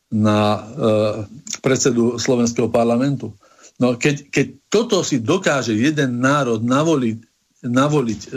[0.09, 0.59] na e,
[1.61, 3.35] predsedu Slovenského parlamentu?
[3.75, 7.17] No, keď, keď toto si dokáže jeden národ navoliť,
[7.67, 8.29] navoliť e,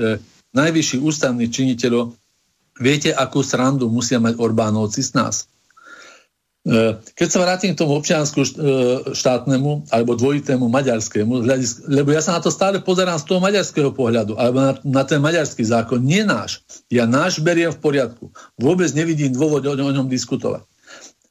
[0.51, 2.11] najvyšší ústavných činiteľov,
[2.82, 5.47] viete, akú srandu musia mať Orbánovci z nás?
[6.66, 8.48] E, keď sa vrátim k tomu občiansku e,
[9.14, 11.47] štátnemu alebo dvojitému maďarskému,
[11.86, 15.22] lebo ja sa na to stále pozerám z toho maďarského pohľadu, alebo na, na ten
[15.22, 16.66] maďarský zákon, nie náš.
[16.90, 18.35] Ja náš beriem v poriadku.
[18.59, 20.66] Vôbec nevidím dôvod o, o ňom diskutovať.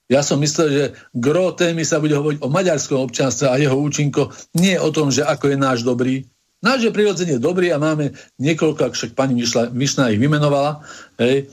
[0.08, 4.32] Ja som myslel, že gro témy sa bude hovoriť o maďarskom občianstve a jeho účinko,
[4.56, 6.24] nie o tom, že ako je náš dobrý.
[6.64, 9.38] Náš je prirodzene dobrý a máme niekoľko, ak však pani
[9.76, 10.82] Vyšná ich vymenovala,
[11.20, 11.52] hej,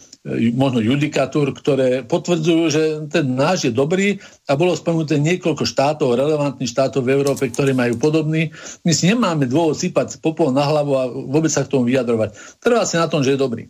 [0.56, 2.82] možno judikatúr, ktoré potvrdzujú, že
[3.12, 4.16] ten náš je dobrý
[4.48, 8.48] a bolo spomenuté niekoľko štátov, relevantných štátov v Európe, ktoré majú podobný.
[8.88, 12.40] My si nemáme dôvod sypať popol na hlavu a vôbec sa k tomu vyjadrovať.
[12.56, 13.68] Trvá si na tom, že je dobrý.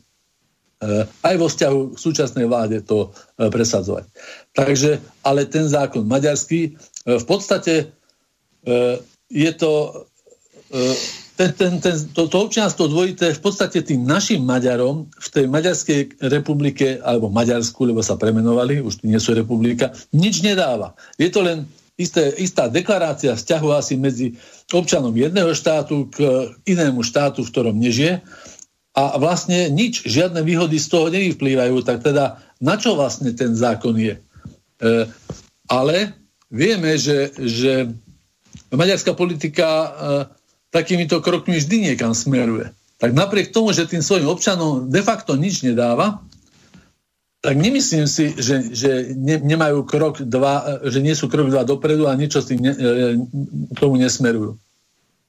[0.79, 4.07] E, aj vo vzťahu k súčasnej vláde to e, presadzovať.
[4.55, 6.71] Takže, ale ten zákon maďarský, e,
[7.19, 7.91] v podstate
[9.29, 9.73] je to
[11.35, 16.01] ten, ten, ten, to, to občianstvo dvojité v podstate tým našim Maďarom v tej Maďarskej
[16.31, 20.95] republike, alebo Maďarsku, lebo sa premenovali, už nie sú republika, nič nedáva.
[21.19, 21.67] Je to len
[21.99, 24.39] isté, istá deklarácia vzťahu asi medzi
[24.71, 28.23] občanom jedného štátu k inému štátu, v ktorom nežije
[28.95, 33.99] a vlastne nič, žiadne výhody z toho nevyplývajú, tak teda na čo vlastne ten zákon
[33.99, 34.15] je?
[34.15, 34.23] E,
[35.67, 36.15] ale
[36.47, 37.91] vieme, že, že
[38.71, 39.89] maďarská politika e,
[40.75, 42.75] takýmito krokmi vždy niekam smeruje.
[42.99, 46.19] Tak napriek tomu, že tým svojim občanom de facto nič nedáva,
[47.45, 52.09] tak nemyslím si, že, že ne, nemajú krok dva, že nie sú krok dva dopredu
[52.09, 53.21] a niečo s tým ne, e,
[53.71, 54.57] k tomu nesmerujú.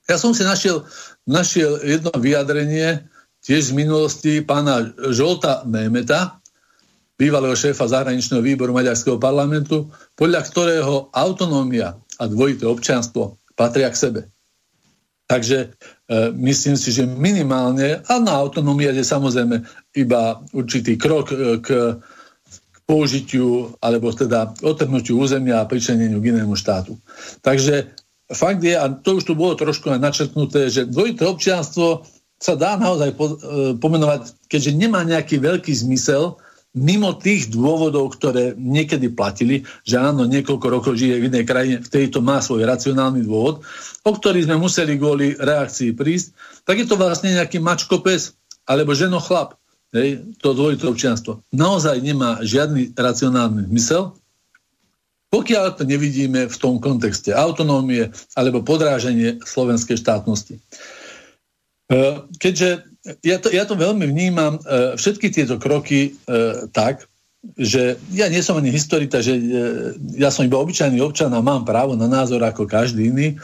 [0.08, 0.88] Ja som si našiel,
[1.28, 3.04] našiel jedno vyjadrenie
[3.44, 6.40] tiež z minulosti pána Žolta Németa,
[7.20, 14.22] bývalého šéfa zahraničného výboru Maďarského parlamentu, podľa ktorého autonómia a dvojité občianstvo patria k sebe.
[15.26, 15.68] Takže e,
[16.38, 19.65] myslím si, že minimálne, a na autonómia je samozrejme
[19.97, 21.97] iba určitý krok e, k,
[22.53, 27.02] k použitiu alebo teda otrhnutiu územia a pričeneniu k inému štátu.
[27.41, 27.89] Takže
[28.30, 32.06] fakt je, a to už tu bolo trošku aj načrtnuté, že dvojité občianstvo
[32.38, 36.38] sa dá naozaj po, e, pomenovať, keďže nemá nejaký veľký zmysel,
[36.76, 41.89] mimo tých dôvodov, ktoré niekedy platili, že áno, niekoľko rokov žije v inej krajine, v
[41.89, 43.64] tejto má svoj racionálny dôvod,
[44.03, 46.35] o ktorý sme museli kvôli reakcii prísť,
[46.68, 48.35] tak je to vlastne nejaký mačko pes
[48.68, 49.56] alebo ženo chlap,
[49.95, 51.39] hej, to dvojité občianstvo.
[51.56, 54.11] Naozaj nemá žiadny racionálny zmysel.
[55.31, 60.56] Pokiaľ to nevidíme v tom kontexte autonómie alebo podráženie slovenskej štátnosti.
[60.56, 61.99] E,
[62.39, 67.06] keďže ja to, ja to veľmi vnímam, e, všetky tieto kroky e, tak,
[67.53, 69.38] že ja nie som ani historita, že
[70.18, 73.38] ja som iba obyčajný občan a mám právo na názor ako každý iný,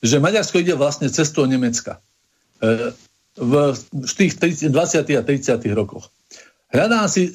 [0.00, 2.00] že Maďarsko ide vlastne cestou Nemecka
[3.36, 3.52] v
[4.16, 4.72] tých 20.
[5.12, 5.28] a 30.
[5.76, 6.08] rokoch.
[6.72, 7.28] Hľadá si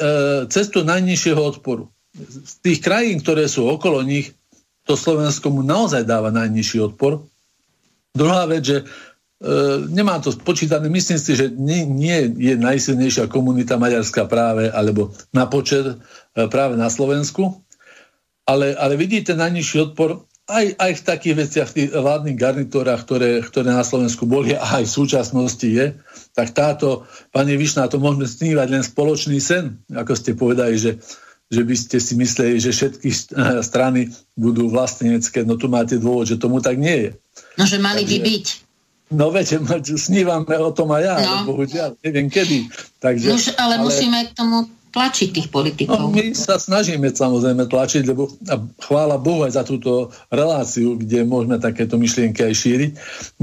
[0.50, 1.94] cestu najnižšieho odporu.
[2.18, 4.34] Z tých krajín, ktoré sú okolo nich,
[4.88, 7.22] to Slovensko mu naozaj dáva najnižší odpor.
[8.18, 8.78] Druhá vec, že
[9.38, 15.14] E, nemám to spočítané, myslím si, že nie, nie je najsilnejšia komunita maďarská práve, alebo
[15.30, 15.96] na počet e,
[16.50, 17.62] práve na Slovensku,
[18.50, 23.44] ale, ale vidíte najnižší odpor aj, aj v takých veciach, v tých vládnych garnitúrach, ktoré,
[23.44, 25.94] ktoré na Slovensku boli a aj v súčasnosti je,
[26.34, 31.04] tak táto, pani Višná, to môžeme snívať len spoločný sen, ako ste povedali, že,
[31.52, 33.10] že by ste si mysleli, že všetky
[33.60, 37.10] strany budú vlastenecké, no tu máte dôvod, že tomu tak nie je.
[37.60, 38.46] No, že mali Takže, by byť.
[39.08, 39.56] No viete,
[39.96, 41.48] snívame o tom aj ja, no.
[41.48, 42.68] bohužiaľ, neviem kedy.
[43.00, 46.00] Takže, Nož, ale, ale musíme k tomu tlačiť tých politikov.
[46.00, 51.28] No, my sa snažíme samozrejme tlačiť, lebo a chvála Bohu aj za túto reláciu, kde
[51.28, 52.92] môžeme takéto myšlienky aj šíriť.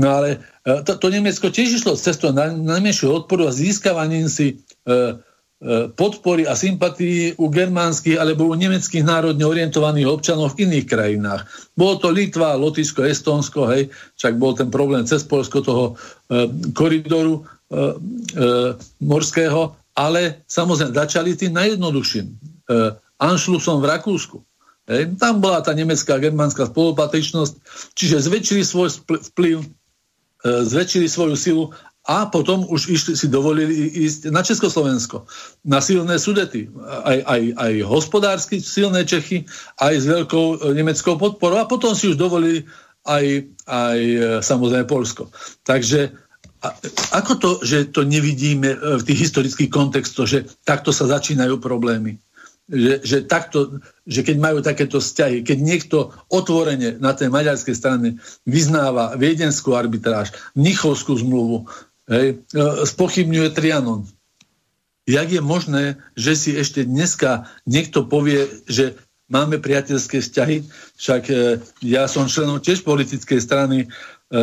[0.01, 0.29] No ale
[0.67, 5.17] e, to, to Nemecko tiež išlo cestou najmenšieho odporu a získavaním si E,
[5.97, 11.49] podpory a sympatii u germánskych alebo u nemeckých národne orientovaných občanov v iných krajinách.
[11.73, 15.85] Bolo to Litva, Lotyšsko, Estónsko, hej, však bol ten problém cez Polsko toho
[16.29, 17.83] e, koridoru e, e,
[19.01, 22.27] morského, ale samozrejme začali tým najjednoduchším.
[22.29, 22.35] E,
[23.25, 24.39] Anšlusom v Rakúsku.
[24.85, 25.17] Hej.
[25.17, 27.55] Tam bola tá nemecká germánska spolupatričnosť,
[27.97, 29.01] čiže zväčšili svoj
[29.33, 29.67] vplyv, e,
[30.45, 31.65] zväčšili svoju silu
[32.05, 33.73] a potom už išli, si dovolili
[34.05, 35.25] ísť na Československo,
[35.65, 39.49] na silné sudety, aj, aj, aj hospodársky silné Čechy,
[39.81, 42.69] aj s veľkou e, nemeckou podporou a potom si už dovolili
[43.09, 45.33] aj, aj e, samozrejme Polsko.
[45.65, 46.13] Takže
[46.61, 46.69] a,
[47.17, 52.21] ako to, že to nevidíme e, v tých historických kontextoch, že takto sa začínajú problémy?
[52.65, 55.97] Že, že, takto, že keď majú takéto vzťahy, keď niekto
[56.33, 58.09] otvorene na tej maďarskej strane
[58.49, 61.69] vyznáva viedenskú arbitráž, Mnichovskú zmluvu,
[62.09, 64.09] hej, e, spochybňuje Trianon.
[65.05, 65.85] Jak je možné,
[66.17, 68.97] že si ešte dneska niekto povie, že
[69.29, 70.65] máme priateľské vzťahy,
[71.01, 71.35] však e,
[71.85, 74.39] ja som členom tiež politickej strany, e, e,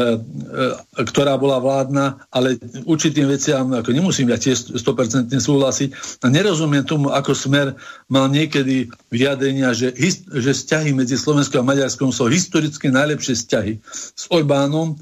[1.06, 5.90] ktorá bola vládna, ale určitým veciam ako nemusím ja tiež 100% súhlasiť
[6.22, 7.78] a nerozumiem tomu, ako smer
[8.10, 9.94] mal niekedy vyjadrenia, že,
[10.30, 13.74] že vzťahy medzi Slovenskom a Maďarskom sú historicky najlepšie vzťahy
[14.18, 14.98] s Orbánom,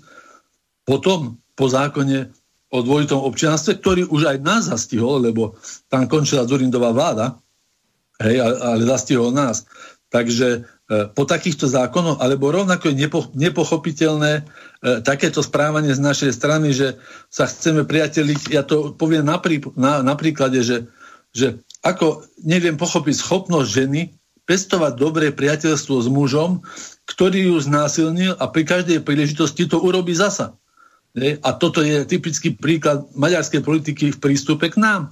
[0.84, 2.32] potom po zákone
[2.70, 5.58] o dvojitom občianstve, ktorý už aj nás zastihol, lebo
[5.90, 7.42] tam končila Zurindová vláda,
[8.22, 9.66] hej, ale zastihol nás.
[10.10, 10.60] Takže e,
[11.14, 14.44] po takýchto zákonoch, alebo rovnako je nepo, nepochopiteľné e,
[15.06, 16.98] takéto správanie z našej strany, že
[17.30, 19.38] sa chceme priateliť, ja to poviem na,
[20.02, 20.90] na príklade, že,
[21.34, 24.02] že ako neviem pochopiť schopnosť ženy
[24.50, 26.66] pestovať dobré priateľstvo s mužom,
[27.06, 30.58] ktorý ju znásilnil a pri každej príležitosti to urobí zasa.
[31.44, 35.12] A toto je typický príklad maďarskej politiky v prístupe k nám.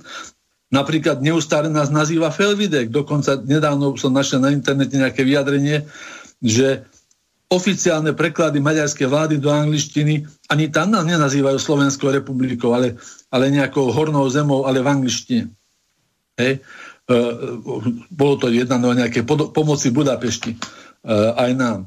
[0.68, 2.92] Napríklad neustále nás nazýva Felvidek.
[2.92, 5.88] Dokonca nedávno som našiel na internete nejaké vyjadrenie,
[6.44, 6.84] že
[7.48, 13.00] oficiálne preklady maďarskej vlády do angličtiny ani tam nás nenazývajú Slovenskou republikou, ale,
[13.32, 15.44] ale nejakou hornou zemou, ale v angličtine.
[16.36, 16.60] Hej.
[16.60, 17.16] E,
[18.12, 20.58] bolo to jedna o nejaké pomoci Budapešti e,
[21.40, 21.80] aj nám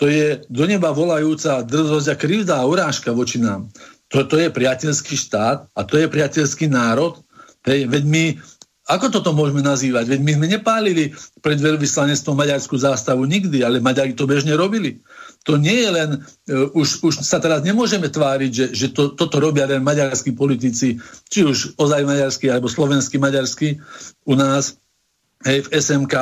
[0.00, 3.68] to je do neba volajúca drzosť a krivda a urážka voči nám.
[4.08, 7.20] Toto je priateľský štát a to je priateľský národ.
[7.68, 8.24] Hej, veď my,
[8.88, 10.08] ako toto môžeme nazývať?
[10.08, 11.12] Veď my sme nepálili
[11.44, 15.04] pred veľvyslanectvom maďarskú zástavu nikdy, ale Maďari to bežne robili.
[15.44, 19.36] To nie je len, uh, už, už sa teraz nemôžeme tváriť, že, že to, toto
[19.36, 20.96] robia len maďarskí politici,
[21.28, 23.76] či už ozaj maďarskí alebo slovenskí maďarskí
[24.24, 24.80] u nás,
[25.44, 26.14] hej, v SMK,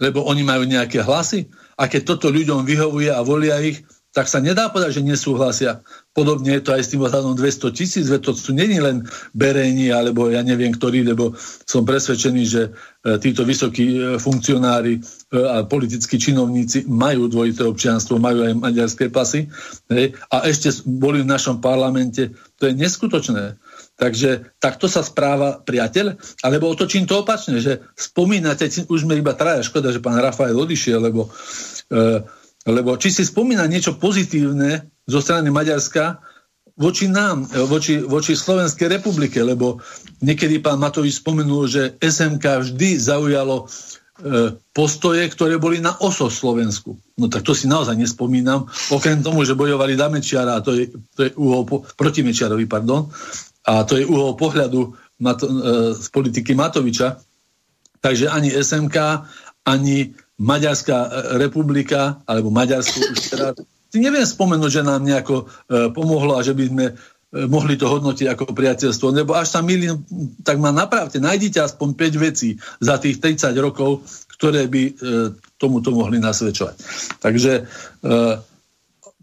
[0.00, 1.52] lebo oni majú nejaké hlasy.
[1.76, 3.84] A keď toto ľuďom vyhovuje a volia ich,
[4.16, 5.84] tak sa nedá povedať, že nesúhlasia.
[6.16, 9.04] Podobne je to aj s tým odhadom 200 tisíc, veď to sú není len
[9.36, 11.36] berení, alebo ja neviem ktorí, lebo
[11.68, 15.00] som presvedčený, že e, títo vysokí e, funkcionári e,
[15.36, 19.52] a politickí činovníci majú dvojité občianstvo, majú aj maďarské pasy
[20.32, 22.32] a ešte boli v našom parlamente.
[22.56, 23.60] To je neskutočné.
[23.96, 29.64] Takže takto sa správa priateľ, alebo otočím to opačne, že spomínate, už sme iba traja,
[29.64, 31.32] škoda, že pán Rafael odišiel, lebo,
[31.88, 32.20] e,
[32.68, 36.20] lebo či si spomína niečo pozitívne zo strany Maďarska
[36.76, 39.80] voči nám, e, voči, voči Slovenskej republike, lebo
[40.20, 43.64] niekedy pán Matovič spomenul, že SMK vždy zaujalo
[44.72, 46.96] postoje, ktoré boli na oso Slovensku.
[47.20, 51.20] No tak to si naozaj nespomínam, okrem tomu, že bojovali Damečiara, a to je, to
[51.28, 53.12] je uhol, po, proti Mečiarovi, pardon,
[53.66, 55.52] a to je uhol pohľadu Mato, e,
[55.96, 57.18] z politiky Matoviča.
[57.98, 58.96] Takže ani SMK,
[59.66, 61.08] ani Maďarská e,
[61.42, 63.54] republika, alebo Maďarsko už teraz,
[63.90, 66.94] si neviem spomenúť, že nám nejako e, pomohlo a že by sme e,
[67.48, 70.04] mohli to hodnotiť ako priateľstvo, lebo až sa milím,
[70.44, 74.04] tak ma napravte, nájdite aspoň 5 vecí za tých 30 rokov,
[74.36, 74.92] ktoré by e,
[75.56, 76.76] tomuto mohli nasvedčovať.
[77.24, 77.62] Takže e,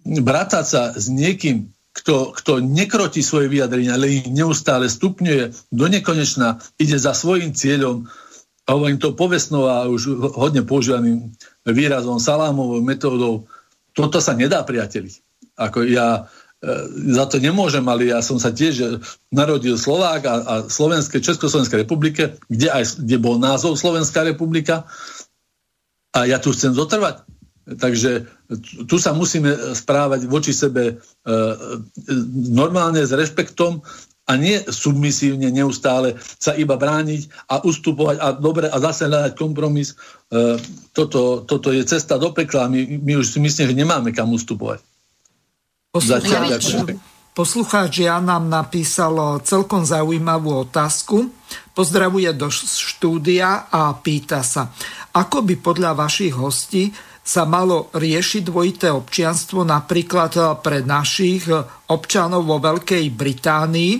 [0.03, 6.57] bratať sa s niekým, kto, kto nekrotí svoje vyjadrenia, ale ich neustále stupňuje do nekonečna,
[6.81, 8.09] ide za svojim cieľom,
[8.65, 11.29] hovorím to povestnou a už hodne používaným
[11.69, 13.45] výrazom, salámovou metódou,
[13.93, 15.21] toto sa nedá priateliť.
[15.53, 16.21] Ako ja e,
[17.13, 18.97] za to nemôžem, ale ja som sa tiež
[19.29, 24.89] narodil Slovák a, a Slovenské, Československej republike, kde, aj, kde bol názov Slovenská republika
[26.09, 27.21] a ja tu chcem zotrvať.
[27.63, 28.27] Takže
[28.91, 30.93] tu sa musíme správať voči sebe e,
[32.51, 33.79] normálne s rešpektom
[34.23, 39.95] a nie submisívne neustále sa iba brániť a ustupovať a dobre a zase hľadať kompromis.
[40.27, 40.59] E,
[40.91, 42.67] toto, toto je cesta do pekla.
[42.67, 44.83] My, my už si myslím, že nemáme kam ustupovať.
[45.93, 46.73] Poslucháč,
[47.37, 51.31] poslucháč Jan nám napísal celkom zaujímavú otázku.
[51.71, 54.73] Pozdravuje do štúdia a pýta sa,
[55.15, 56.89] ako by podľa vašich hostí
[57.23, 61.47] sa malo riešiť dvojité občianstvo napríklad pre našich
[61.87, 63.93] občanov vo Veľkej Británii,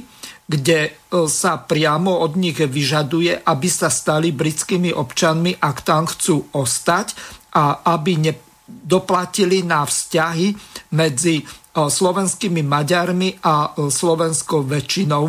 [0.44, 0.92] kde e,
[1.32, 7.16] sa priamo od nich vyžaduje, aby sa stali britskými občanmi, ak tam chcú ostať
[7.56, 8.36] a aby
[8.68, 10.48] doplatili na vzťahy
[10.92, 15.24] medzi slovenskými Maďarmi a slovenskou väčšinou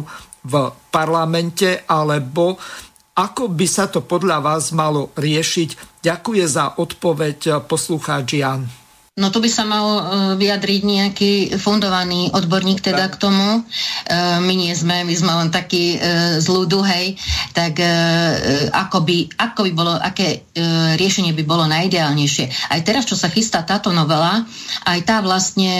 [0.44, 0.54] v
[0.92, 2.60] parlamente, alebo
[3.14, 5.93] ako by sa to podľa vás malo riešiť?
[6.04, 8.83] Ďakujem za odpoveď poslucháč Jan.
[9.14, 10.02] No to by sa mal uh,
[10.34, 11.32] vyjadriť nejaký
[11.62, 13.62] fundovaný odborník teda k tomu.
[13.62, 17.14] Uh, my nie sme, my sme len taký uh, zlú duhej,
[17.54, 17.78] tak
[18.74, 20.42] ako, by, ako by bolo, aké
[20.98, 22.50] riešenie by bolo najideálnejšie.
[22.74, 24.42] Aj teraz, čo sa chystá táto novela,
[24.82, 25.70] aj tá vlastne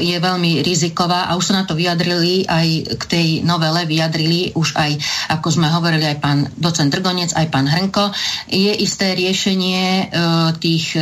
[0.00, 4.80] je veľmi riziková a už sa na to vyjadrili aj k tej novele, vyjadrili už
[4.80, 4.96] aj,
[5.36, 8.08] ako sme hovorili, aj pán docent Drgonec, aj pán Hrnko,
[8.48, 10.08] je isté riešenie
[10.56, 10.96] tých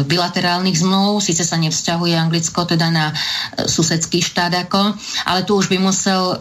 [0.00, 3.14] bilaterálnych zmluv, síce sa nevzťahuje Anglicko teda na e,
[3.68, 4.96] susedský štát ako,
[5.28, 6.40] ale tu už by musel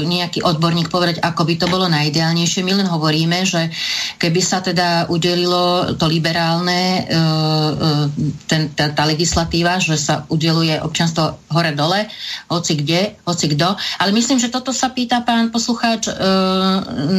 [0.00, 2.64] nejaký odborník povedať, ako by to bolo najideálnejšie.
[2.64, 3.68] My len hovoríme, že
[4.16, 8.06] keby sa teda udelilo to liberálne, uh, uh,
[8.48, 12.08] ten, tá, tá legislatíva, že sa udeluje občanstvo hore-dole,
[12.48, 13.76] hoci kde, hoci kto.
[14.00, 16.10] Ale myslím, že toto sa pýta pán poslucháč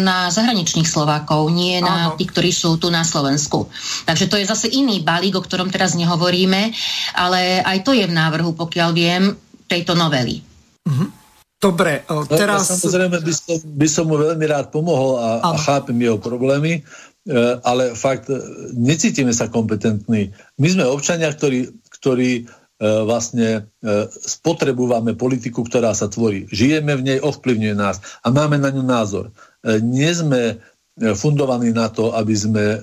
[0.02, 3.70] na zahraničných Slovákov, nie na tých, ktorí sú tu na Slovensku.
[4.10, 6.74] Takže to je zase iný balík, o ktorom teraz nehovoríme,
[7.16, 9.24] ale aj to je v návrhu, pokiaľ viem,
[9.70, 10.42] tejto novely.
[10.90, 11.21] Mm-hmm.
[11.62, 12.66] Dobre, teraz...
[12.66, 16.18] No, ja samozrejme by som, by som mu veľmi rád pomohol a, a chápem jeho
[16.18, 18.42] problémy, e, ale fakt e,
[18.74, 20.34] necítime sa kompetentní.
[20.58, 21.70] My sme občania, ktorí,
[22.02, 22.44] ktorí e,
[22.82, 23.70] vlastne
[24.26, 26.50] spotrebujeme politiku, ktorá sa tvorí.
[26.50, 29.30] Žijeme v nej, ovplyvňuje nás a máme na ňu názor.
[29.86, 30.58] Nie sme
[30.98, 32.78] fundovaní na to, aby sme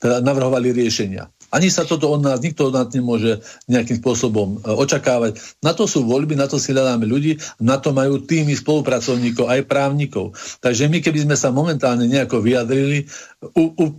[0.00, 1.28] teda navrhovali riešenia.
[1.52, 5.36] Ani sa toto od nás, nikto od nás nemôže nejakým spôsobom e, očakávať.
[5.60, 9.68] Na to sú voľby, na to si hľadáme ľudí, na to majú týmy spolupracovníkov, aj
[9.68, 10.32] právnikov.
[10.64, 13.04] Takže my, keby sme sa momentálne nejako vyjadrili,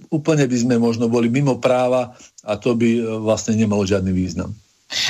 [0.09, 4.57] úplne by sme možno boli mimo práva a to by e, vlastne nemalo žiadny význam.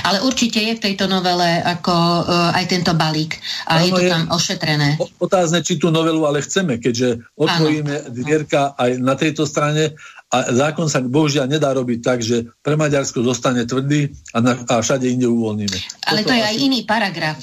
[0.04, 3.36] Ale určite je v tejto novele ako uh, aj tento balík
[3.68, 4.96] a ano, je to tam ošetrené.
[5.20, 10.00] Otázne, či tú novelu ale chceme, keďže otvoríme dvierka aj na tejto strane
[10.34, 14.82] a zákon sa bohužiaľ nedá robiť tak, že pre Maďarsko zostane tvrdý a, na, a
[14.82, 15.78] všade inde uvoľníme.
[16.10, 17.38] Ale Toto to je aj iný paragraf.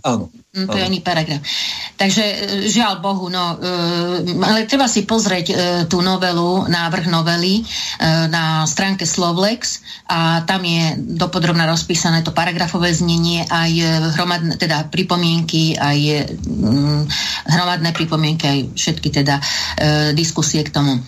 [0.00, 0.32] Áno.
[0.56, 0.80] Mm, to áno.
[0.80, 1.40] je iný paragraf.
[2.00, 2.34] Takže e,
[2.72, 3.66] žiaľ Bohu, no, e,
[4.42, 5.54] ale treba si pozrieť e,
[5.92, 7.64] tú novelu, návrh novely
[8.02, 13.72] na stránke Slovlex a tam je dopodrobne rozpísané to paragrafové znenie, aj
[14.16, 15.98] hromadné, teda pripomienky, aj
[16.42, 17.02] mm,
[17.46, 19.36] hromadné pripomienky, aj všetky teda
[20.16, 20.98] diskusie k tomu.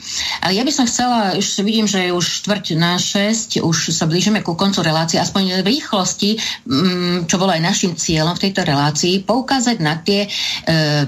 [0.42, 4.04] Ale ja by som chcela už vidím, že je už štvrť na 6, už sa
[4.06, 6.36] blížime ku koncu relácie, aspoň v rýchlosti,
[6.66, 10.28] mm, čo bolo aj našim cieľom v tejto relácii, poukázať na tie e,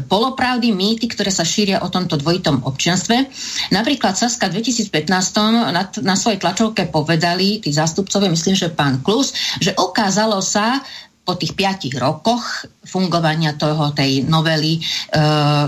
[0.04, 3.28] polopravdy, mýty, ktoré sa šíria o tomto dvojitom občianstve.
[3.74, 5.08] Napríklad Saska v 2015
[5.72, 10.82] na, na svojej tlačovke povedali, tí zástupcovia, myslím, že pán Klus, že ukázalo sa,
[11.26, 14.80] po tých piatich rokoch fungovania toho, tej novely, e,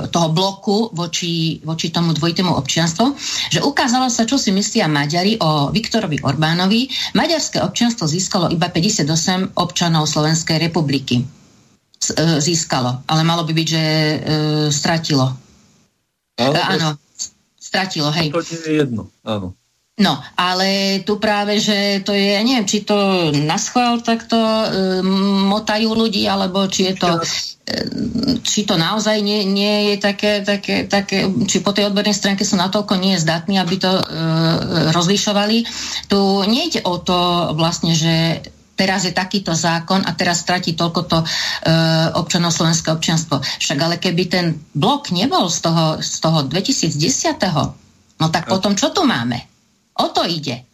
[0.07, 3.07] toho bloku voči, voči tomu dvojitému občianstvu,
[3.51, 6.87] že ukázalo sa, čo si myslia Maďari o Viktorovi Orbánovi.
[7.19, 11.21] Maďarské občianstvo získalo iba 58 občanov Slovenskej republiky.
[11.21, 14.19] E, získalo, ale malo by byť, že e,
[14.71, 15.27] stratilo.
[16.39, 16.89] Áno, áno
[17.69, 18.33] stratilo, hej.
[18.33, 19.53] To je jedno, áno.
[19.99, 22.95] No, ale tu práve, že to je, ja neviem, či to
[23.35, 25.03] na schvál takto e,
[25.51, 27.27] motajú ľudí, alebo či je to, e,
[28.47, 32.55] či to naozaj nie, nie je také, také, také, či po tej odbornej stránke sú
[32.55, 34.03] natoľko nie zdatní, aby to e,
[34.95, 35.67] rozlišovali.
[36.07, 38.39] Tu nejde o to vlastne, že
[38.79, 41.27] teraz je takýto zákon a teraz stratí toľkoto e,
[42.15, 43.43] občanov slovenské občianstvo.
[43.43, 48.23] Však ale keby ten blok nebol z toho, z toho 2010.
[48.23, 49.58] No tak potom čo tu máme?
[49.99, 50.65] O to ide.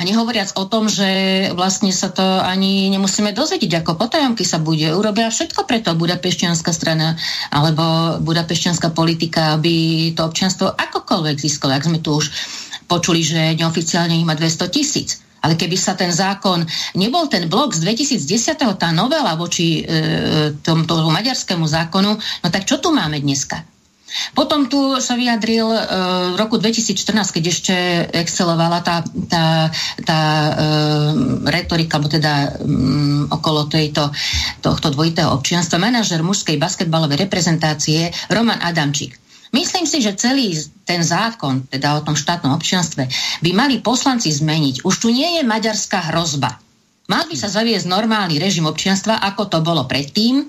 [0.00, 1.04] A nehovoriac o tom, že
[1.52, 4.88] vlastne sa to ani nemusíme dozvedieť, ako potajomky sa bude.
[4.96, 7.20] Urobia všetko preto budapešťanská strana
[7.52, 11.76] alebo budapešťanská politika, aby to občianstvo akokoľvek získalo.
[11.76, 12.32] Ak sme tu už
[12.88, 15.20] počuli, že neoficiálne ich má 200 tisíc.
[15.44, 16.64] Ale keby sa ten zákon,
[16.96, 18.56] nebol ten blok z 2010.
[18.80, 23.64] tá novela voči e, tomto maďarskému zákonu, no tak čo tu máme dneska?
[24.34, 27.74] Potom tu sa vyjadril uh, v roku 2014, keď ešte
[28.14, 29.70] excelovala tá, tá,
[30.02, 30.20] tá
[30.50, 31.12] uh,
[31.46, 34.10] retorika, alebo teda um, okolo tejto,
[34.60, 39.20] tohto dvojitého občianstva, manažer mužskej basketbalovej reprezentácie Roman Adamčík.
[39.50, 40.54] Myslím si, že celý
[40.86, 43.10] ten zákon, teda o tom štátnom občianstve,
[43.42, 44.86] by mali poslanci zmeniť.
[44.86, 46.54] Už tu nie je maďarská hrozba.
[47.10, 50.46] Mal by sa zaviesť normálny režim občianstva, ako to bolo predtým,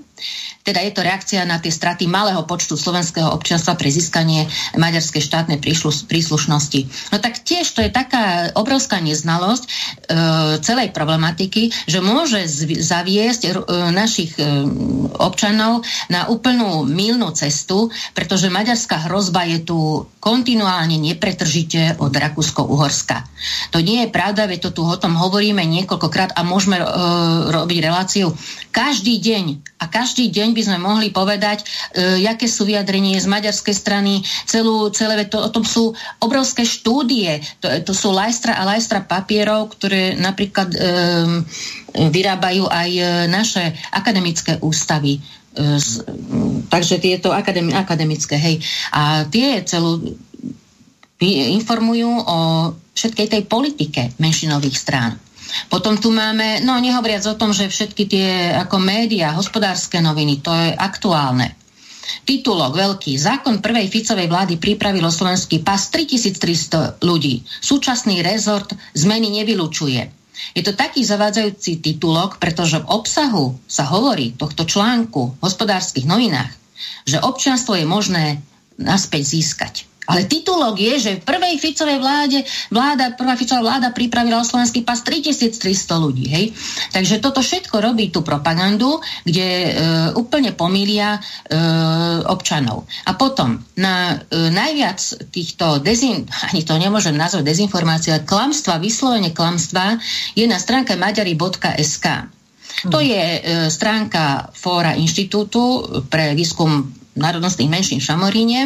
[0.61, 4.45] teda je to reakcia na tie straty malého počtu slovenského občianstva pre získanie
[4.77, 5.57] maďarskej štátnej
[6.05, 6.81] príslušnosti.
[7.09, 9.69] No tak tiež to je taká obrovská neznalosť e,
[10.61, 13.51] celej problematiky, že môže zv- zaviesť e,
[13.89, 14.45] našich e,
[15.17, 15.81] občanov
[16.13, 19.77] na úplnú milnú cestu, pretože maďarská hrozba je tu
[20.21, 23.25] kontinuálne nepretržite od Rakúsko-Uhorska.
[23.73, 26.85] To nie je pravda, veď to tu o tom hovoríme niekoľkokrát a môžeme e,
[27.49, 28.37] robiť reláciu
[28.69, 29.45] každý deň
[29.81, 31.63] a každý deň by sme mohli povedať,
[31.95, 37.39] e, aké sú vyjadrenie z maďarskej strany, celú, celé, to, o tom sú obrovské štúdie,
[37.63, 40.79] to, to sú lajstra a lajstra papierov, ktoré napríklad e,
[41.95, 43.63] vyrábajú aj e, naše
[43.95, 45.17] akademické ústavy.
[45.17, 45.79] E,
[46.67, 48.59] takže tieto akademi, akademické, hej.
[48.91, 50.19] A tie celú
[51.21, 52.37] informujú o
[52.97, 55.13] všetkej tej politike menšinových strán.
[55.67, 60.51] Potom tu máme, no nehovoriac o tom, že všetky tie ako médiá, hospodárske noviny, to
[60.51, 61.55] je aktuálne.
[62.25, 63.15] Titulok veľký.
[63.15, 67.45] Zákon prvej Ficovej vlády pripravilo slovenský pas 3300 ľudí.
[67.45, 70.21] Súčasný rezort zmeny nevylučuje.
[70.57, 76.51] Je to taký zavádzajúci titulok, pretože v obsahu sa hovorí tohto článku v hospodárskych novinách,
[77.05, 78.25] že občianstvo je možné
[78.81, 79.90] naspäť získať.
[80.11, 84.83] Ale titulok je, že v prvej Ficovej vláde, vláda, prvá Ficová vláda pripravila o slovenský
[84.83, 85.63] pas 3300
[85.95, 86.27] ľudí.
[86.27, 86.51] Hej?
[86.91, 89.69] Takže toto všetko robí tú propagandu, kde e,
[90.19, 91.19] úplne pomília e,
[92.27, 92.91] občanov.
[93.07, 94.99] A potom na e, najviac
[95.31, 99.95] týchto dezin, ani to nemôžem nazvať dezinformácia, klamstva, vyslovene klamstva
[100.35, 102.07] je na stránke maďari.sk.
[102.89, 103.07] To mhm.
[103.07, 103.39] je e,
[103.71, 108.61] stránka Fóra inštitútu pre výskum národnostných menšín v Šamoríne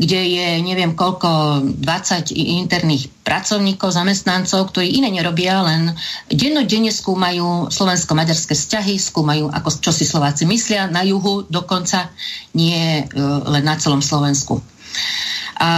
[0.00, 5.92] kde je neviem koľko, 20 interných pracovníkov, zamestnancov, ktorí iné nerobia, len
[6.32, 12.08] dennodenne skúmajú slovensko-maďarské vzťahy, skúmajú, ako čo si Slováci myslia, na juhu dokonca,
[12.56, 14.64] nie e, len na celom Slovensku.
[15.60, 15.70] A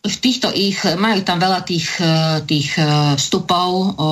[0.00, 4.10] v týchto ich, majú tam veľa tých, e, tých e, vstupov o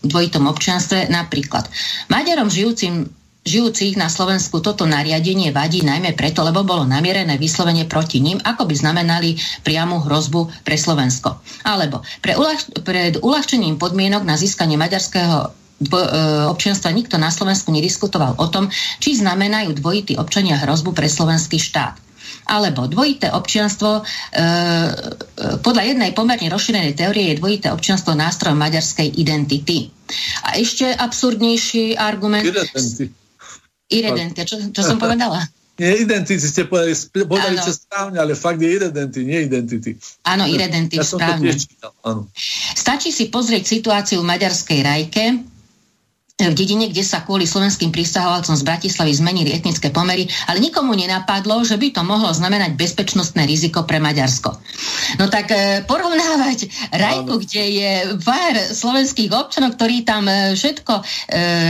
[0.00, 1.68] dvojitom občianstve, napríklad
[2.08, 8.24] Maďarom žijúcim žijúcich na Slovensku toto nariadenie vadí najmä preto, lebo bolo namierené vyslovene proti
[8.24, 11.36] ním, ako by znamenali priamu hrozbu pre Slovensko.
[11.62, 15.48] Alebo pre uľah- pred uľahčením podmienok na získanie maďarského e,
[16.48, 22.00] občianstva nikto na Slovensku nediskutoval o tom, či znamenajú dvojití občania hrozbu pre slovenský štát
[22.44, 24.44] alebo dvojité občianstvo, e, e,
[25.64, 29.88] podľa jednej pomerne rozšírenej teórie je dvojité občianstvo nástrojom maďarskej identity.
[30.44, 32.44] A ešte absurdnejší argument...
[32.44, 33.23] Identity
[33.94, 34.42] Irredenty.
[34.42, 35.38] Čo, čo som povedala?
[35.74, 36.94] Nie identity ste povedali,
[37.26, 39.98] povedali ste správne, ale fakt je irredenty, nie identity.
[40.22, 41.50] Áno, irredenty, ja správne.
[41.50, 42.30] Čítal, áno.
[42.78, 45.24] Stačí si pozrieť situáciu v maďarskej rajke,
[46.34, 51.62] v dedine, kde sa kvôli slovenským pristahovalcom z Bratislavy zmenili etnické pomery, ale nikomu nenapadlo,
[51.62, 54.50] že by to mohlo znamenať bezpečnostné riziko pre Maďarsko.
[55.22, 57.92] No tak e, porovnávať Rajku, kde je
[58.26, 61.02] pár slovenských občanov, ktorí tam e, všetko e,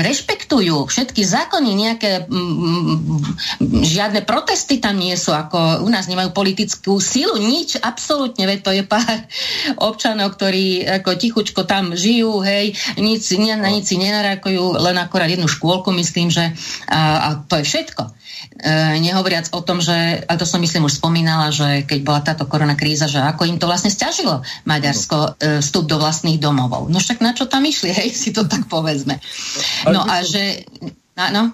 [0.00, 6.32] rešpektujú, všetky zákony, nejaké m, m, žiadne protesty tam nie sú, ako u nás nemajú
[6.32, 9.28] politickú silu, nič, absolútne, veď to je pár
[9.76, 13.20] občanov, ktorí ako tichučko tam žijú, hej, nic,
[13.60, 16.54] na nic si nenarákujú, majú len akorát jednu škôlku, myslím, že
[16.86, 18.02] a, a to je všetko.
[18.06, 22.46] E, nehovoriac o tom, že, a to som myslím už spomínala, že keď bola táto
[22.46, 26.86] korona kríza, že ako im to vlastne stiažilo Maďarsko e, vstup do vlastných domovov.
[26.86, 29.18] No však na čo tam išli, hej, si to tak povedzme.
[29.90, 30.62] No a že...
[31.18, 31.50] No,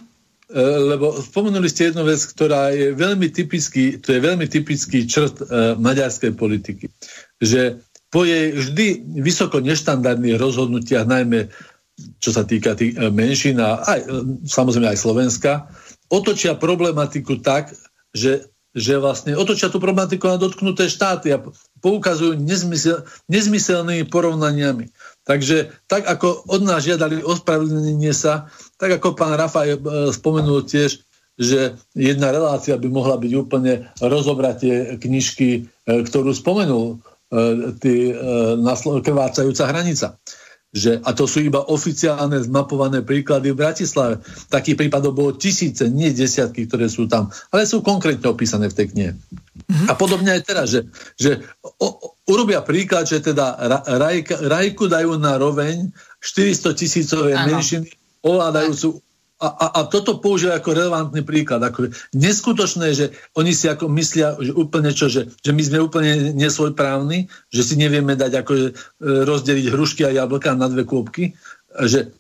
[0.53, 5.41] e, lebo spomenuli ste jednu vec, ktorá je veľmi typický, to je veľmi typický črt
[5.41, 5.45] e,
[5.81, 6.93] maďarskej politiky.
[7.41, 8.87] Že po jej vždy
[9.23, 11.47] vysoko neštandardných rozhodnutiach, najmä
[12.21, 14.07] čo sa týka tých e, menšín a aj, e,
[14.47, 15.53] samozrejme aj Slovenska,
[16.13, 17.73] otočia problematiku tak,
[18.13, 21.43] že, že vlastne otočia tú problematiku na dotknuté štáty a
[21.81, 24.93] poukazujú nezmysel, nezmyselnými porovnaniami.
[25.25, 29.79] Takže tak ako od nás žiadali ospravedlnenie sa, tak ako pán Rafaj e,
[30.13, 31.01] spomenul tiež,
[31.41, 37.01] že jedna relácia by mohla byť úplne rozobratie knižky, ktorú spomenul,
[37.81, 38.13] tý,
[39.01, 40.21] krvácajúca hranica.
[40.71, 44.23] Že, a to sú iba oficiálne zmapované príklady v Bratislave.
[44.47, 48.87] Takých prípadov bolo tisíce, nie desiatky, ktoré sú tam, ale sú konkrétne opísané v tej
[48.95, 49.13] knihe.
[49.19, 49.89] Mm-hmm.
[49.91, 50.87] A podobne aj teraz, že,
[51.19, 51.43] že
[51.83, 53.59] o, urobia príklad, že teda
[53.99, 55.91] raj, rajku dajú na roveň
[56.23, 57.91] 400 tisícové menšiny
[58.23, 59.03] ovládajúcu
[59.41, 61.65] a, a, a toto používa ako relevantný príklad.
[61.65, 66.37] Ako neskutočné, že oni si ako myslia, že úplne čo, že, že my sme úplne
[66.37, 71.33] nesvojprávni, že si nevieme dať ako e, rozdeliť hrušky a jablka na dve kôpky,
[71.89, 72.13] že,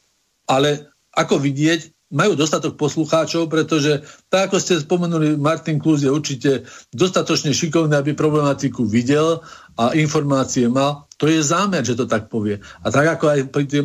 [0.48, 6.66] ale ako vidieť, majú dostatok poslucháčov, pretože tak, ako ste spomenuli, Martin Klus je určite
[6.90, 9.46] dostatočne šikovný, aby problematiku videl
[9.78, 11.06] a informácie mal.
[11.22, 12.58] To je zámer, že to tak povie.
[12.82, 13.82] A tak ako aj pri tie,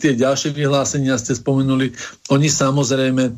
[0.00, 1.92] tie ďalšie vyhlásenia ste spomenuli,
[2.32, 3.32] oni samozrejme e,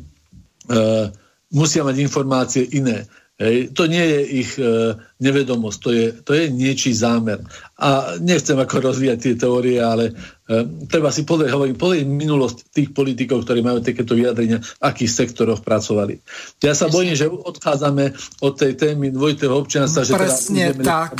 [1.51, 3.11] musia mať informácie iné.
[3.41, 7.41] Hej, to nie je ich e, nevedomosť, to je, to je niečí zámer.
[7.81, 10.13] A nechcem ako rozvíjať tie teórie, ale
[10.45, 15.25] e, treba si pozrieť, hovorím, pozrieť minulosť tých politikov, ktorí majú takéto vyjadrenia, v akých
[15.25, 16.21] sektoroch pracovali.
[16.61, 18.13] Ja sa bojím, že odchádzame
[18.45, 20.05] od tej témy dvojitého občianstva.
[20.05, 21.17] Presne že teda tak.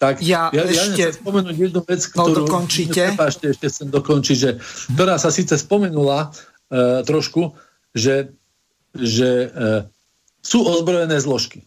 [0.00, 0.96] tak ja, ja, ešte...
[0.96, 2.40] ja spomenúť jednu vec, ktorú...
[2.40, 3.20] No, dokončite.
[3.20, 4.50] Ešte chcem dokončiť, že,
[4.96, 6.32] ktorá sa síce spomenula
[6.72, 7.52] e, trošku,
[7.92, 8.32] že,
[8.96, 9.92] že e,
[10.46, 11.66] sú ozbrojené zložky.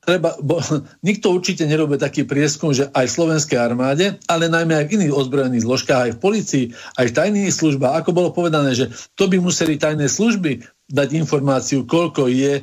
[0.00, 0.62] Treba, bo,
[1.08, 5.12] nikto určite nerobí taký prieskum, že aj v slovenskej armáde, ale najmä aj v iných
[5.12, 6.64] ozbrojených zložkách, aj v policii,
[6.96, 8.88] aj v tajných službách, ako bolo povedané, že
[9.18, 12.62] to by museli tajné služby dať informáciu, koľko je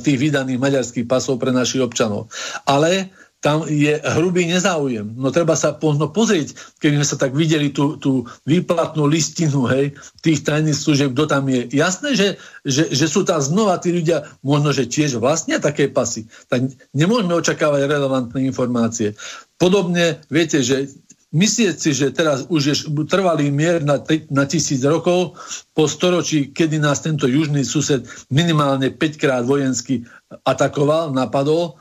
[0.00, 2.32] tých vydaných maďarských pasov pre našich občanov.
[2.64, 5.16] Ale tam je hrubý nezáujem.
[5.16, 9.96] No treba sa možno pozrieť, keby sme sa tak videli tú, tú výplatnú listinu hej,
[10.20, 11.64] tých tajných služieb, kto tam je.
[11.72, 12.28] Jasné, že,
[12.68, 16.28] že, že sú tam znova tí ľudia, možno, že tiež vlastne také pasy.
[16.52, 19.16] Tak nemôžeme očakávať relevantné informácie.
[19.56, 20.92] Podobne, viete, že
[21.32, 22.74] myslieť si, že teraz už je
[23.08, 25.38] trvalý mier na, na tisíc rokov
[25.72, 30.04] po storočí, kedy nás tento južný sused minimálne 5 krát vojensky
[30.44, 31.80] atakoval, napadol,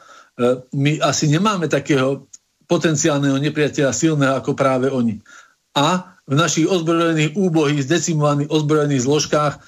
[0.71, 2.29] my asi nemáme takého
[2.69, 5.19] potenciálneho nepriateľa silného ako práve oni.
[5.73, 9.59] A v našich ozbrojených úbohých, zdecimovaných ozbrojených zložkách e,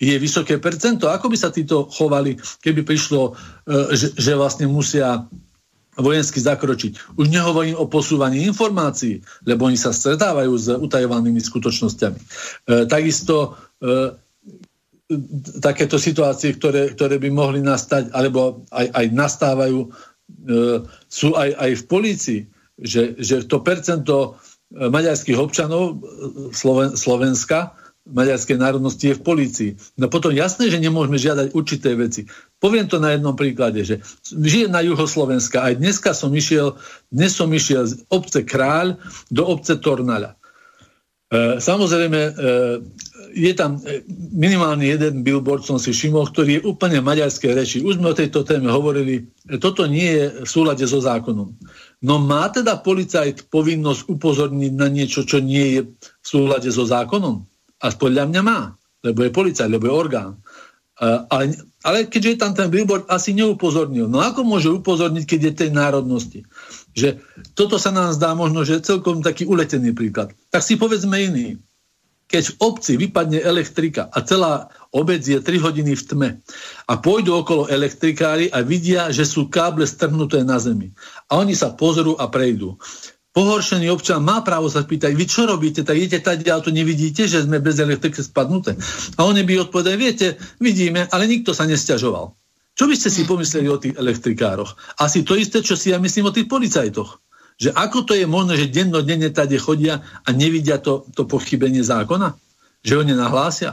[0.00, 1.12] je vysoké percento.
[1.12, 3.36] Ako by sa títo chovali, keby prišlo,
[3.68, 5.28] e, že vlastne musia
[5.96, 7.16] vojensky zakročiť.
[7.20, 12.18] Už nehovorím o posúvaní informácií, lebo oni sa stretávajú s utajovanými skutočnosťami.
[12.20, 12.24] E,
[12.88, 14.16] takisto e,
[15.62, 19.88] takéto situácie, ktoré, ktoré by mohli nastať, alebo aj, aj nastávajú, e,
[21.06, 22.40] sú aj, aj v polícii,
[22.74, 24.16] že, že to percento
[24.74, 25.94] e, maďarských občanov e,
[26.50, 29.70] Sloven, Slovenska, maďarskej národnosti je v polícii.
[29.98, 32.30] No potom jasné, že nemôžeme žiadať určité veci.
[32.62, 35.66] Poviem to na jednom príklade, že žijem na juho Slovenska.
[35.66, 36.78] Aj dneska som išiel,
[37.10, 40.38] dnes som išiel z obce Kráľ do obce Tornala.
[41.26, 42.32] E, samozrejme, e,
[43.32, 44.04] je tam e,
[44.34, 47.78] minimálne jeden billboard, som si všimol, ktorý je úplne maďarskej reči.
[47.82, 49.26] Už sme o tejto téme hovorili,
[49.58, 51.50] toto nie je v súlade so zákonom.
[52.04, 57.42] No má teda policajt povinnosť upozorniť na niečo, čo nie je v súlade so zákonom?
[57.82, 58.72] A podľa mňa má,
[59.02, 60.32] lebo je policajt, lebo je orgán.
[60.96, 61.52] Ale,
[61.84, 64.08] ale keďže je tam ten billboard, asi neupozornil.
[64.08, 66.40] No ako môže upozorniť, keď je tej národnosti?
[66.96, 67.20] Že
[67.52, 70.32] toto sa nám zdá možno, že celkom taký uletený príklad.
[70.48, 71.60] Tak si povedzme iný.
[72.26, 76.30] Keď v obci vypadne elektrika a celá obec je 3 hodiny v tme
[76.90, 80.90] a pôjdu okolo elektrikári a vidia, že sú káble strhnuté na zemi.
[81.30, 82.78] A oni sa pozrú a prejdú.
[83.36, 87.28] Pohoršený občan má právo sa spýtať, vy čo robíte, tak idete tady, ale to nevidíte,
[87.28, 88.74] že sme bez elektriky spadnuté.
[89.20, 92.32] A oni by odpovedali, viete, vidíme, ale nikto sa nestiažoval.
[92.76, 94.96] Čo by ste si pomysleli o tých elektrikároch?
[95.00, 97.25] Asi to isté, čo si ja myslím o tých policajtoch
[97.56, 102.36] že ako to je možné, že dennodenne tade chodia a nevidia to, to pochybenie zákona?
[102.84, 103.70] Že ho nenahlásia?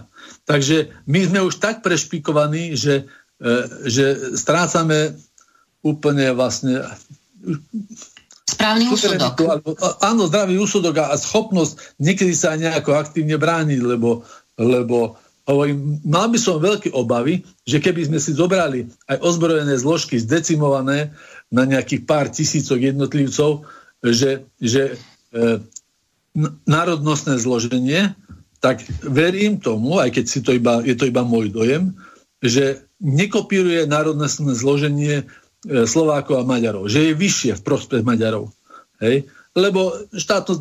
[0.48, 3.12] Takže my sme už tak prešpikovaní, že,
[3.44, 3.52] e,
[3.84, 5.20] že strácame
[5.84, 6.88] úplne vlastne
[8.44, 9.36] Správny úsudok.
[9.40, 14.24] Alebo, áno, zdravý úsudok a, a schopnosť niekedy sa nejako aktívne brániť, lebo,
[14.60, 20.20] lebo hovorím, mal by som veľké obavy, že keby sme si zobrali aj ozbrojené zložky
[20.20, 21.12] zdecimované,
[21.54, 23.70] na nejakých pár tisícok jednotlivcov,
[24.02, 24.98] že, že
[25.30, 25.62] e,
[26.66, 28.18] národnostné zloženie,
[28.58, 31.94] tak verím tomu, aj keď si to iba, je to iba môj dojem,
[32.42, 35.24] že nekopíruje národnostné zloženie e,
[35.86, 38.50] Slovákov a Maďarov, že je vyššie v prospech Maďarov.
[38.98, 39.30] Hej?
[39.54, 40.58] Lebo štátno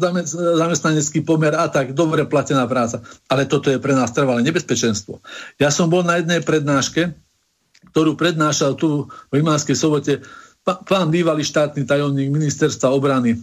[0.61, 3.01] zamestnanecký pomer a tak, dobre platená práca.
[3.25, 5.25] Ale toto je pre nás trvalé nebezpečenstvo.
[5.57, 7.17] Ja som bol na jednej prednáške,
[7.97, 10.21] ktorú prednášal tu v Imánskej sobote
[10.63, 13.39] pán bývalý štátny tajomník ministerstva obrany, e,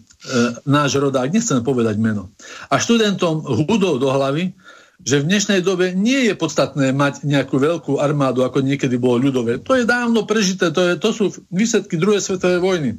[0.63, 2.31] náš rodák, nechcem povedať meno.
[2.71, 4.55] A študentom hudol do hlavy,
[5.03, 9.59] že v dnešnej dobe nie je podstatné mať nejakú veľkú armádu, ako niekedy bolo ľudové.
[9.63, 12.91] To je dávno prežité, to, je, to sú výsledky druhej svetovej vojny.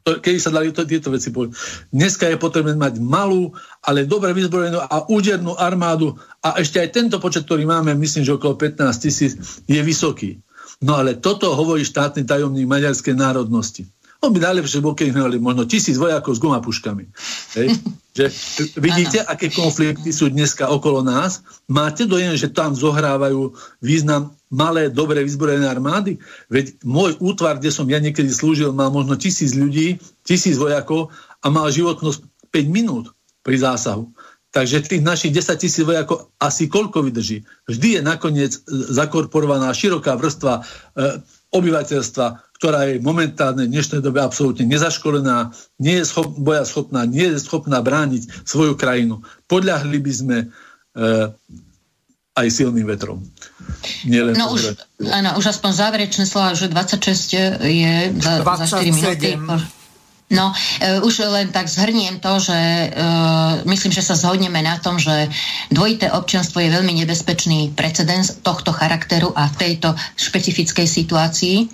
[0.00, 1.60] To, kedy sa dali to, tieto veci povedať.
[1.92, 3.52] Dneska je potrebné mať malú,
[3.84, 8.32] ale dobre vyzbrojenú a údernú armádu a ešte aj tento počet, ktorý máme, myslím, že
[8.32, 9.36] okolo 15 tisíc,
[9.68, 10.40] je vysoký.
[10.80, 13.84] No ale toto hovorí štátny tajomník maďarskej národnosti.
[14.20, 17.04] On by najlepšie bol, keď mali možno tisíc vojakov s gumapuškami.
[17.56, 17.68] Hej?
[18.10, 18.26] Že,
[18.82, 21.46] vidíte, aké konflikty sú dneska okolo nás?
[21.70, 26.18] Máte dojem, že tam zohrávajú význam malé, dobre vyzbrojené armády?
[26.50, 31.54] Veď môj útvar, kde som ja niekedy slúžil, mal možno tisíc ľudí, tisíc vojakov a
[31.54, 33.14] mal životnosť 5 minút
[33.46, 34.10] pri zásahu.
[34.50, 37.46] Takže tých našich 10 tisíc vojakov asi koľko vydrží?
[37.70, 40.62] Vždy je nakoniec zakorporovaná široká vrstva e,
[41.54, 42.26] obyvateľstva,
[42.58, 47.38] ktorá je momentálne v dnešnej dobe absolútne nezaškolená, nie je schop, boja schopná, nie je
[47.38, 49.22] schopná brániť svoju krajinu.
[49.46, 50.46] Podľahli by sme e,
[52.34, 53.22] aj silným vetrom.
[54.02, 58.66] Nielen no už, áno, už aspoň záverečné slova, že 26 je za, 27.
[58.66, 59.30] za 4 minúty.
[60.30, 62.88] No, e, už len tak zhrniem to, že e,
[63.66, 65.26] myslím, že sa zhodneme na tom, že
[65.74, 71.66] dvojité občianstvo je veľmi nebezpečný precedens tohto charakteru a v tejto špecifickej situácii.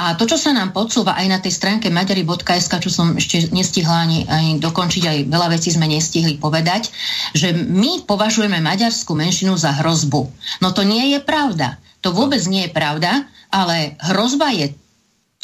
[0.00, 4.08] A to, čo sa nám podsúva aj na tej stránke maďari.sk, čo som ešte nestihla
[4.08, 6.88] ani, ani dokončiť, aj veľa vecí sme nestihli povedať,
[7.36, 10.32] že my považujeme maďarskú menšinu za hrozbu.
[10.64, 11.76] No to nie je pravda.
[12.00, 14.72] To vôbec nie je pravda, ale hrozba je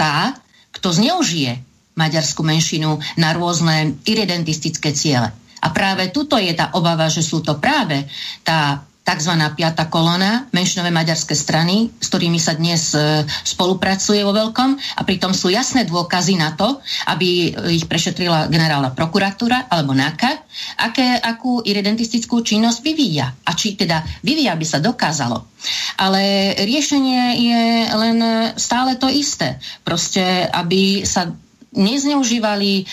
[0.01, 0.33] tá,
[0.73, 1.68] kto zneužije
[1.99, 5.35] maďarskú menšinu na rôzne irredentistické ciele.
[5.59, 8.07] A práve tuto je tá obava, že sú to práve
[8.47, 9.33] tá tzv.
[9.57, 15.33] piata kolona, menšinové maďarské strany, s ktorými sa dnes e, spolupracuje vo veľkom a pritom
[15.33, 16.77] sú jasné dôkazy na to,
[17.09, 20.45] aby ich prešetrila generálna prokuratúra alebo NAKA,
[20.85, 23.33] aké, akú irredentistickú činnosť vyvíja.
[23.49, 25.49] A či teda vyvíja by sa dokázalo.
[25.97, 27.65] Ale riešenie je
[27.97, 28.19] len
[28.61, 29.57] stále to isté.
[29.83, 31.33] Proste, aby sa
[31.79, 32.85] nezneužívali e,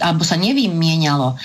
[0.00, 1.36] alebo sa nevymienialo, e,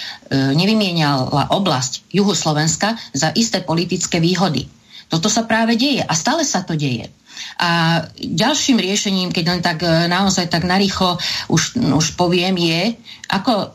[0.53, 4.69] nevymieniala oblasť juhu Slovenska za isté politické výhody.
[5.09, 7.09] Toto sa práve deje a stále sa to deje.
[7.59, 11.19] A ďalším riešením, keď len tak e, naozaj tak narýchlo
[11.51, 12.95] už, už poviem, je,
[13.31, 13.67] ako e,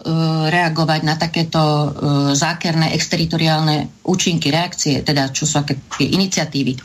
[0.52, 1.88] reagovať na takéto e,
[2.36, 6.72] zákerné exteritoriálne účinky, reakcie, teda čo sú aké iniciatívy.
[6.76, 6.80] E,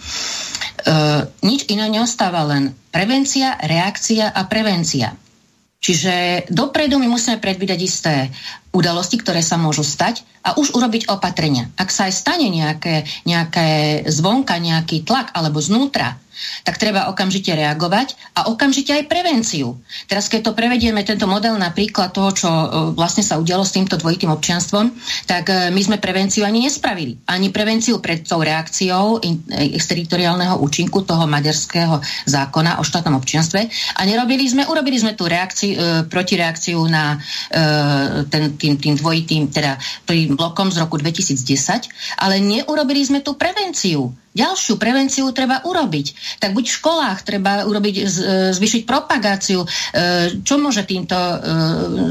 [1.44, 5.16] nič iné neostáva, len prevencia, reakcia a prevencia.
[5.86, 8.34] Čiže dopredu my musíme predvídať isté
[8.74, 11.70] udalosti, ktoré sa môžu stať a už urobiť opatrenia.
[11.78, 16.18] Ak sa aj stane nejaké, nejaké zvonka, nejaký tlak alebo znútra,
[16.64, 19.80] tak treba okamžite reagovať a okamžite aj prevenciu.
[20.10, 23.96] Teraz keď to prevedieme, tento model napríklad toho, čo e, vlastne sa udialo s týmto
[23.96, 24.92] dvojitým občianstvom,
[25.30, 27.18] tak e, my sme prevenciu ani nespravili.
[27.30, 29.36] Ani prevenciu pred tou reakciou e,
[29.76, 33.62] exteritoriálneho účinku toho maďarského zákona o štátnom občianstve
[33.96, 37.18] a nerobili sme, urobili sme tú reakciu, protireakciu na
[38.30, 44.12] ten, tým, tým dvojitým, teda tým blokom z roku 2010, ale neurobili sme tú prevenciu
[44.36, 46.38] Ďalšiu prevenciu treba urobiť.
[46.44, 48.04] Tak buď v školách treba urobiť, e,
[48.52, 49.68] zvyšiť propagáciu, e,
[50.44, 51.36] čo môže týmto e,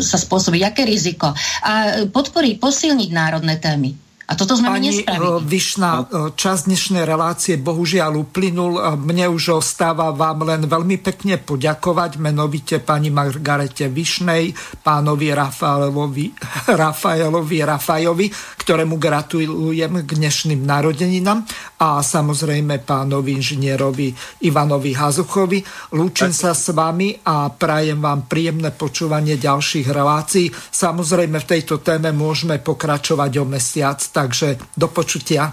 [0.00, 1.36] sa spôsobiť, aké riziko.
[1.60, 3.92] A podporiť, posilniť národné témy.
[4.24, 5.44] A toto sme Pani my nespravili.
[5.44, 5.90] Vyšná,
[6.32, 8.80] čas dnešnej relácie bohužiaľ uplynul.
[8.96, 16.32] Mne už ostáva vám len veľmi pekne poďakovať menovite pani Margarete Vyšnej, pánovi Rafaelovi,
[16.80, 18.26] Rafaelovi Rafajovi,
[18.64, 21.44] ktorému gratulujem k dnešným narodeninám
[21.84, 24.08] a samozrejme pánovi inžinierovi
[24.48, 25.60] Ivanovi Hazuchovi.
[26.00, 30.48] Lúčim sa s vami a prajem vám príjemné počúvanie ďalších relácií.
[30.48, 35.52] Samozrejme v tejto téme môžeme pokračovať o mesiac takže do počutia.